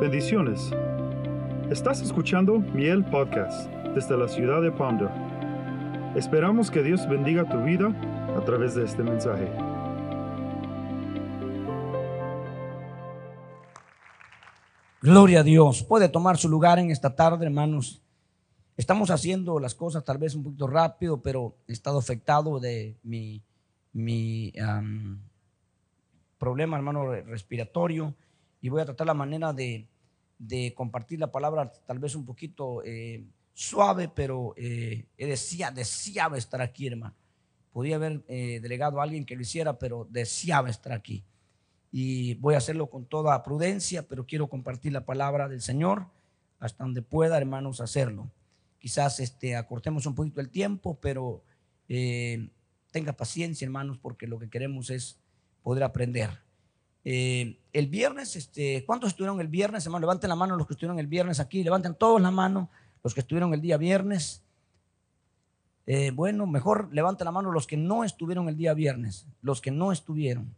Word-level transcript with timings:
Bendiciones. 0.00 0.70
Estás 1.72 2.00
escuchando 2.02 2.60
Miel 2.60 3.04
Podcast 3.06 3.68
desde 3.96 4.16
la 4.16 4.28
ciudad 4.28 4.62
de 4.62 4.70
Ponder. 4.70 5.10
Esperamos 6.14 6.70
que 6.70 6.84
Dios 6.84 7.08
bendiga 7.08 7.48
tu 7.48 7.60
vida 7.64 7.88
a 8.36 8.44
través 8.44 8.76
de 8.76 8.84
este 8.84 9.02
mensaje. 9.02 9.50
Gloria 15.02 15.40
a 15.40 15.42
Dios. 15.42 15.82
Puede 15.82 16.08
tomar 16.08 16.36
su 16.36 16.48
lugar 16.48 16.78
en 16.78 16.92
esta 16.92 17.16
tarde, 17.16 17.44
hermanos. 17.46 18.00
Estamos 18.76 19.10
haciendo 19.10 19.58
las 19.58 19.74
cosas 19.74 20.04
tal 20.04 20.18
vez 20.18 20.36
un 20.36 20.44
poquito 20.44 20.68
rápido, 20.68 21.20
pero 21.20 21.56
he 21.66 21.72
estado 21.72 21.98
afectado 21.98 22.60
de 22.60 22.96
mi, 23.02 23.42
mi 23.92 24.52
problema, 26.38 26.76
hermano, 26.76 27.04
respiratorio. 27.24 28.14
Y 28.60 28.68
voy 28.68 28.80
a 28.80 28.84
tratar 28.84 29.06
la 29.06 29.14
manera 29.14 29.52
de, 29.52 29.88
compartir 30.74 31.18
la 31.18 31.30
palabra 31.30 31.72
tal 31.86 31.98
vez 31.98 32.14
un 32.14 32.24
poquito 32.24 32.82
eh, 32.84 33.24
suave, 33.54 34.08
pero 34.08 34.54
eh, 34.56 35.06
decía, 35.16 35.70
deseaba 35.70 36.36
estar 36.36 36.60
aquí, 36.60 36.86
hermano. 36.86 37.14
Podía 37.72 37.96
haber 37.96 38.24
eh, 38.28 38.60
delegado 38.60 39.00
a 39.00 39.04
alguien 39.04 39.24
que 39.24 39.36
lo 39.36 39.42
hiciera, 39.42 39.78
pero 39.78 40.06
deseaba 40.10 40.70
estar 40.70 40.92
aquí. 40.92 41.24
Y 41.90 42.34
voy 42.34 42.54
a 42.54 42.58
hacerlo 42.58 42.88
con 42.88 43.06
toda 43.06 43.42
prudencia, 43.42 44.06
pero 44.06 44.26
quiero 44.26 44.48
compartir 44.48 44.92
la 44.92 45.04
palabra 45.04 45.48
del 45.48 45.60
Señor 45.60 46.06
hasta 46.58 46.84
donde 46.84 47.02
pueda, 47.02 47.36
hermanos, 47.38 47.80
hacerlo. 47.80 48.30
Quizás 48.78 49.20
este, 49.20 49.56
acortemos 49.56 50.06
un 50.06 50.14
poquito 50.14 50.40
el 50.40 50.50
tiempo, 50.50 50.98
pero 51.00 51.42
eh, 51.88 52.48
tenga 52.90 53.12
paciencia, 53.12 53.64
hermanos, 53.64 53.98
porque 53.98 54.26
lo 54.26 54.38
que 54.38 54.50
queremos 54.50 54.90
es 54.90 55.20
poder 55.62 55.84
aprender. 55.84 56.30
Eh, 57.04 57.58
el 57.72 57.86
viernes, 57.86 58.36
este, 58.36 58.84
¿cuántos 58.84 59.10
estuvieron 59.10 59.40
el 59.40 59.48
viernes, 59.48 59.86
hermano? 59.86 60.00
Levanten 60.02 60.28
la 60.28 60.36
mano 60.36 60.56
los 60.56 60.66
que 60.66 60.74
estuvieron 60.74 60.98
el 60.98 61.06
viernes 61.06 61.40
aquí, 61.40 61.62
levanten 61.62 61.94
todos 61.94 62.20
la 62.20 62.30
mano 62.30 62.70
los 63.02 63.14
que 63.14 63.20
estuvieron 63.20 63.54
el 63.54 63.60
día 63.60 63.76
viernes. 63.76 64.42
Eh, 65.86 66.10
bueno, 66.10 66.46
mejor 66.46 66.90
levanten 66.92 67.24
la 67.24 67.32
mano 67.32 67.50
los 67.50 67.66
que 67.66 67.76
no 67.76 68.04
estuvieron 68.04 68.48
el 68.48 68.56
día 68.56 68.74
viernes, 68.74 69.26
los 69.40 69.60
que 69.60 69.70
no 69.70 69.90
estuvieron 69.92 70.54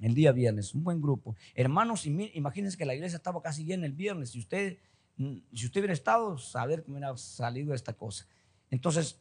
el 0.00 0.14
día 0.14 0.32
viernes, 0.32 0.74
un 0.74 0.84
buen 0.84 1.00
grupo. 1.00 1.34
Hermanos, 1.54 2.04
imagínense 2.04 2.76
que 2.76 2.84
la 2.84 2.94
iglesia 2.94 3.16
estaba 3.16 3.40
casi 3.40 3.64
llena 3.64 3.86
el 3.86 3.92
viernes. 3.92 4.30
Si 4.30 4.38
usted, 4.38 4.78
si 5.16 5.64
usted 5.64 5.80
hubiera 5.80 5.94
estado, 5.94 6.36
saber 6.36 6.82
cómo 6.82 6.98
hubiera 6.98 7.16
salido 7.16 7.72
esta 7.72 7.94
cosa. 7.94 8.26
Entonces, 8.70 9.18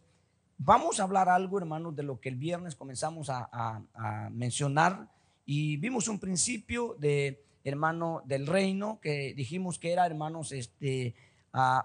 vamos 0.57 0.99
a 0.99 1.03
hablar 1.03 1.29
algo, 1.29 1.57
hermanos, 1.57 1.95
de 1.95 2.03
lo 2.03 2.19
que 2.19 2.29
el 2.29 2.35
viernes 2.35 2.75
comenzamos 2.75 3.29
a, 3.29 4.29
mencionar 4.31 5.07
y 5.45 5.77
vimos 5.77 6.07
un 6.07 6.19
principio 6.19 6.95
de, 6.99 7.43
hermano, 7.63 8.21
del 8.25 8.47
reino 8.47 8.99
que 9.01 9.33
dijimos 9.33 9.79
que 9.79 9.91
era, 9.91 10.05
hermanos, 10.05 10.51
este, 10.51 11.15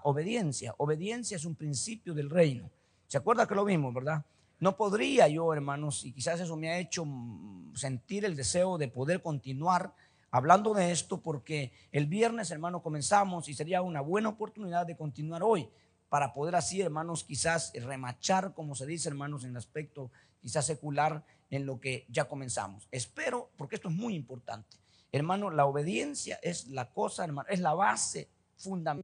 obediencia. 0.03 0.73
Obediencia 0.77 1.37
es 1.37 1.45
un 1.45 1.55
principio 1.55 2.13
del 2.13 2.29
reino. 2.29 2.69
¿Se 3.07 3.17
acuerda 3.17 3.47
que 3.47 3.55
lo 3.55 3.65
vimos, 3.65 3.93
verdad? 3.93 4.25
No 4.59 4.75
podría 4.75 5.27
yo, 5.27 5.53
hermanos, 5.53 6.05
y 6.05 6.11
quizás 6.11 6.39
eso 6.39 6.57
me 6.57 6.69
ha 6.69 6.79
hecho 6.79 7.05
sentir 7.73 8.25
el 8.25 8.35
deseo 8.35 8.77
de 8.77 8.87
poder 8.87 9.21
continuar 9.21 9.93
hablando 10.31 10.73
de 10.73 10.91
esto, 10.91 11.21
porque 11.21 11.71
el 11.91 12.07
viernes, 12.07 12.51
hermano, 12.51 12.81
comenzamos 12.81 13.47
y 13.47 13.53
sería 13.53 13.81
una 13.81 14.01
buena 14.01 14.29
oportunidad 14.29 14.85
de 14.85 14.97
continuar 14.97 15.43
hoy 15.43 15.69
para 16.09 16.33
poder 16.33 16.55
así, 16.55 16.81
hermanos, 16.81 17.23
quizás 17.23 17.71
remachar, 17.73 18.53
como 18.53 18.75
se 18.75 18.85
dice, 18.85 19.09
hermanos, 19.09 19.43
en 19.43 19.51
el 19.51 19.57
aspecto 19.57 20.11
quizás 20.41 20.65
secular, 20.65 21.23
en 21.49 21.65
lo 21.65 21.79
que 21.79 22.05
ya 22.09 22.25
comenzamos. 22.25 22.87
Espero, 22.91 23.51
porque 23.57 23.75
esto 23.75 23.89
es 23.89 23.95
muy 23.95 24.15
importante. 24.15 24.77
Hermano, 25.11 25.49
la 25.49 25.65
obediencia 25.65 26.39
es 26.43 26.67
la 26.67 26.91
cosa, 26.91 27.23
hermano, 27.23 27.47
es 27.49 27.59
la 27.59 27.73
base 27.73 28.29
fundamental 28.57 29.03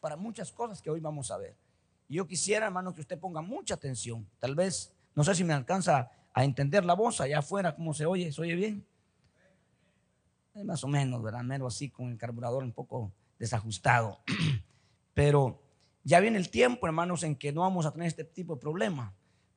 para 0.00 0.16
muchas 0.16 0.50
cosas 0.50 0.82
que 0.82 0.90
hoy 0.90 1.00
vamos 1.00 1.30
a 1.30 1.38
ver. 1.38 1.56
Yo 2.08 2.26
quisiera, 2.26 2.66
hermano, 2.66 2.94
que 2.94 3.00
usted 3.00 3.18
ponga 3.18 3.40
mucha 3.40 3.74
atención. 3.74 4.28
Tal 4.38 4.54
vez, 4.54 4.92
no 5.14 5.24
sé 5.24 5.34
si 5.34 5.44
me 5.44 5.54
alcanza 5.54 6.10
a 6.32 6.44
entender 6.44 6.84
la 6.84 6.94
voz 6.94 7.20
allá 7.20 7.38
afuera, 7.38 7.74
cómo 7.74 7.94
se 7.94 8.04
oye, 8.04 8.32
¿se 8.32 8.42
oye 8.42 8.54
bien? 8.54 8.86
Más 10.64 10.84
o 10.84 10.88
menos, 10.88 11.22
¿verdad? 11.22 11.42
Mero 11.42 11.66
así 11.66 11.90
con 11.90 12.10
el 12.10 12.18
carburador 12.18 12.62
un 12.62 12.72
poco 12.72 13.12
desajustado. 13.38 14.20
Pero 15.14 15.60
ya 16.02 16.20
viene 16.20 16.38
el 16.38 16.50
tiempo, 16.50 16.86
hermanos, 16.86 17.22
en 17.22 17.36
que 17.36 17.52
no 17.52 17.62
vamos 17.62 17.86
a 17.86 17.92
tener 17.92 18.08
este 18.08 18.24
tipo 18.24 18.54
de 18.54 18.60
problema. 18.60 19.14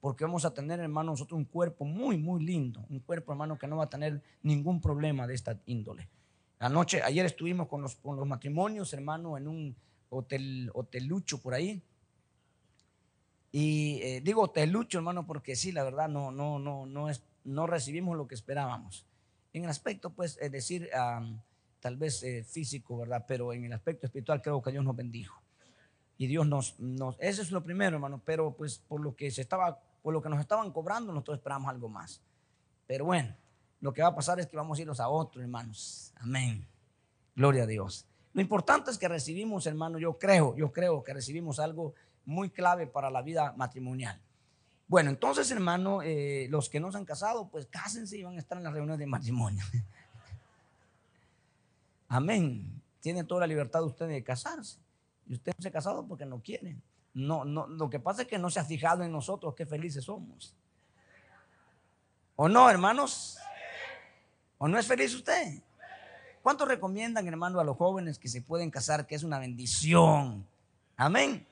Porque 0.07 0.23
vamos 0.23 0.45
a 0.45 0.53
tener, 0.53 0.79
hermano, 0.79 1.11
nosotros 1.11 1.37
un 1.37 1.43
cuerpo 1.43 1.83
muy, 1.83 2.17
muy 2.17 2.41
lindo. 2.41 2.85
Un 2.87 3.01
cuerpo, 3.01 3.33
hermano, 3.33 3.57
que 3.57 3.67
no 3.67 3.75
va 3.75 3.83
a 3.83 3.89
tener 3.89 4.21
ningún 4.41 4.79
problema 4.79 5.27
de 5.27 5.33
esta 5.33 5.59
índole. 5.65 6.07
Anoche, 6.59 7.03
ayer 7.03 7.25
estuvimos 7.25 7.67
con 7.67 7.81
los, 7.81 7.97
con 7.97 8.15
los 8.15 8.25
matrimonios, 8.25 8.93
hermano, 8.93 9.37
en 9.37 9.49
un 9.49 9.75
hotel, 10.09 10.71
hotelucho 10.73 11.41
por 11.41 11.55
ahí. 11.55 11.83
Y 13.51 13.99
eh, 14.01 14.21
digo 14.23 14.43
hotelucho, 14.43 14.99
hermano, 14.99 15.27
porque 15.27 15.57
sí, 15.57 15.73
la 15.73 15.83
verdad, 15.83 16.07
no, 16.07 16.31
no, 16.31 16.57
no, 16.57 16.85
no, 16.85 17.09
es, 17.09 17.21
no 17.43 17.67
recibimos 17.67 18.15
lo 18.15 18.29
que 18.29 18.35
esperábamos. 18.35 19.05
En 19.51 19.65
el 19.65 19.69
aspecto, 19.69 20.11
pues, 20.11 20.37
es 20.39 20.53
decir, 20.53 20.89
um, 20.95 21.37
tal 21.81 21.97
vez 21.97 22.23
eh, 22.23 22.45
físico, 22.45 22.97
¿verdad? 22.99 23.25
Pero 23.27 23.51
en 23.51 23.65
el 23.65 23.73
aspecto 23.73 24.05
espiritual 24.05 24.41
creo 24.41 24.61
que 24.61 24.71
Dios 24.71 24.85
nos 24.85 24.95
bendijo. 24.95 25.43
Y 26.17 26.27
Dios 26.27 26.47
nos, 26.47 26.79
nos, 26.79 27.17
eso 27.19 27.41
es 27.41 27.51
lo 27.51 27.61
primero, 27.61 27.97
hermano, 27.97 28.21
pero 28.23 28.55
pues 28.55 28.79
por 28.79 29.01
lo 29.01 29.17
que 29.17 29.29
se 29.29 29.41
estaba, 29.41 29.83
por 30.07 30.13
lo 30.13 30.21
que 30.21 30.29
nos 30.29 30.39
estaban 30.39 30.71
cobrando, 30.71 31.11
nosotros 31.11 31.39
esperamos 31.39 31.69
algo 31.69 31.89
más. 31.89 32.21
Pero 32.85 33.03
bueno, 33.03 33.35
lo 33.81 33.91
que 33.91 34.01
va 34.01 34.07
a 34.07 34.15
pasar 34.15 34.39
es 34.39 34.47
que 34.47 34.55
vamos 34.55 34.79
a 34.79 34.81
irnos 34.81 35.01
a 35.01 35.09
otro, 35.09 35.41
hermanos. 35.41 36.13
Amén. 36.15 36.65
Gloria 37.35 37.63
a 37.63 37.65
Dios. 37.65 38.07
Lo 38.31 38.39
importante 38.39 38.89
es 38.89 38.97
que 38.97 39.09
recibimos, 39.09 39.67
hermano, 39.67 39.99
yo 39.99 40.17
creo, 40.17 40.55
yo 40.55 40.71
creo 40.71 41.03
que 41.03 41.13
recibimos 41.13 41.59
algo 41.59 41.93
muy 42.23 42.51
clave 42.51 42.87
para 42.87 43.09
la 43.09 43.21
vida 43.21 43.51
matrimonial. 43.57 44.17
Bueno, 44.87 45.09
entonces, 45.09 45.51
hermano, 45.51 46.01
eh, 46.01 46.47
los 46.49 46.69
que 46.69 46.79
no 46.79 46.89
se 46.89 46.99
han 46.99 47.03
casado, 47.03 47.49
pues 47.49 47.65
cásense 47.65 48.17
y 48.17 48.23
van 48.23 48.37
a 48.37 48.39
estar 48.39 48.57
en 48.57 48.63
las 48.63 48.71
reuniones 48.71 48.99
de 48.99 49.07
matrimonio. 49.07 49.65
Amén. 52.07 52.81
Tienen 53.01 53.27
toda 53.27 53.41
la 53.41 53.47
libertad 53.47 53.81
de 53.81 53.87
ustedes 53.87 54.13
de 54.13 54.23
casarse. 54.23 54.79
Y 55.25 55.33
usted 55.33 55.51
no 55.57 55.61
se 55.61 55.67
ha 55.67 55.71
casado 55.71 56.07
porque 56.07 56.25
no 56.25 56.41
quiere. 56.41 56.77
No, 57.17 57.43
no, 57.43 57.65
lo 57.65 57.89
que 57.89 57.99
pasa 57.99 58.21
es 58.21 58.27
que 58.27 58.37
no 58.37 58.51
se 58.51 58.59
ha 58.59 58.63
fijado 58.63 59.03
en 59.03 59.11
nosotros 59.11 59.55
qué 59.55 59.65
felices 59.65 60.03
somos. 60.03 60.55
¿O 62.35 62.47
no, 62.47 62.69
hermanos? 62.69 63.39
¿O 64.59 64.67
no 64.67 64.77
es 64.77 64.85
feliz 64.85 65.15
usted? 65.15 65.63
¿Cuántos 66.43 66.67
recomiendan, 66.67 67.27
hermano, 67.27 67.59
a 67.59 67.63
los 67.63 67.75
jóvenes 67.75 68.19
que 68.19 68.27
se 68.27 68.43
pueden 68.43 68.69
casar, 68.69 69.07
que 69.07 69.15
es 69.15 69.23
una 69.23 69.39
bendición? 69.39 70.45
Amén. 70.95 71.47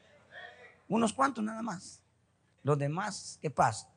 Unos 0.88 1.12
cuantos 1.12 1.44
nada 1.44 1.64
más. 1.64 2.00
Los 2.62 2.78
demás, 2.78 3.40
¿qué 3.42 3.50
pasa? 3.50 3.90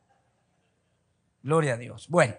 Gloria 1.43 1.75
a 1.75 1.77
Dios. 1.77 2.09
Bueno, 2.09 2.35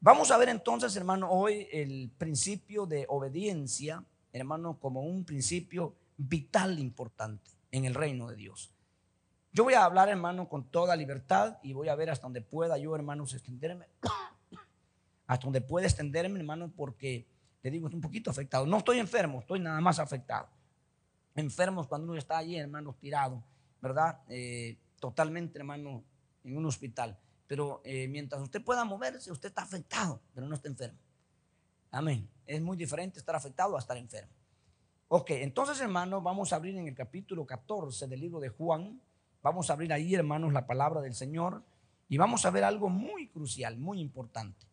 vamos 0.00 0.30
a 0.30 0.38
ver 0.38 0.48
entonces, 0.48 0.96
hermano, 0.96 1.30
hoy 1.30 1.68
el 1.70 2.10
principio 2.16 2.86
de 2.86 3.04
obediencia, 3.06 4.02
hermano, 4.32 4.78
como 4.80 5.02
un 5.02 5.26
principio 5.26 5.94
vital 6.16 6.78
importante 6.78 7.61
en 7.72 7.84
el 7.84 7.94
reino 7.94 8.28
de 8.28 8.36
Dios. 8.36 8.72
Yo 9.52 9.64
voy 9.64 9.74
a 9.74 9.84
hablar, 9.84 10.08
hermano, 10.08 10.48
con 10.48 10.70
toda 10.70 10.94
libertad 10.94 11.58
y 11.62 11.72
voy 11.72 11.88
a 11.88 11.94
ver 11.94 12.10
hasta 12.10 12.26
donde 12.26 12.40
pueda 12.40 12.78
yo, 12.78 12.94
hermanos, 12.94 13.34
extenderme. 13.34 13.86
hasta 15.26 15.44
donde 15.44 15.60
pueda 15.60 15.86
extenderme, 15.86 16.38
hermano, 16.38 16.72
porque 16.74 17.26
le 17.62 17.70
digo, 17.70 17.86
estoy 17.86 17.98
un 17.98 18.02
poquito 18.02 18.30
afectado. 18.30 18.66
No 18.66 18.78
estoy 18.78 18.98
enfermo, 18.98 19.40
estoy 19.40 19.60
nada 19.60 19.80
más 19.80 19.98
afectado. 19.98 20.48
Enfermos 21.34 21.86
cuando 21.86 22.08
uno 22.08 22.18
está 22.18 22.38
allí, 22.38 22.56
hermano, 22.56 22.94
tirado, 22.98 23.42
¿verdad? 23.80 24.20
Eh, 24.28 24.78
totalmente, 25.00 25.58
hermano, 25.58 26.04
en 26.44 26.56
un 26.56 26.66
hospital. 26.66 27.18
Pero 27.46 27.82
eh, 27.84 28.08
mientras 28.08 28.40
usted 28.40 28.62
pueda 28.64 28.84
moverse, 28.84 29.30
usted 29.30 29.48
está 29.48 29.62
afectado, 29.62 30.20
pero 30.34 30.46
no 30.46 30.54
está 30.54 30.68
enfermo. 30.68 30.98
Amén. 31.90 32.28
Es 32.46 32.60
muy 32.60 32.76
diferente 32.76 33.18
estar 33.18 33.36
afectado 33.36 33.76
a 33.76 33.78
estar 33.78 33.96
enfermo. 33.96 34.32
Ok, 35.14 35.32
entonces, 35.32 35.78
hermanos, 35.82 36.22
vamos 36.22 36.54
a 36.54 36.56
abrir 36.56 36.74
en 36.74 36.88
el 36.88 36.94
capítulo 36.94 37.44
14 37.44 38.06
del 38.06 38.18
libro 38.18 38.40
de 38.40 38.48
Juan. 38.48 38.98
Vamos 39.42 39.68
a 39.68 39.74
abrir 39.74 39.92
ahí, 39.92 40.14
hermanos, 40.14 40.54
la 40.54 40.66
palabra 40.66 41.02
del 41.02 41.12
Señor. 41.12 41.62
Y 42.08 42.16
vamos 42.16 42.46
a 42.46 42.50
ver 42.50 42.64
algo 42.64 42.88
muy 42.88 43.28
crucial, 43.28 43.76
muy 43.76 44.00
importante. 44.00 44.66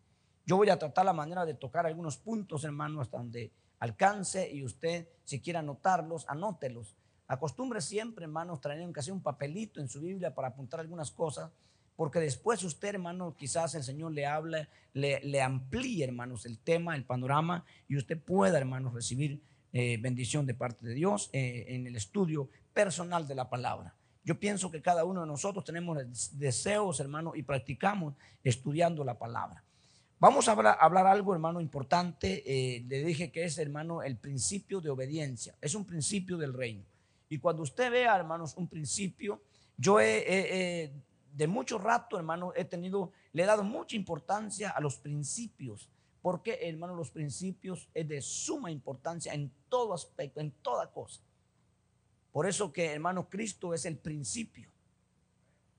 Yo 0.46 0.56
voy 0.56 0.70
a 0.70 0.80
tratar 0.80 1.04
la 1.04 1.12
manera 1.12 1.44
de 1.46 1.56
tocar 1.56 1.86
algunos 1.86 2.16
puntos, 2.16 2.64
hermanos, 2.64 3.02
hasta 3.02 3.18
donde 3.18 3.52
alcance 3.80 4.50
y 4.50 4.64
usted, 4.64 5.10
si 5.26 5.42
quiere 5.42 5.60
anotarlos, 5.60 6.26
anótelos. 6.30 6.96
Acostumbre 7.28 7.82
siempre, 7.82 8.24
hermanos, 8.24 8.62
traer 8.62 8.90
casi 8.94 9.12
un 9.12 9.22
papelito 9.22 9.82
en 9.82 9.90
su 9.90 10.00
Biblia 10.00 10.34
para 10.34 10.48
apuntar 10.48 10.80
algunas 10.80 11.12
cosas, 11.12 11.52
porque 11.98 12.22
después 12.22 12.64
usted, 12.64 12.96
hermano, 12.96 13.36
quizás 13.36 13.76
el 13.76 13.84
Señor 13.84 14.14
le 14.14 14.26
hable, 14.26 14.70
le, 14.94 15.20
le 15.20 15.42
amplíe, 15.42 16.06
hermanos, 16.06 16.46
el 16.46 16.60
tema, 16.60 16.96
el 16.96 17.04
panorama, 17.04 17.66
y 17.90 17.98
usted 17.98 18.18
pueda, 18.18 18.58
hermanos, 18.58 18.94
recibir 18.94 19.49
eh, 19.72 19.98
bendición 19.98 20.46
de 20.46 20.54
parte 20.54 20.86
de 20.86 20.94
Dios 20.94 21.30
eh, 21.32 21.66
en 21.70 21.86
el 21.86 21.96
estudio 21.96 22.50
personal 22.74 23.28
de 23.28 23.36
la 23.36 23.50
palabra. 23.50 23.96
Yo 24.24 24.40
pienso 24.40 24.72
que 24.72 24.82
cada 24.82 25.06
uno 25.06 25.22
de 25.22 25.28
nosotros 25.28 25.64
tenemos 25.64 25.98
deseos, 26.38 27.00
hermanos, 27.00 27.38
y 27.38 27.44
practicamos 27.44 28.16
estudiando 28.44 29.04
la 29.04 29.18
palabra. 29.18 29.64
Vamos 30.20 30.48
a 30.48 30.52
hablar, 30.52 30.78
hablar 30.82 31.08
algo, 31.08 31.34
hermano, 31.34 31.62
importante. 31.62 32.44
Eh, 32.46 32.84
le 32.88 33.04
dije 33.04 33.32
que 33.32 33.44
es, 33.44 33.58
hermano, 33.58 34.04
el 34.04 34.18
principio 34.18 34.82
de 34.82 34.90
obediencia. 34.90 35.56
Es 35.62 35.76
un 35.76 35.86
principio 35.86 36.38
del 36.38 36.54
reino. 36.54 36.84
Y 37.30 37.38
cuando 37.38 37.64
usted 37.64 37.92
vea, 37.92 38.16
hermanos, 38.16 38.56
un 38.58 38.68
principio, 38.68 39.42
yo 39.78 40.00
de 41.40 41.48
mucho 41.48 41.78
rato, 41.78 42.18
hermano, 42.18 42.54
he 42.56 42.66
tenido, 42.66 43.12
le 43.34 43.44
he 43.44 43.46
dado 43.46 43.64
mucha 43.64 43.96
importancia 43.96 44.72
a 44.72 44.82
los 44.82 44.98
principios. 44.98 45.90
Porque, 46.22 46.60
hermano, 46.62 46.96
los 46.96 47.12
principios 47.12 47.90
es 47.94 48.08
de 48.08 48.22
suma 48.22 48.72
importancia 48.72 49.34
en 49.34 49.52
todo 49.70 49.94
aspecto, 49.94 50.42
en 50.42 50.52
toda 50.52 50.92
cosa. 50.92 51.22
Por 52.32 52.48
eso 52.48 52.72
que, 52.72 52.92
hermano, 52.92 53.30
Cristo 53.30 53.74
es 53.74 53.86
el 53.86 53.98
principio. 53.98 54.70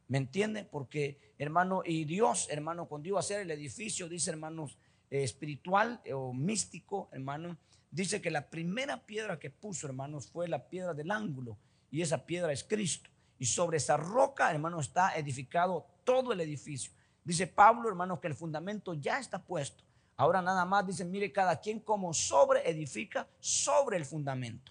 ¿Me 0.08 0.18
entiende? 0.18 0.64
Porque, 0.64 1.34
hermano, 1.38 1.82
y 1.84 2.04
Dios, 2.04 2.48
hermano, 2.50 2.86
cuando 2.86 3.08
iba 3.08 3.18
a 3.18 3.20
hacer 3.20 3.40
el 3.40 3.50
edificio, 3.50 4.08
dice, 4.08 4.30
hermanos, 4.30 4.76
eh, 5.10 5.22
espiritual 5.22 6.00
o 6.12 6.32
místico, 6.32 7.08
hermano, 7.12 7.56
dice 7.90 8.20
que 8.20 8.30
la 8.30 8.48
primera 8.48 9.06
piedra 9.06 9.38
que 9.38 9.50
puso, 9.50 9.86
hermanos, 9.86 10.28
fue 10.28 10.48
la 10.48 10.68
piedra 10.68 10.94
del 10.94 11.10
ángulo. 11.10 11.56
Y 11.90 12.02
esa 12.02 12.24
piedra 12.26 12.52
es 12.52 12.64
Cristo. 12.64 13.10
Y 13.38 13.46
sobre 13.46 13.76
esa 13.76 13.96
roca, 13.96 14.50
hermano, 14.50 14.80
está 14.80 15.16
edificado 15.16 15.86
todo 16.04 16.32
el 16.32 16.40
edificio. 16.40 16.92
Dice 17.24 17.46
Pablo, 17.46 17.88
hermano, 17.88 18.20
que 18.20 18.28
el 18.28 18.34
fundamento 18.34 18.94
ya 18.94 19.18
está 19.18 19.42
puesto. 19.42 19.84
Ahora 20.20 20.42
nada 20.42 20.66
más 20.66 20.86
dice, 20.86 21.02
mire, 21.02 21.32
cada 21.32 21.58
quien 21.58 21.80
como 21.80 22.12
sobre 22.12 22.68
edifica 22.68 23.26
sobre 23.38 23.96
el 23.96 24.04
fundamento. 24.04 24.70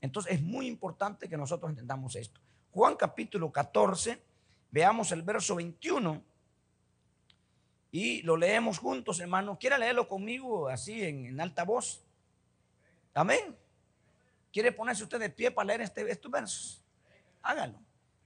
Entonces 0.00 0.34
es 0.34 0.42
muy 0.42 0.68
importante 0.68 1.28
que 1.28 1.36
nosotros 1.36 1.70
entendamos 1.70 2.14
esto. 2.14 2.40
Juan 2.70 2.94
capítulo 2.94 3.50
14, 3.50 4.22
veamos 4.70 5.10
el 5.10 5.22
verso 5.22 5.56
21 5.56 6.22
y 7.90 8.22
lo 8.22 8.36
leemos 8.36 8.78
juntos, 8.78 9.18
hermano. 9.18 9.58
¿Quiere 9.58 9.76
leerlo 9.76 10.06
conmigo 10.06 10.68
así 10.68 11.02
en, 11.02 11.40
alta 11.40 11.64
voz? 11.64 12.04
Amén. 13.12 13.56
¿Quiere 14.52 14.70
ponerse 14.70 15.02
usted 15.02 15.18
de 15.18 15.30
pie 15.30 15.50
para 15.50 15.66
leer 15.66 15.80
este, 15.80 16.08
estos 16.08 16.30
versos? 16.30 16.80
Hágalo. 17.42 17.80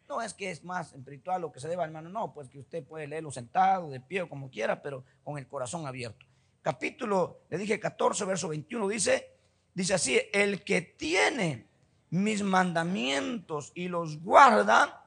No 0.07 0.21
es 0.21 0.35
que 0.35 0.51
es 0.51 0.63
más 0.63 0.93
espiritual 0.93 1.41
lo 1.41 1.53
que 1.53 1.61
se 1.61 1.69
deba, 1.69 1.85
hermano. 1.85 2.11
No, 2.11 2.35
pues 2.35 2.51
que 2.51 2.59
usted 2.59 2.85
puede 2.85 3.07
leerlo 3.07 3.31
sentado, 3.31 3.89
de 3.89 4.01
pie 4.01 4.21
o 4.21 4.29
como 4.29 4.51
quiera, 4.51 4.83
pero 4.83 5.03
con 5.25 5.39
el 5.39 5.49
corazón 5.49 5.87
abierto. 5.87 6.27
Capítulo, 6.63 7.43
le 7.49 7.59
dije 7.59 7.81
14, 7.81 8.25
verso 8.25 8.49
21, 8.49 8.89
dice, 8.89 9.33
dice 9.75 9.95
así, 9.95 10.21
el 10.33 10.63
que 10.63 10.83
tiene 10.83 11.67
mis 12.11 12.43
mandamientos 12.43 13.73
y 13.75 13.89
los 13.89 14.23
guarda, 14.23 15.05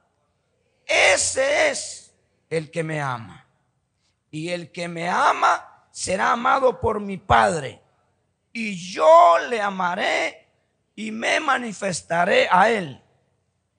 ese 0.86 1.70
es 1.70 2.14
el 2.50 2.70
que 2.70 2.82
me 2.82 3.00
ama. 3.00 3.46
Y 4.30 4.50
el 4.50 4.72
que 4.72 4.88
me 4.88 5.08
ama 5.08 5.86
será 5.90 6.32
amado 6.32 6.80
por 6.80 7.00
mi 7.00 7.18
Padre. 7.18 7.80
Y 8.52 8.76
yo 8.76 9.38
le 9.48 9.60
amaré 9.60 10.48
y 10.96 11.12
me 11.12 11.38
manifestaré 11.40 12.48
a 12.50 12.70
él 12.70 13.04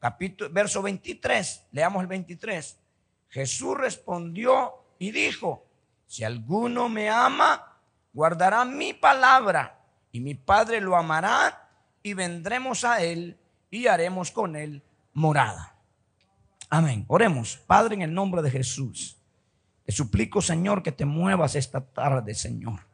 capítulo, 0.06 0.52
verso 0.52 0.84
23, 0.84 1.66
leamos 1.72 2.00
el 2.04 2.08
23. 2.08 2.80
Jesús 3.28 3.76
respondió 3.76 4.76
y 5.00 5.10
dijo, 5.10 5.65
si 6.16 6.24
alguno 6.24 6.88
me 6.88 7.10
ama, 7.10 7.78
guardará 8.14 8.64
mi 8.64 8.94
palabra 8.94 9.82
y 10.14 10.22
mi 10.22 10.34
Padre 10.34 10.80
lo 10.80 10.96
amará 10.96 11.68
y 12.02 12.14
vendremos 12.14 12.86
a 12.86 13.04
él 13.04 13.38
y 13.70 13.88
haremos 13.88 14.32
con 14.32 14.56
él 14.56 14.82
morada. 15.12 15.76
Amén. 16.70 17.04
Oremos, 17.10 17.58
Padre, 17.68 17.96
en 17.96 18.02
el 18.04 18.14
nombre 18.14 18.42
de 18.42 18.50
Jesús. 18.50 19.18
Te 19.84 19.92
suplico, 19.92 20.42
Señor, 20.42 20.82
que 20.82 20.94
te 20.94 21.04
muevas 21.04 21.56
esta 21.56 21.82
tarde, 21.82 22.34
Señor. 22.34 22.88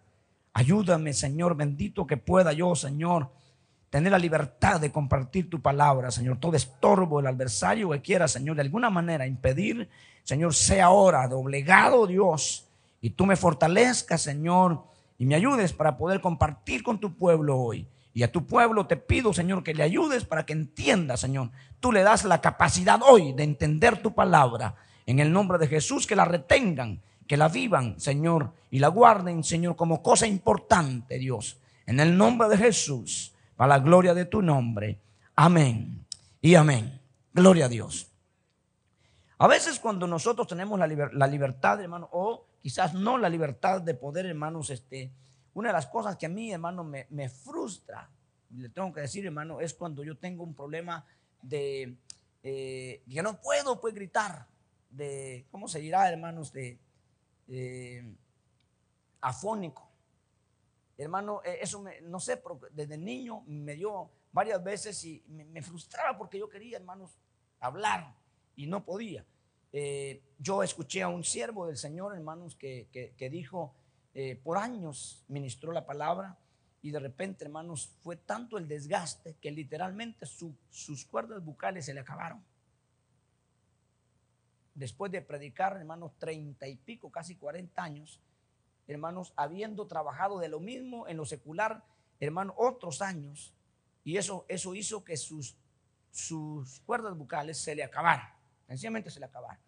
Ayúdame, 0.53 1.13
Señor, 1.13 1.55
bendito 1.55 2.07
que 2.07 2.17
pueda 2.17 2.53
yo, 2.53 2.73
Señor 2.73 3.29
tener 3.91 4.13
la 4.13 4.17
libertad 4.17 4.79
de 4.79 4.91
compartir 4.91 5.49
tu 5.49 5.61
palabra, 5.61 6.09
Señor. 6.09 6.39
Todo 6.39 6.55
estorbo 6.55 7.17
del 7.17 7.27
adversario 7.27 7.91
que 7.91 8.01
quiera, 8.01 8.27
Señor, 8.27 8.55
de 8.55 8.61
alguna 8.63 8.89
manera 8.89 9.27
impedir, 9.27 9.89
Señor, 10.23 10.55
sea 10.55 10.85
ahora 10.85 11.27
doblegado, 11.27 12.07
Dios, 12.07 12.70
y 13.01 13.09
tú 13.09 13.25
me 13.25 13.35
fortalezcas, 13.35 14.21
Señor, 14.21 14.85
y 15.17 15.25
me 15.25 15.35
ayudes 15.35 15.73
para 15.73 15.97
poder 15.97 16.21
compartir 16.21 16.83
con 16.83 16.99
tu 16.99 17.17
pueblo 17.17 17.57
hoy. 17.57 17.87
Y 18.13 18.23
a 18.23 18.31
tu 18.31 18.45
pueblo 18.45 18.87
te 18.87 18.97
pido, 18.97 19.33
Señor, 19.33 19.63
que 19.63 19.73
le 19.73 19.83
ayudes 19.83 20.25
para 20.25 20.45
que 20.45 20.53
entienda, 20.53 21.17
Señor. 21.17 21.49
Tú 21.79 21.91
le 21.91 22.03
das 22.03 22.25
la 22.25 22.41
capacidad 22.41 22.99
hoy 23.03 23.33
de 23.33 23.43
entender 23.43 24.01
tu 24.01 24.13
palabra. 24.13 24.75
En 25.05 25.19
el 25.19 25.31
nombre 25.31 25.57
de 25.57 25.67
Jesús, 25.67 26.05
que 26.05 26.15
la 26.15 26.25
retengan, 26.25 27.01
que 27.27 27.37
la 27.37 27.47
vivan, 27.47 27.99
Señor, 27.99 28.53
y 28.69 28.79
la 28.79 28.89
guarden, 28.89 29.43
Señor, 29.43 29.75
como 29.75 30.03
cosa 30.03 30.27
importante, 30.27 31.17
Dios. 31.17 31.57
En 31.85 31.99
el 31.99 32.17
nombre 32.17 32.47
de 32.49 32.57
Jesús 32.57 33.33
a 33.61 33.67
la 33.67 33.77
gloria 33.77 34.15
de 34.15 34.25
tu 34.25 34.41
nombre. 34.41 34.99
Amén 35.35 36.03
y 36.41 36.55
amén. 36.55 36.99
Gloria 37.31 37.65
a 37.65 37.69
Dios. 37.69 38.11
A 39.37 39.47
veces 39.47 39.79
cuando 39.79 40.07
nosotros 40.07 40.47
tenemos 40.47 40.79
la, 40.79 41.27
libertad, 41.27 41.79
hermano, 41.79 42.09
quizás 42.61 42.93
no 42.93 43.17
la 43.17 43.29
libertad 43.29 43.81
de 43.81 43.93
poder, 43.93 44.25
hermanos, 44.25 44.69
este, 44.69 45.11
una 45.53 45.69
de 45.69 45.73
las 45.73 45.87
cosas 45.87 46.15
que 46.15 46.25
a 46.25 46.29
mí, 46.29 46.51
hermano, 46.51 46.83
me, 46.83 47.29
frustra, 47.29 48.09
le 48.51 48.69
tengo 48.69 48.93
que 48.93 49.01
decir, 49.01 49.25
hermano, 49.25 49.59
es 49.59 49.73
cuando 49.73 50.03
yo 50.03 50.17
tengo 50.17 50.43
un 50.43 50.53
problema 50.53 51.05
de 51.41 51.97
eh, 52.43 53.03
que 53.09 53.21
no 53.21 53.39
puedo 53.41 53.79
pues 53.79 53.93
gritar, 53.93 54.47
de, 54.89 55.45
¿cómo 55.51 55.67
se 55.67 55.79
dirá, 55.79 56.09
hermanos? 56.09 56.51
De 56.51 56.79
afónico. 59.21 59.87
Hermano, 60.97 61.41
eh, 61.43 61.59
eso 61.61 61.83
no 62.03 62.19
sé, 62.19 62.41
desde 62.71 62.97
niño 62.97 63.43
me 63.47 63.75
dio 63.75 64.11
varias 64.31 64.63
veces 64.63 65.03
y 65.05 65.23
me, 65.27 65.61
frustraba 65.61 66.17
porque 66.17 66.37
yo 66.37 66.49
quería, 66.49 66.77
hermanos, 66.77 67.17
hablar 67.59 68.15
y 68.55 68.67
no 68.67 68.83
podía. 68.83 69.25
Eh, 69.73 70.21
yo 70.37 70.63
escuché 70.63 71.01
a 71.01 71.07
un 71.07 71.23
siervo 71.23 71.67
del 71.67 71.77
Señor, 71.77 72.15
hermanos, 72.15 72.55
que, 72.55 73.29
dijo, 73.31 73.73
eh, 74.13 74.35
por 74.43 74.57
años 74.57 75.23
ministró 75.27 75.71
la 75.71 75.85
palabra 75.85 76.37
y 76.81 76.91
de 76.91 76.99
repente, 76.99 77.45
hermanos, 77.45 77.95
fue 78.01 78.17
tanto 78.17 78.57
el 78.57 78.67
desgaste 78.67 79.35
que 79.39 79.51
literalmente 79.51 80.25
sus 80.25 81.05
cuerdas 81.05 81.43
bucales 81.43 81.85
se 81.85 81.93
le 81.93 81.99
acabaron. 81.99 82.43
Después 84.73 85.11
de 85.11 85.21
predicar, 85.21 85.77
hermanos, 85.77 86.13
treinta 86.17 86.67
y 86.67 86.75
pico, 86.75 87.11
casi 87.11 87.35
cuarenta 87.35 87.83
años, 87.83 88.19
hermanos, 88.87 89.31
habiendo 89.35 89.85
trabajado 89.85 90.39
de 90.39 90.49
lo 90.49 90.59
mismo 90.59 91.07
en 91.07 91.17
lo 91.17 91.25
secular, 91.25 91.83
hermanos, 92.19 92.55
otros 92.57 93.01
años, 93.01 93.53
y 94.03 94.17
eso, 94.17 94.45
eso 94.47 94.73
hizo 94.73 95.03
que 95.03 95.17
sus, 95.17 95.55
sus 96.09 96.79
cuerdas 96.81 97.15
bucales 97.15 97.57
se 97.59 97.75
le 97.75 97.83
acabaran, 97.83 98.27
sencillamente 98.71 99.11
se 99.11 99.19
le 99.19 99.25
acabaran. 99.25 99.59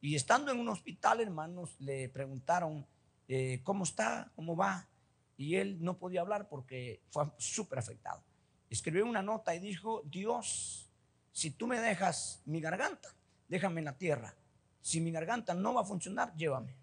Y 0.00 0.14
estando 0.14 0.52
en 0.52 0.60
un 0.60 0.68
hospital, 0.68 1.20
hermanos, 1.20 1.76
le 1.80 2.08
preguntaron, 2.08 2.86
eh, 3.26 3.60
¿cómo 3.64 3.84
está? 3.84 4.30
¿Cómo 4.34 4.56
va? 4.56 4.88
Y 5.36 5.56
él 5.56 5.78
no 5.80 5.98
podía 5.98 6.20
hablar 6.20 6.48
porque 6.48 7.02
fue 7.10 7.30
súper 7.38 7.78
afectado. 7.78 8.22
Escribió 8.70 9.06
una 9.06 9.22
nota 9.22 9.54
y 9.54 9.60
dijo, 9.60 10.02
Dios, 10.04 10.90
si 11.32 11.50
tú 11.50 11.66
me 11.66 11.80
dejas 11.80 12.42
mi 12.44 12.60
garganta, 12.60 13.14
déjame 13.48 13.80
en 13.80 13.86
la 13.86 13.96
tierra. 13.96 14.34
Si 14.80 15.00
mi 15.00 15.10
garganta 15.10 15.54
no 15.54 15.74
va 15.74 15.82
a 15.82 15.84
funcionar, 15.84 16.34
llévame 16.36 16.76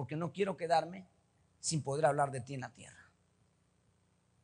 porque 0.00 0.16
no 0.16 0.32
quiero 0.32 0.56
quedarme 0.56 1.06
sin 1.60 1.82
poder 1.82 2.06
hablar 2.06 2.30
de 2.30 2.40
ti 2.40 2.54
en 2.54 2.62
la 2.62 2.72
tierra. 2.72 2.99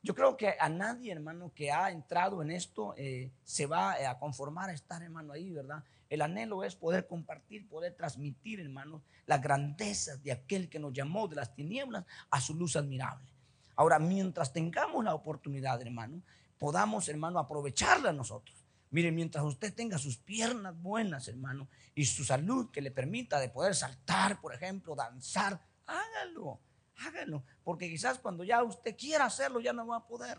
Yo 0.07 0.15
creo 0.15 0.37
que 0.37 0.55
a 0.57 0.69
nadie, 0.69 1.11
hermano, 1.11 1.51
que 1.53 1.69
ha 1.69 1.91
entrado 1.91 2.41
en 2.41 2.49
esto 2.49 2.93
eh, 2.95 3.29
se 3.43 3.65
va 3.65 3.99
eh, 3.99 4.07
a 4.07 4.17
conformar 4.17 4.69
a 4.69 4.73
estar, 4.73 5.03
hermano, 5.03 5.33
ahí, 5.33 5.51
¿verdad? 5.51 5.83
El 6.09 6.21
anhelo 6.21 6.63
es 6.63 6.77
poder 6.77 7.07
compartir, 7.07 7.67
poder 7.67 7.93
transmitir, 7.93 8.61
hermano, 8.61 9.01
las 9.25 9.41
grandezas 9.41 10.23
de 10.23 10.31
aquel 10.31 10.69
que 10.69 10.79
nos 10.79 10.93
llamó 10.93 11.27
de 11.27 11.35
las 11.35 11.53
tinieblas 11.53 12.05
a 12.31 12.39
su 12.39 12.55
luz 12.55 12.77
admirable. 12.77 13.27
Ahora, 13.75 13.99
mientras 13.99 14.53
tengamos 14.53 15.03
la 15.03 15.13
oportunidad, 15.13 15.81
hermano, 15.81 16.21
podamos, 16.57 17.09
hermano, 17.09 17.37
aprovecharla 17.37 18.13
nosotros. 18.13 18.63
Mire, 18.91 19.11
mientras 19.11 19.43
usted 19.43 19.73
tenga 19.73 19.97
sus 19.97 20.15
piernas 20.15 20.81
buenas, 20.81 21.27
hermano, 21.27 21.67
y 21.93 22.05
su 22.05 22.23
salud 22.23 22.71
que 22.71 22.79
le 22.79 22.91
permita 22.91 23.41
de 23.41 23.49
poder 23.49 23.75
saltar, 23.75 24.39
por 24.39 24.53
ejemplo, 24.53 24.95
danzar, 24.95 25.59
hágalo, 25.85 26.61
hágalo, 26.97 27.43
porque 27.63 27.89
quizás 27.89 28.19
cuando 28.19 28.43
ya 28.43 28.63
usted 28.63 28.95
quiera 28.97 29.25
hacerlo 29.25 29.59
ya 29.59 29.73
no 29.73 29.87
va 29.87 29.97
a 29.97 30.07
poder. 30.07 30.37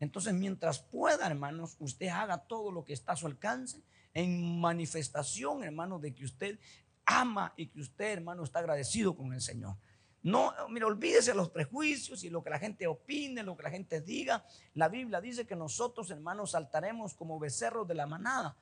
Entonces, 0.00 0.34
mientras 0.34 0.80
pueda, 0.80 1.26
hermanos, 1.26 1.76
usted 1.78 2.08
haga 2.08 2.38
todo 2.38 2.72
lo 2.72 2.84
que 2.84 2.92
está 2.92 3.12
a 3.12 3.16
su 3.16 3.26
alcance 3.26 3.82
en 4.14 4.60
manifestación, 4.60 5.62
hermano, 5.62 5.98
de 5.98 6.12
que 6.14 6.24
usted 6.24 6.58
ama 7.04 7.52
y 7.56 7.68
que 7.68 7.80
usted, 7.80 8.12
hermano, 8.12 8.42
está 8.44 8.58
agradecido 8.58 9.16
con 9.16 9.32
el 9.32 9.40
Señor. 9.40 9.76
No, 10.22 10.52
mira, 10.68 10.86
olvídese 10.86 11.34
los 11.34 11.50
prejuicios 11.50 12.22
y 12.22 12.30
lo 12.30 12.44
que 12.44 12.50
la 12.50 12.58
gente 12.58 12.86
opine, 12.86 13.42
lo 13.42 13.56
que 13.56 13.64
la 13.64 13.70
gente 13.70 14.00
diga. 14.00 14.44
La 14.74 14.88
Biblia 14.88 15.20
dice 15.20 15.46
que 15.46 15.56
nosotros, 15.56 16.10
hermanos, 16.10 16.52
saltaremos 16.52 17.14
como 17.14 17.40
becerros 17.40 17.88
de 17.88 17.94
la 17.94 18.06
manada. 18.06 18.56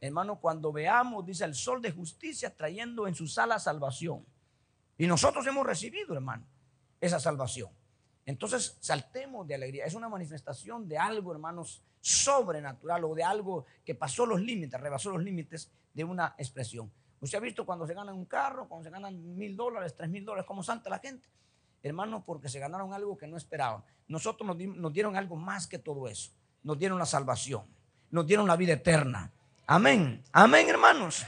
Hermano, 0.00 0.40
cuando 0.40 0.72
veamos, 0.72 1.24
dice 1.24 1.44
el 1.44 1.54
sol 1.54 1.80
de 1.80 1.92
justicia 1.92 2.54
trayendo 2.54 3.06
en 3.06 3.14
sus 3.14 3.38
alas 3.38 3.64
salvación. 3.64 4.26
Y 4.98 5.06
nosotros 5.06 5.46
hemos 5.46 5.66
recibido, 5.66 6.14
hermano, 6.14 6.46
esa 7.00 7.20
salvación. 7.20 7.70
Entonces, 8.24 8.76
saltemos 8.80 9.46
de 9.46 9.54
alegría. 9.54 9.84
Es 9.84 9.94
una 9.94 10.08
manifestación 10.08 10.88
de 10.88 10.98
algo, 10.98 11.32
hermanos, 11.32 11.82
sobrenatural 12.00 13.04
o 13.04 13.14
de 13.14 13.22
algo 13.22 13.66
que 13.84 13.94
pasó 13.94 14.26
los 14.26 14.40
límites, 14.40 14.80
rebasó 14.80 15.10
los 15.10 15.22
límites 15.22 15.70
de 15.92 16.04
una 16.04 16.34
expresión. 16.38 16.90
Usted 17.20 17.38
ha 17.38 17.40
visto 17.40 17.64
cuando 17.64 17.86
se 17.86 17.94
ganan 17.94 18.14
un 18.14 18.26
carro, 18.26 18.68
cuando 18.68 18.84
se 18.84 18.90
ganan 18.90 19.36
mil 19.36 19.56
dólares, 19.56 19.94
tres 19.96 20.08
mil 20.10 20.24
dólares, 20.24 20.46
cómo 20.46 20.62
santa 20.62 20.90
la 20.90 20.98
gente. 20.98 21.28
Hermanos, 21.82 22.22
porque 22.26 22.48
se 22.48 22.58
ganaron 22.58 22.92
algo 22.92 23.16
que 23.16 23.26
no 23.26 23.36
esperaban. 23.36 23.82
Nosotros 24.08 24.46
nos, 24.46 24.56
nos 24.76 24.92
dieron 24.92 25.16
algo 25.16 25.36
más 25.36 25.66
que 25.66 25.78
todo 25.78 26.08
eso. 26.08 26.32
Nos 26.62 26.78
dieron 26.78 26.98
la 26.98 27.06
salvación. 27.06 27.64
Nos 28.10 28.26
dieron 28.26 28.46
la 28.46 28.56
vida 28.56 28.72
eterna. 28.72 29.30
Amén. 29.66 30.22
Amén, 30.32 30.68
hermanos. 30.68 31.24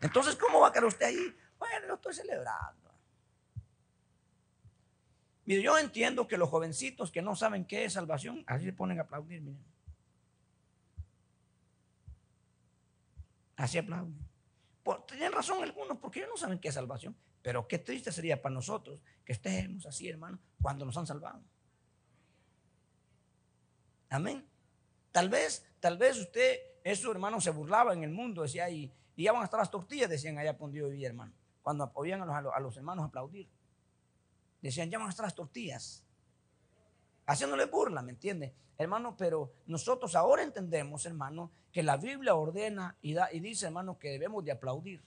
Entonces, 0.00 0.36
¿cómo 0.36 0.60
va 0.60 0.68
a 0.68 0.72
quedar 0.72 0.86
usted 0.86 1.06
ahí? 1.06 1.34
Bueno, 1.58 1.86
lo 1.86 1.94
estoy 1.94 2.14
celebrando. 2.14 2.86
Mire, 5.46 5.62
yo 5.62 5.78
entiendo 5.78 6.26
que 6.26 6.36
los 6.36 6.50
jovencitos 6.50 7.12
que 7.12 7.22
no 7.22 7.36
saben 7.36 7.64
qué 7.64 7.84
es 7.84 7.92
salvación, 7.92 8.42
así 8.48 8.64
se 8.64 8.72
ponen 8.72 8.98
a 8.98 9.02
aplaudir, 9.02 9.40
miren. 9.40 9.64
Así 13.56 13.78
aplauden. 13.78 14.18
tienen 15.06 15.32
razón 15.32 15.62
algunos, 15.62 15.98
porque 15.98 16.18
ellos 16.18 16.30
no 16.30 16.36
saben 16.36 16.58
qué 16.58 16.68
es 16.68 16.74
salvación. 16.74 17.16
Pero 17.42 17.68
qué 17.68 17.78
triste 17.78 18.10
sería 18.10 18.42
para 18.42 18.54
nosotros 18.54 19.00
que 19.24 19.32
estemos 19.32 19.86
así, 19.86 20.08
hermano, 20.08 20.38
cuando 20.60 20.84
nos 20.84 20.96
han 20.96 21.06
salvado. 21.06 21.40
Amén. 24.08 24.44
Tal 25.12 25.28
vez, 25.28 25.64
tal 25.78 25.96
vez 25.96 26.18
usted, 26.18 26.58
eso 26.82 27.10
hermano, 27.10 27.40
se 27.40 27.50
burlaba 27.50 27.94
en 27.94 28.02
el 28.02 28.10
mundo, 28.10 28.42
decía, 28.42 28.68
y, 28.68 28.92
y 29.14 29.24
ya 29.24 29.32
van 29.32 29.42
a 29.42 29.44
estar 29.44 29.60
las 29.60 29.70
tortillas, 29.70 30.10
decían 30.10 30.38
allá 30.38 30.58
por 30.58 30.72
Dios 30.72 30.90
vivía, 30.90 31.06
hermano. 31.06 31.32
Cuando 31.66 31.90
oían 31.94 32.22
a 32.22 32.40
los, 32.40 32.54
a 32.54 32.60
los 32.60 32.76
hermanos 32.76 33.06
aplaudir. 33.06 33.48
Decían, 34.62 34.88
ya 34.88 35.00
van 35.00 35.10
a 35.10 35.22
las 35.22 35.34
tortillas. 35.34 36.04
Haciéndole 37.26 37.64
burla, 37.64 38.02
¿me 38.02 38.12
entiende? 38.12 38.54
Hermano, 38.78 39.16
pero 39.16 39.52
nosotros 39.66 40.14
ahora 40.14 40.44
entendemos, 40.44 41.06
hermano, 41.06 41.50
que 41.72 41.82
la 41.82 41.96
Biblia 41.96 42.36
ordena 42.36 42.96
y, 43.02 43.14
da, 43.14 43.32
y 43.32 43.40
dice, 43.40 43.66
hermano, 43.66 43.98
que 43.98 44.10
debemos 44.10 44.44
de 44.44 44.52
aplaudir. 44.52 45.02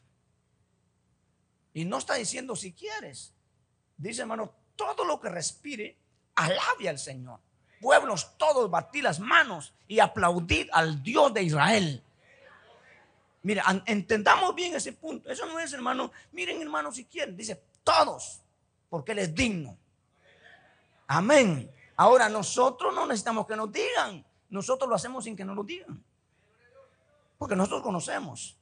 Y 1.73 1.85
no 1.85 1.97
está 1.97 2.15
diciendo 2.15 2.57
si 2.57 2.73
quieres. 2.73 3.33
Dice, 3.95 4.23
hermano, 4.23 4.51
todo 4.75 5.05
lo 5.05 5.17
que 5.21 5.29
respire, 5.29 5.97
alabe 6.35 6.89
al 6.89 6.99
Señor. 6.99 7.39
Pueblos 7.79 8.37
todos, 8.37 8.69
batid 8.69 9.03
las 9.03 9.21
manos 9.21 9.73
y 9.87 9.99
aplaudid 9.99 10.67
al 10.73 11.01
Dios 11.03 11.33
de 11.33 11.43
Israel. 11.43 12.03
Mira, 13.41 13.63
entendamos 13.85 14.53
bien 14.53 14.75
ese 14.75 14.93
punto. 14.93 15.29
Eso 15.29 15.45
no 15.45 15.59
es, 15.59 15.71
hermano. 15.73 16.11
Miren, 16.31 16.61
hermano, 16.61 16.91
si 16.91 17.05
quieren. 17.05 17.37
Dice, 17.37 17.61
todos 17.83 18.41
porque 18.89 19.11
Él 19.11 19.19
es 19.19 19.33
digno. 19.33 19.77
Amén. 21.07 21.71
Ahora 21.95 22.27
nosotros 22.29 22.93
no 22.93 23.05
necesitamos 23.05 23.45
que 23.45 23.55
nos 23.55 23.71
digan, 23.71 24.25
nosotros 24.49 24.89
lo 24.89 24.95
hacemos 24.95 25.23
sin 25.23 25.35
que 25.35 25.45
nos 25.45 25.55
lo 25.55 25.63
digan. 25.63 26.03
Porque 27.37 27.55
nosotros 27.55 27.81
conocemos. 27.81 28.57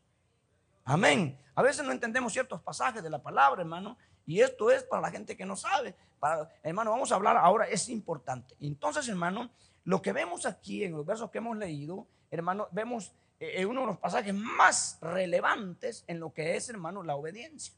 Amén. 0.84 1.40
A 1.56 1.62
veces 1.62 1.86
no 1.86 1.92
entendemos 1.92 2.34
ciertos 2.34 2.62
pasajes 2.62 3.02
de 3.02 3.10
la 3.10 3.22
palabra, 3.22 3.62
hermano, 3.62 3.98
y 4.26 4.42
esto 4.42 4.70
es 4.70 4.84
para 4.84 5.02
la 5.02 5.12
gente 5.12 5.36
que 5.36 5.46
no 5.46 5.56
sabe. 5.56 5.96
Para, 6.20 6.50
hermano, 6.64 6.92
vamos 6.92 7.12
a 7.12 7.16
hablar 7.16 7.38
ahora, 7.38 7.66
es 7.66 7.90
importante. 7.90 8.56
Entonces, 8.60 9.08
hermano, 9.08 9.50
lo 9.84 10.02
que 10.02 10.14
vemos 10.14 10.46
aquí 10.46 10.84
en 10.84 10.92
los 10.94 11.06
versos 11.06 11.32
que 11.32 11.38
hemos 11.40 11.58
leído, 11.58 12.08
hermano, 12.30 12.68
vemos 12.72 13.14
eh, 13.40 13.66
uno 13.66 13.82
de 13.82 13.88
los 13.88 13.98
pasajes 13.98 14.34
más 14.34 14.98
relevantes 15.02 16.04
en 16.08 16.20
lo 16.20 16.34
que 16.34 16.56
es, 16.56 16.70
hermano, 16.70 17.04
la 17.04 17.16
obediencia. 17.16 17.74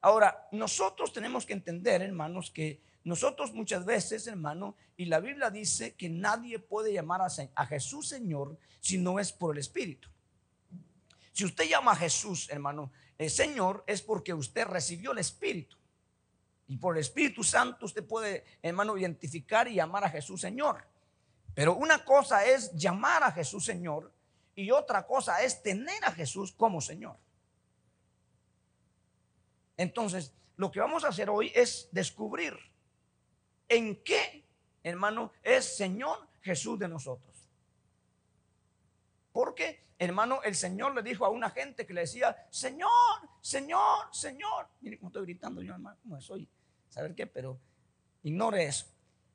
Ahora, 0.00 0.48
nosotros 0.52 1.12
tenemos 1.12 1.46
que 1.46 1.52
entender, 1.52 2.02
hermanos, 2.02 2.50
que 2.50 2.80
nosotros 3.04 3.52
muchas 3.52 3.84
veces, 3.84 4.26
hermano, 4.26 4.76
y 4.96 5.04
la 5.04 5.20
Biblia 5.20 5.50
dice 5.50 5.94
que 5.94 6.08
nadie 6.08 6.58
puede 6.58 6.92
llamar 6.92 7.20
a, 7.22 7.66
Jesús 7.66 8.08
Señor 8.08 8.58
si 8.80 8.98
no 8.98 9.20
es 9.20 9.32
por 9.32 9.54
el 9.54 9.60
Espíritu. 9.60 10.08
Si 11.32 11.44
usted 11.44 11.68
llama 11.68 11.92
a 11.92 11.96
Jesús, 11.96 12.48
hermano, 12.50 12.90
el 13.16 13.30
Señor 13.30 13.84
es 13.86 14.02
porque 14.02 14.34
usted 14.34 14.66
recibió 14.66 15.12
el 15.12 15.18
Espíritu. 15.18 15.76
Y 16.66 16.78
por 16.78 16.96
el 16.96 17.00
Espíritu 17.00 17.44
Santo 17.44 17.86
usted 17.86 18.04
puede, 18.04 18.44
hermano, 18.60 18.98
identificar 18.98 19.68
y 19.68 19.74
llamar 19.74 20.02
a 20.02 20.10
Jesús 20.10 20.40
Señor. 20.40 20.84
Pero 21.54 21.76
una 21.76 22.04
cosa 22.04 22.44
es 22.44 22.72
llamar 22.72 23.22
a 23.22 23.30
Jesús 23.30 23.64
Señor 23.64 24.12
y 24.56 24.70
otra 24.70 25.06
cosa 25.06 25.42
es 25.42 25.62
tener 25.62 26.02
a 26.04 26.10
Jesús 26.10 26.50
como 26.50 26.80
Señor. 26.80 27.16
Entonces, 29.76 30.34
lo 30.56 30.70
que 30.70 30.80
vamos 30.80 31.04
a 31.04 31.08
hacer 31.08 31.28
hoy 31.28 31.52
es 31.54 31.88
descubrir 31.92 32.56
en 33.68 34.02
qué, 34.02 34.46
hermano, 34.82 35.32
es 35.42 35.76
Señor 35.76 36.26
Jesús 36.40 36.78
de 36.78 36.88
nosotros. 36.88 37.36
Porque, 39.30 39.84
hermano, 39.98 40.42
el 40.42 40.54
Señor 40.54 40.94
le 40.94 41.02
dijo 41.02 41.26
a 41.26 41.28
una 41.28 41.50
gente 41.50 41.86
que 41.86 41.92
le 41.92 42.00
decía, 42.00 42.46
Señor, 42.50 42.90
Señor, 43.42 44.08
Señor. 44.10 44.68
Mire 44.80 44.98
cómo 44.98 45.10
estoy 45.10 45.26
gritando 45.26 45.60
yo, 45.60 45.74
hermano, 45.74 45.98
cómo 46.02 46.18
soy. 46.22 46.48
¿Saber 46.88 47.14
qué? 47.14 47.26
Pero 47.26 47.60
ignore 48.22 48.64
eso. 48.64 48.86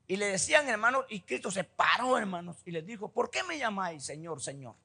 Y 0.08 0.16
le 0.16 0.26
decían, 0.26 0.68
hermano, 0.68 1.06
y 1.08 1.22
Cristo 1.22 1.52
se 1.52 1.64
paró, 1.64 2.18
hermanos, 2.18 2.58
y 2.66 2.72
les 2.72 2.84
dijo, 2.84 3.12
¿por 3.12 3.30
qué 3.30 3.44
me 3.44 3.60
llamáis 3.60 4.04
Señor, 4.04 4.42
Señor? 4.42 4.76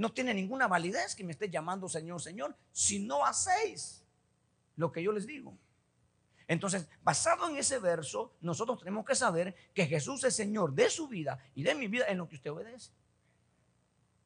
No 0.00 0.10
tiene 0.10 0.32
ninguna 0.32 0.66
validez 0.66 1.14
que 1.14 1.22
me 1.22 1.32
esté 1.32 1.50
llamando 1.50 1.86
Señor, 1.86 2.22
Señor, 2.22 2.56
si 2.72 3.00
no 3.00 3.22
hacéis 3.22 4.02
lo 4.76 4.90
que 4.90 5.02
yo 5.02 5.12
les 5.12 5.26
digo. 5.26 5.54
Entonces, 6.48 6.88
basado 7.02 7.46
en 7.50 7.58
ese 7.58 7.78
verso, 7.78 8.32
nosotros 8.40 8.78
tenemos 8.78 9.04
que 9.04 9.14
saber 9.14 9.54
que 9.74 9.84
Jesús 9.84 10.24
es 10.24 10.34
Señor 10.34 10.72
de 10.72 10.88
su 10.88 11.06
vida 11.06 11.38
y 11.54 11.62
de 11.62 11.74
mi 11.74 11.86
vida 11.86 12.06
en 12.08 12.16
lo 12.16 12.26
que 12.26 12.36
usted 12.36 12.50
obedece. 12.50 12.92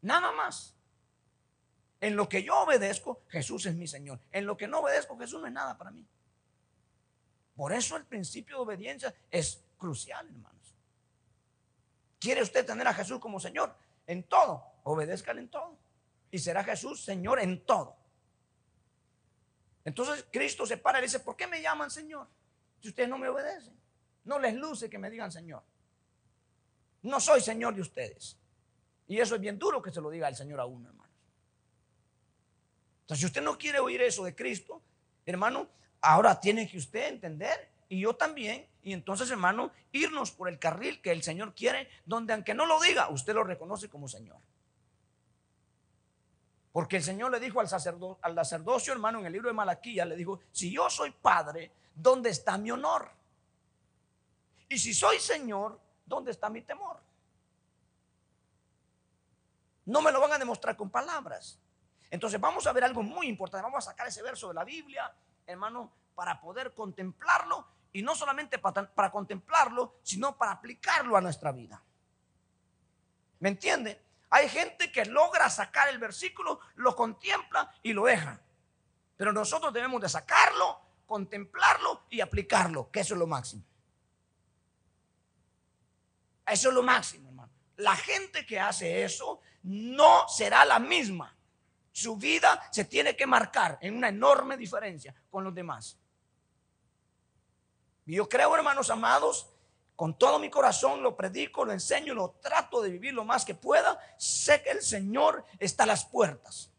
Nada 0.02 0.30
más. 0.30 0.76
En 2.00 2.14
lo 2.14 2.28
que 2.28 2.44
yo 2.44 2.56
obedezco, 2.56 3.22
Jesús 3.26 3.66
es 3.66 3.74
mi 3.74 3.88
Señor. 3.88 4.20
En 4.30 4.46
lo 4.46 4.56
que 4.56 4.68
no 4.68 4.78
obedezco, 4.78 5.18
Jesús 5.18 5.40
no 5.40 5.48
es 5.48 5.52
nada 5.52 5.76
para 5.76 5.90
mí. 5.90 6.06
Por 7.56 7.72
eso 7.72 7.96
el 7.96 8.04
principio 8.04 8.58
de 8.58 8.62
obediencia 8.62 9.12
es 9.28 9.60
crucial, 9.76 10.24
hermanos. 10.28 10.72
¿Quiere 12.20 12.42
usted 12.42 12.64
tener 12.64 12.86
a 12.86 12.94
Jesús 12.94 13.18
como 13.18 13.40
Señor? 13.40 13.74
En 14.06 14.22
todo 14.22 14.73
obedezcan 14.84 15.38
en 15.38 15.48
todo. 15.48 15.78
Y 16.30 16.38
será 16.38 16.64
Jesús 16.64 17.04
Señor 17.04 17.40
en 17.40 17.64
todo. 17.64 17.96
Entonces 19.84 20.26
Cristo 20.30 20.64
se 20.64 20.78
para 20.78 21.00
y 21.00 21.02
dice, 21.02 21.20
¿por 21.20 21.36
qué 21.36 21.46
me 21.46 21.60
llaman 21.60 21.90
Señor? 21.90 22.28
Si 22.80 22.88
ustedes 22.88 23.08
no 23.08 23.18
me 23.18 23.28
obedecen. 23.28 23.78
No 24.24 24.38
les 24.38 24.54
luce 24.54 24.88
que 24.88 24.98
me 24.98 25.10
digan 25.10 25.30
Señor. 25.30 25.62
No 27.02 27.20
soy 27.20 27.40
Señor 27.40 27.74
de 27.74 27.82
ustedes. 27.82 28.38
Y 29.06 29.18
eso 29.18 29.34
es 29.34 29.40
bien 29.40 29.58
duro 29.58 29.82
que 29.82 29.92
se 29.92 30.00
lo 30.00 30.10
diga 30.10 30.28
el 30.28 30.36
Señor 30.36 30.60
a 30.60 30.64
uno, 30.64 30.88
hermanos. 30.88 31.12
Entonces, 33.02 33.20
si 33.20 33.26
usted 33.26 33.42
no 33.42 33.58
quiere 33.58 33.78
oír 33.80 34.00
eso 34.00 34.24
de 34.24 34.34
Cristo, 34.34 34.82
hermano, 35.26 35.68
ahora 36.00 36.40
tiene 36.40 36.66
que 36.66 36.78
usted 36.78 37.08
entender, 37.08 37.68
y 37.90 38.00
yo 38.00 38.16
también, 38.16 38.66
y 38.82 38.94
entonces, 38.94 39.30
hermano, 39.30 39.72
irnos 39.92 40.30
por 40.30 40.48
el 40.48 40.58
carril 40.58 41.02
que 41.02 41.10
el 41.10 41.22
Señor 41.22 41.54
quiere, 41.54 41.88
donde 42.06 42.32
aunque 42.32 42.54
no 42.54 42.64
lo 42.64 42.80
diga, 42.80 43.10
usted 43.10 43.34
lo 43.34 43.44
reconoce 43.44 43.90
como 43.90 44.08
Señor. 44.08 44.38
Porque 46.74 46.96
el 46.96 47.04
Señor 47.04 47.30
le 47.30 47.38
dijo 47.38 47.60
al, 47.60 47.68
sacerdocio, 47.68 48.18
al 48.20 48.34
sacerdocio, 48.34 48.92
hermano, 48.92 49.20
en 49.20 49.26
el 49.26 49.32
libro 49.32 49.46
de 49.48 49.54
Malaquía, 49.54 50.04
le 50.04 50.16
dijo, 50.16 50.40
si 50.50 50.72
yo 50.72 50.90
soy 50.90 51.12
padre, 51.12 51.70
¿dónde 51.94 52.30
está 52.30 52.58
mi 52.58 52.72
honor? 52.72 53.12
Y 54.68 54.76
si 54.76 54.92
soy 54.92 55.20
Señor, 55.20 55.78
¿dónde 56.04 56.32
está 56.32 56.50
mi 56.50 56.62
temor? 56.62 57.00
No 59.84 60.02
me 60.02 60.10
lo 60.10 60.20
van 60.20 60.32
a 60.32 60.38
demostrar 60.38 60.76
con 60.76 60.90
palabras. 60.90 61.60
Entonces 62.10 62.40
vamos 62.40 62.66
a 62.66 62.72
ver 62.72 62.82
algo 62.82 63.04
muy 63.04 63.28
importante. 63.28 63.62
Vamos 63.62 63.86
a 63.86 63.90
sacar 63.92 64.08
ese 64.08 64.24
verso 64.24 64.48
de 64.48 64.54
la 64.54 64.64
Biblia, 64.64 65.14
hermano, 65.46 65.92
para 66.16 66.40
poder 66.40 66.74
contemplarlo. 66.74 67.68
Y 67.92 68.02
no 68.02 68.16
solamente 68.16 68.58
para, 68.58 68.92
para 68.92 69.12
contemplarlo, 69.12 70.00
sino 70.02 70.36
para 70.36 70.50
aplicarlo 70.50 71.16
a 71.16 71.20
nuestra 71.20 71.52
vida. 71.52 71.80
¿Me 73.38 73.50
entiende? 73.50 74.03
Hay 74.34 74.48
gente 74.48 74.90
que 74.90 75.04
logra 75.04 75.48
sacar 75.48 75.88
el 75.90 75.98
versículo, 75.98 76.58
lo 76.74 76.96
contempla 76.96 77.72
y 77.84 77.92
lo 77.92 78.06
deja. 78.06 78.40
Pero 79.16 79.32
nosotros 79.32 79.72
debemos 79.72 80.02
de 80.02 80.08
sacarlo, 80.08 80.80
contemplarlo 81.06 82.02
y 82.10 82.20
aplicarlo, 82.20 82.90
que 82.90 82.98
eso 82.98 83.14
es 83.14 83.20
lo 83.20 83.28
máximo. 83.28 83.62
Eso 86.44 86.68
es 86.68 86.74
lo 86.74 86.82
máximo, 86.82 87.28
hermano. 87.28 87.52
La 87.76 87.94
gente 87.94 88.44
que 88.44 88.58
hace 88.58 89.04
eso 89.04 89.40
no 89.62 90.28
será 90.28 90.64
la 90.64 90.80
misma. 90.80 91.32
Su 91.92 92.16
vida 92.16 92.60
se 92.72 92.86
tiene 92.86 93.14
que 93.14 93.28
marcar 93.28 93.78
en 93.80 93.96
una 93.96 94.08
enorme 94.08 94.56
diferencia 94.56 95.14
con 95.30 95.44
los 95.44 95.54
demás. 95.54 95.96
Y 98.04 98.16
yo 98.16 98.28
creo, 98.28 98.56
hermanos 98.56 98.90
amados, 98.90 99.48
con 99.96 100.18
todo 100.18 100.38
mi 100.38 100.50
corazón 100.50 101.02
lo 101.02 101.16
predico, 101.16 101.64
lo 101.64 101.72
enseño, 101.72 102.14
lo 102.14 102.30
trato 102.42 102.82
de 102.82 102.90
vivir 102.90 103.14
lo 103.14 103.24
más 103.24 103.44
que 103.44 103.54
pueda. 103.54 103.98
Sé 104.18 104.62
que 104.62 104.70
el 104.70 104.82
Señor 104.82 105.44
está 105.58 105.84
a 105.84 105.86
las 105.86 106.04
puertas. 106.04 106.70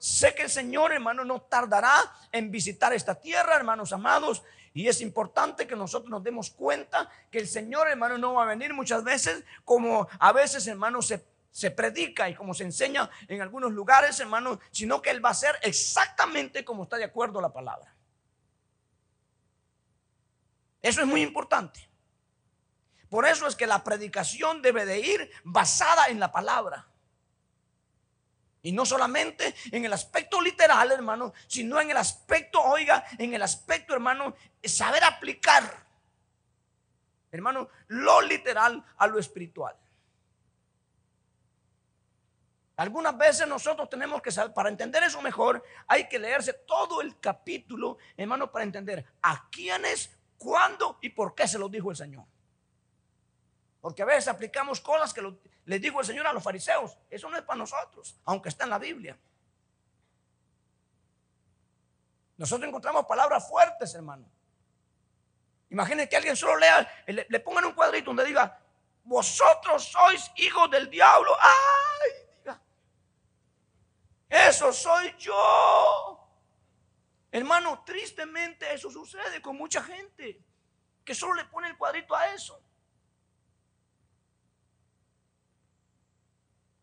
sé 0.00 0.32
que 0.32 0.42
el 0.42 0.50
Señor, 0.50 0.92
hermano, 0.92 1.24
no 1.24 1.42
tardará 1.42 1.92
en 2.30 2.52
visitar 2.52 2.92
esta 2.92 3.16
tierra, 3.16 3.56
hermanos 3.56 3.92
amados. 3.92 4.44
Y 4.72 4.86
es 4.86 5.00
importante 5.00 5.66
que 5.66 5.74
nosotros 5.74 6.08
nos 6.08 6.22
demos 6.22 6.50
cuenta 6.50 7.10
que 7.32 7.40
el 7.40 7.48
Señor, 7.48 7.88
hermano, 7.88 8.16
no 8.16 8.34
va 8.34 8.44
a 8.44 8.46
venir 8.46 8.72
muchas 8.72 9.02
veces 9.02 9.42
como 9.64 10.06
a 10.20 10.32
veces, 10.32 10.68
hermano, 10.68 11.02
se, 11.02 11.26
se 11.50 11.72
predica 11.72 12.28
y 12.28 12.36
como 12.36 12.54
se 12.54 12.62
enseña 12.62 13.10
en 13.26 13.42
algunos 13.42 13.72
lugares, 13.72 14.20
hermano, 14.20 14.60
sino 14.70 15.02
que 15.02 15.10
Él 15.10 15.24
va 15.24 15.30
a 15.30 15.34
ser 15.34 15.56
exactamente 15.62 16.64
como 16.64 16.84
está 16.84 16.96
de 16.96 17.04
acuerdo 17.04 17.40
la 17.40 17.52
palabra. 17.52 17.92
Eso 20.80 21.00
es 21.00 21.08
muy 21.08 21.22
importante. 21.22 21.87
Por 23.08 23.26
eso 23.26 23.46
es 23.46 23.56
que 23.56 23.66
la 23.66 23.82
predicación 23.82 24.60
debe 24.60 24.84
de 24.84 25.00
ir 25.00 25.30
basada 25.44 26.08
en 26.08 26.20
la 26.20 26.30
palabra. 26.30 26.86
Y 28.62 28.72
no 28.72 28.84
solamente 28.84 29.54
en 29.70 29.84
el 29.84 29.92
aspecto 29.92 30.40
literal, 30.40 30.90
hermano, 30.90 31.32
sino 31.46 31.80
en 31.80 31.90
el 31.90 31.96
aspecto, 31.96 32.60
oiga, 32.60 33.04
en 33.18 33.32
el 33.32 33.40
aspecto, 33.40 33.94
hermano, 33.94 34.34
saber 34.62 35.04
aplicar, 35.04 35.86
hermano, 37.30 37.68
lo 37.86 38.20
literal 38.20 38.84
a 38.98 39.06
lo 39.06 39.18
espiritual. 39.18 39.76
Algunas 42.76 43.16
veces 43.16 43.48
nosotros 43.48 43.88
tenemos 43.88 44.22
que 44.22 44.30
saber, 44.30 44.52
para 44.52 44.68
entender 44.68 45.02
eso 45.02 45.20
mejor, 45.22 45.64
hay 45.86 46.08
que 46.08 46.18
leerse 46.18 46.52
todo 46.52 47.00
el 47.00 47.18
capítulo, 47.18 47.98
hermano, 48.16 48.52
para 48.52 48.64
entender 48.64 49.04
a 49.22 49.48
quiénes, 49.50 50.16
cuándo 50.36 50.98
y 51.00 51.08
por 51.08 51.34
qué 51.34 51.48
se 51.48 51.58
lo 51.58 51.68
dijo 51.68 51.90
el 51.90 51.96
Señor. 51.96 52.24
Porque 53.88 54.02
a 54.02 54.04
veces 54.04 54.28
aplicamos 54.28 54.82
cosas 54.82 55.14
que 55.14 55.22
les 55.64 55.80
dijo 55.80 55.98
el 55.98 56.04
Señor 56.04 56.26
a 56.26 56.32
los 56.34 56.42
fariseos. 56.42 56.98
Eso 57.08 57.30
no 57.30 57.38
es 57.38 57.42
para 57.42 57.56
nosotros, 57.56 58.20
aunque 58.26 58.50
está 58.50 58.64
en 58.64 58.70
la 58.70 58.78
Biblia. 58.78 59.18
Nosotros 62.36 62.68
encontramos 62.68 63.06
palabras 63.06 63.48
fuertes, 63.48 63.94
hermano. 63.94 64.30
Imaginen 65.70 66.06
que 66.06 66.18
alguien 66.18 66.36
solo 66.36 66.58
lea, 66.58 66.86
le, 67.06 67.26
le, 67.30 67.40
pongan 67.40 67.64
un 67.64 67.72
cuadrito 67.72 68.10
donde 68.10 68.26
diga, 68.26 68.60
vosotros 69.04 69.84
sois 69.84 70.30
hijos 70.36 70.70
del 70.70 70.90
diablo. 70.90 71.34
¡Ay! 71.40 72.10
Diga, 72.40 72.60
eso 74.28 74.70
soy 74.70 75.14
yo. 75.16 76.28
Hermano, 77.32 77.84
tristemente 77.86 78.70
eso 78.70 78.90
sucede 78.90 79.40
con 79.40 79.56
mucha 79.56 79.82
gente 79.82 80.44
que 81.06 81.14
solo 81.14 81.32
le 81.32 81.46
pone 81.46 81.68
el 81.68 81.78
cuadrito 81.78 82.14
a 82.14 82.34
eso. 82.34 82.67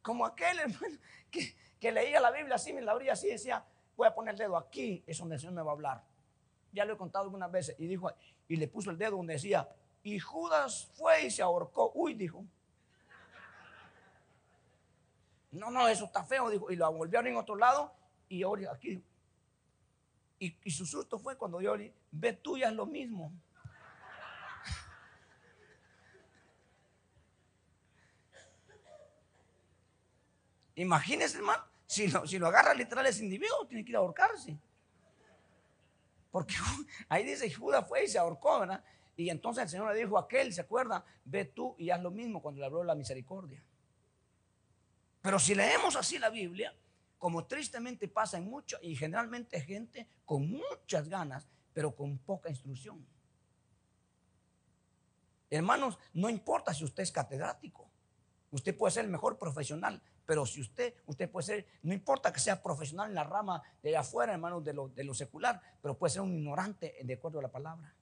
Como 0.06 0.24
aquel 0.24 0.60
hermano 0.66 0.98
que, 1.32 1.92
leía 1.92 2.20
la 2.20 2.30
Biblia 2.30 2.56
así, 2.56 2.72
me 2.74 2.82
la 2.82 2.92
abría 2.92 3.14
así 3.14 3.28
decía, 3.28 3.66
voy 3.98 4.08
a 4.08 4.14
poner 4.14 4.34
el 4.34 4.38
dedo 4.38 4.56
aquí, 4.56 5.04
es 5.08 5.18
donde 5.18 5.36
el 5.36 5.42
Señor 5.42 5.56
me 5.56 5.64
va 5.64 5.72
a 5.72 5.74
hablar. 5.74 6.04
Ya 6.72 6.86
lo 6.86 6.94
he 6.94 6.98
contado 6.98 7.26
algunas 7.26 7.52
veces. 7.52 7.76
Y 7.80 7.88
dijo, 7.88 8.12
y 8.48 8.56
le 8.56 8.68
puso 8.68 8.92
el 8.92 8.98
dedo 9.00 9.18
donde 9.18 9.34
decía, 9.34 9.68
y 10.04 10.20
Judas 10.20 10.92
fue 10.94 11.26
y 11.26 11.32
se 11.32 11.42
ahorcó. 11.42 11.92
Uy, 11.96 12.14
dijo. 12.14 12.46
No, 15.52 15.72
no, 15.72 15.88
eso 15.88 16.06
está 16.06 16.24
feo, 16.24 16.50
dijo. 16.50 16.70
Y 16.70 16.76
lo 16.76 16.92
volvieron 16.92 17.28
en 17.28 17.38
otro 17.38 17.56
lado 17.56 17.92
y 18.30 18.44
ahora 18.44 18.72
aquí. 18.74 19.04
Y, 20.38 20.70
su 20.70 20.86
susto 20.86 21.18
fue 21.18 21.36
cuando 21.38 21.62
yo 21.62 21.76
ve 22.12 22.34
tú 22.34 22.58
ya 22.58 22.68
es 22.68 22.74
lo 22.74 22.86
mismo. 22.86 23.32
Imagínense, 30.76 31.38
hermano, 31.38 31.64
si 31.86 32.08
lo, 32.08 32.28
si 32.28 32.38
lo 32.38 32.48
agarra 32.48 32.74
literal 32.74 33.06
ese 33.06 33.24
individuo, 33.24 33.66
tiene 33.68 33.84
que 33.84 33.92
ir 33.92 33.96
a 33.96 34.00
ahorcarse. 34.00 34.58
Porque 36.32 36.56
ahí 37.10 37.24
dice, 37.24 37.52
Judas 37.54 37.88
fue 37.88 38.04
y 38.04 38.08
se 38.08 38.18
ahorcó, 38.18 38.60
¿verdad? 38.60 38.84
Y 39.16 39.30
entonces 39.30 39.64
el 39.64 39.70
Señor 39.70 39.94
le 39.94 40.00
dijo 40.00 40.18
a 40.18 40.22
aquel, 40.22 40.54
¿se 40.54 40.62
acuerda? 40.62 41.06
Ve 41.24 41.46
tú 41.46 41.76
y 41.78 41.90
haz 41.90 42.02
lo 42.02 42.12
mismo 42.12 42.42
cuando 42.42 42.60
le 42.60 42.66
habló 42.66 42.84
la 42.84 42.96
misericordia. 42.96 43.64
Pero 45.22 45.40
si 45.40 45.56
leemos 45.56 45.96
así 45.96 46.20
la 46.20 46.30
Biblia, 46.30 46.76
como 47.18 47.46
tristemente 47.46 48.08
pasa 48.08 48.38
en 48.38 48.50
mucho, 48.50 48.78
y 48.82 48.96
generalmente 48.96 49.62
gente 49.62 50.08
con 50.26 50.52
muchas 50.52 51.08
ganas, 51.08 51.48
pero 51.74 51.96
con 51.96 52.18
poca 52.18 52.50
instrucción. 52.50 53.06
Hermanos, 55.50 55.98
no 56.14 56.30
importa 56.30 56.74
si 56.74 56.84
usted 56.84 57.04
es 57.04 57.12
catedrático, 57.12 57.90
usted 58.52 58.78
puede 58.78 58.92
ser 58.92 59.06
el 59.06 59.12
mejor 59.12 59.38
profesional, 59.38 60.02
pero 60.26 60.46
si 60.46 60.62
usted, 60.62 60.94
usted 61.06 61.30
puede 61.30 61.46
ser, 61.46 61.66
no 61.84 61.94
importa 61.94 62.34
que 62.34 62.40
sea 62.40 62.62
profesional 62.62 63.10
en 63.10 63.16
la 63.16 63.24
rama 63.24 63.62
de 63.82 63.96
afuera, 63.96 64.34
hermano, 64.34 64.62
de 64.62 64.74
lo, 64.74 64.90
de 64.90 65.04
lo 65.04 65.14
secular, 65.14 65.62
pero 65.82 65.98
puede 65.98 66.12
ser 66.12 66.22
un 66.22 66.34
ignorante 66.34 66.96
de 67.04 67.14
acuerdo 67.14 67.40
a 67.40 67.44
la 67.44 67.52
palabra. 67.52 67.94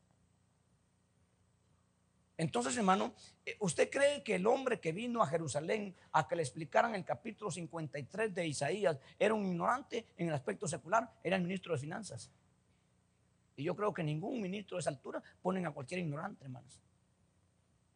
Entonces, 2.38 2.75
hermano, 2.75 3.13
eh, 3.45 3.55
¿usted 3.59 3.89
cree 3.89 4.23
que 4.23 4.36
el 4.36 4.47
hombre 4.47 4.79
que 4.79 4.91
vino 4.91 5.21
a 5.21 5.27
Jerusalén 5.27 5.95
a 6.12 6.27
que 6.27 6.36
le 6.36 6.41
explicaran 6.41 6.95
el 6.95 7.05
capítulo 7.05 7.51
53 7.51 8.33
de 8.33 8.47
Isaías 8.47 8.97
era 9.19 9.33
un 9.33 9.45
ignorante 9.45 10.07
en 10.17 10.29
el 10.29 10.33
aspecto 10.33 10.67
secular? 10.67 11.12
Era 11.23 11.36
el 11.36 11.43
ministro 11.43 11.73
de 11.73 11.79
Finanzas. 11.79 12.31
Y 13.55 13.63
yo 13.63 13.75
creo 13.75 13.93
que 13.93 14.03
ningún 14.03 14.41
ministro 14.41 14.77
de 14.77 14.81
esa 14.81 14.89
altura 14.89 15.21
ponen 15.41 15.67
a 15.67 15.71
cualquier 15.71 15.99
ignorante, 15.99 16.43
hermanos. 16.43 16.79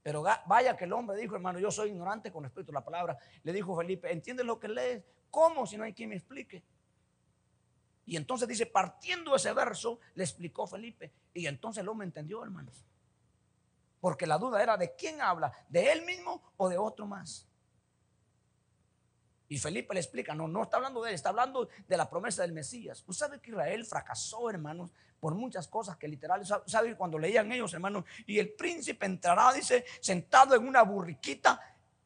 Pero 0.08 0.24
vaya 0.24 0.78
que 0.78 0.86
el 0.86 0.94
hombre 0.94 1.18
dijo, 1.18 1.36
hermano, 1.36 1.60
yo 1.60 1.70
soy 1.70 1.90
ignorante 1.90 2.32
con 2.32 2.42
respecto 2.42 2.72
a 2.72 2.76
la 2.76 2.86
palabra. 2.86 3.18
Le 3.44 3.52
dijo 3.52 3.76
Felipe, 3.76 4.10
¿entiendes 4.10 4.46
lo 4.46 4.58
que 4.58 4.70
lees? 4.70 5.04
¿Cómo 5.30 5.68
si 5.68 5.76
no 5.76 5.84
hay 5.84 5.92
quien 5.92 6.08
me 6.08 6.16
explique? 6.16 6.64
Y 8.06 8.16
entonces 8.16 8.48
dice, 8.48 8.68
partiendo 8.68 9.36
ese 9.36 9.52
verso, 9.52 10.00
le 10.16 10.24
explicó 10.24 10.66
Felipe. 10.66 11.12
Y 11.34 11.46
entonces 11.46 11.82
el 11.82 11.90
hombre 11.90 12.08
entendió, 12.08 12.42
hermanos. 12.42 12.86
Porque 14.00 14.26
la 14.26 14.38
duda 14.38 14.64
era 14.64 14.78
de 14.78 14.96
quién 14.96 15.20
habla, 15.20 15.52
de 15.68 15.92
él 15.92 16.06
mismo 16.06 16.42
o 16.56 16.70
de 16.70 16.78
otro 16.78 17.06
más. 17.06 17.46
Y 19.50 19.58
Felipe 19.58 19.94
le 19.94 20.02
explica, 20.02 20.36
no, 20.36 20.48
no 20.48 20.64
está 20.64 20.78
hablando 20.78 21.02
de 21.02 21.10
él, 21.10 21.16
está 21.16 21.30
hablando 21.30 21.70
de 21.88 21.98
la 21.98 22.10
promesa 22.10 22.42
del 22.42 22.52
Mesías. 22.52 23.04
Usted 23.08 23.26
sabe 23.26 23.40
que 23.40 23.52
Israel 23.52 23.86
fracasó, 23.86 24.50
hermanos, 24.50 24.92
por 25.20 25.36
muchas 25.36 25.68
cosas 25.68 25.98
que 25.98 26.08
literal, 26.08 26.46
sabe 26.66 26.96
cuando 26.96 27.18
leían 27.18 27.52
ellos, 27.52 27.74
hermanos, 27.74 28.06
y 28.26 28.40
el 28.40 28.50
príncipe 28.50 29.06
entrará, 29.06 29.54
dice, 29.54 29.86
sentado 30.00 30.56
en 30.56 30.68
una 30.68 30.84
burriquita 30.84 31.60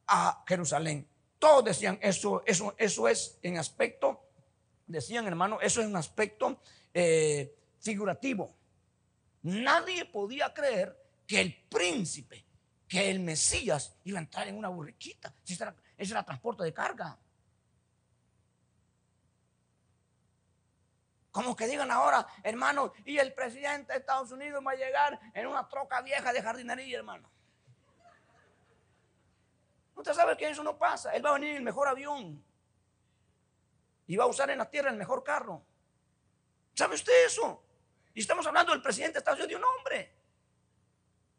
a 0.07 0.43
Jerusalén. 0.47 1.07
Todos 1.39 1.65
decían, 1.65 1.97
eso, 2.01 2.43
eso, 2.45 2.75
eso 2.77 3.07
es 3.07 3.39
en 3.41 3.57
aspecto, 3.57 4.21
decían, 4.85 5.25
hermano, 5.25 5.59
eso 5.61 5.81
es 5.81 5.87
un 5.87 5.95
aspecto 5.95 6.61
eh, 6.93 7.55
figurativo. 7.79 8.53
Nadie 9.43 10.05
podía 10.05 10.53
creer 10.53 10.95
que 11.25 11.41
el 11.41 11.55
príncipe, 11.69 12.45
que 12.87 13.09
el 13.09 13.19
Mesías 13.19 13.95
iba 14.03 14.19
a 14.19 14.21
entrar 14.21 14.47
en 14.47 14.57
una 14.57 14.67
burriquita. 14.67 15.33
Ese 15.43 15.63
era, 15.63 15.75
ese 15.97 16.13
era 16.13 16.23
transporte 16.23 16.63
de 16.63 16.73
carga. 16.73 17.17
Como 21.31 21.55
que 21.55 21.65
digan 21.67 21.89
ahora, 21.89 22.27
hermano, 22.43 22.91
y 23.05 23.17
el 23.17 23.33
presidente 23.33 23.93
de 23.93 23.99
Estados 23.99 24.31
Unidos 24.31 24.61
va 24.65 24.71
a 24.71 24.75
llegar 24.75 25.19
en 25.33 25.47
una 25.47 25.67
troca 25.67 26.01
vieja 26.01 26.33
de 26.33 26.41
jardinería, 26.41 26.97
hermano. 26.97 27.29
Usted 29.95 30.13
sabe 30.13 30.35
que 30.35 30.49
eso 30.49 30.63
no 30.63 30.77
pasa. 30.77 31.13
Él 31.13 31.25
va 31.25 31.29
a 31.29 31.33
venir 31.33 31.51
en 31.51 31.57
el 31.57 31.63
mejor 31.63 31.87
avión. 31.87 32.43
Y 34.07 34.15
va 34.17 34.25
a 34.25 34.27
usar 34.27 34.49
en 34.49 34.57
la 34.57 34.69
tierra 34.69 34.89
el 34.89 34.97
mejor 34.97 35.23
carro. 35.23 35.63
¿Sabe 36.73 36.95
usted 36.95 37.25
eso? 37.25 37.63
Y 38.13 38.19
estamos 38.19 38.45
hablando 38.45 38.73
del 38.73 38.81
presidente 38.81 39.13
de 39.13 39.19
Estados 39.19 39.39
Unidos 39.39 39.49
de 39.49 39.55
un 39.55 39.63
hombre. 39.63 40.15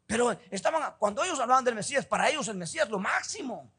Pero 0.07 0.31
estaban, 0.49 0.95
cuando 0.97 1.23
ellos 1.23 1.39
hablaban 1.39 1.63
del 1.63 1.75
Mesías, 1.75 2.05
para 2.05 2.29
ellos 2.29 2.47
el 2.47 2.57
Mesías 2.57 2.89
lo 2.89 2.99
máximo. 2.99 3.71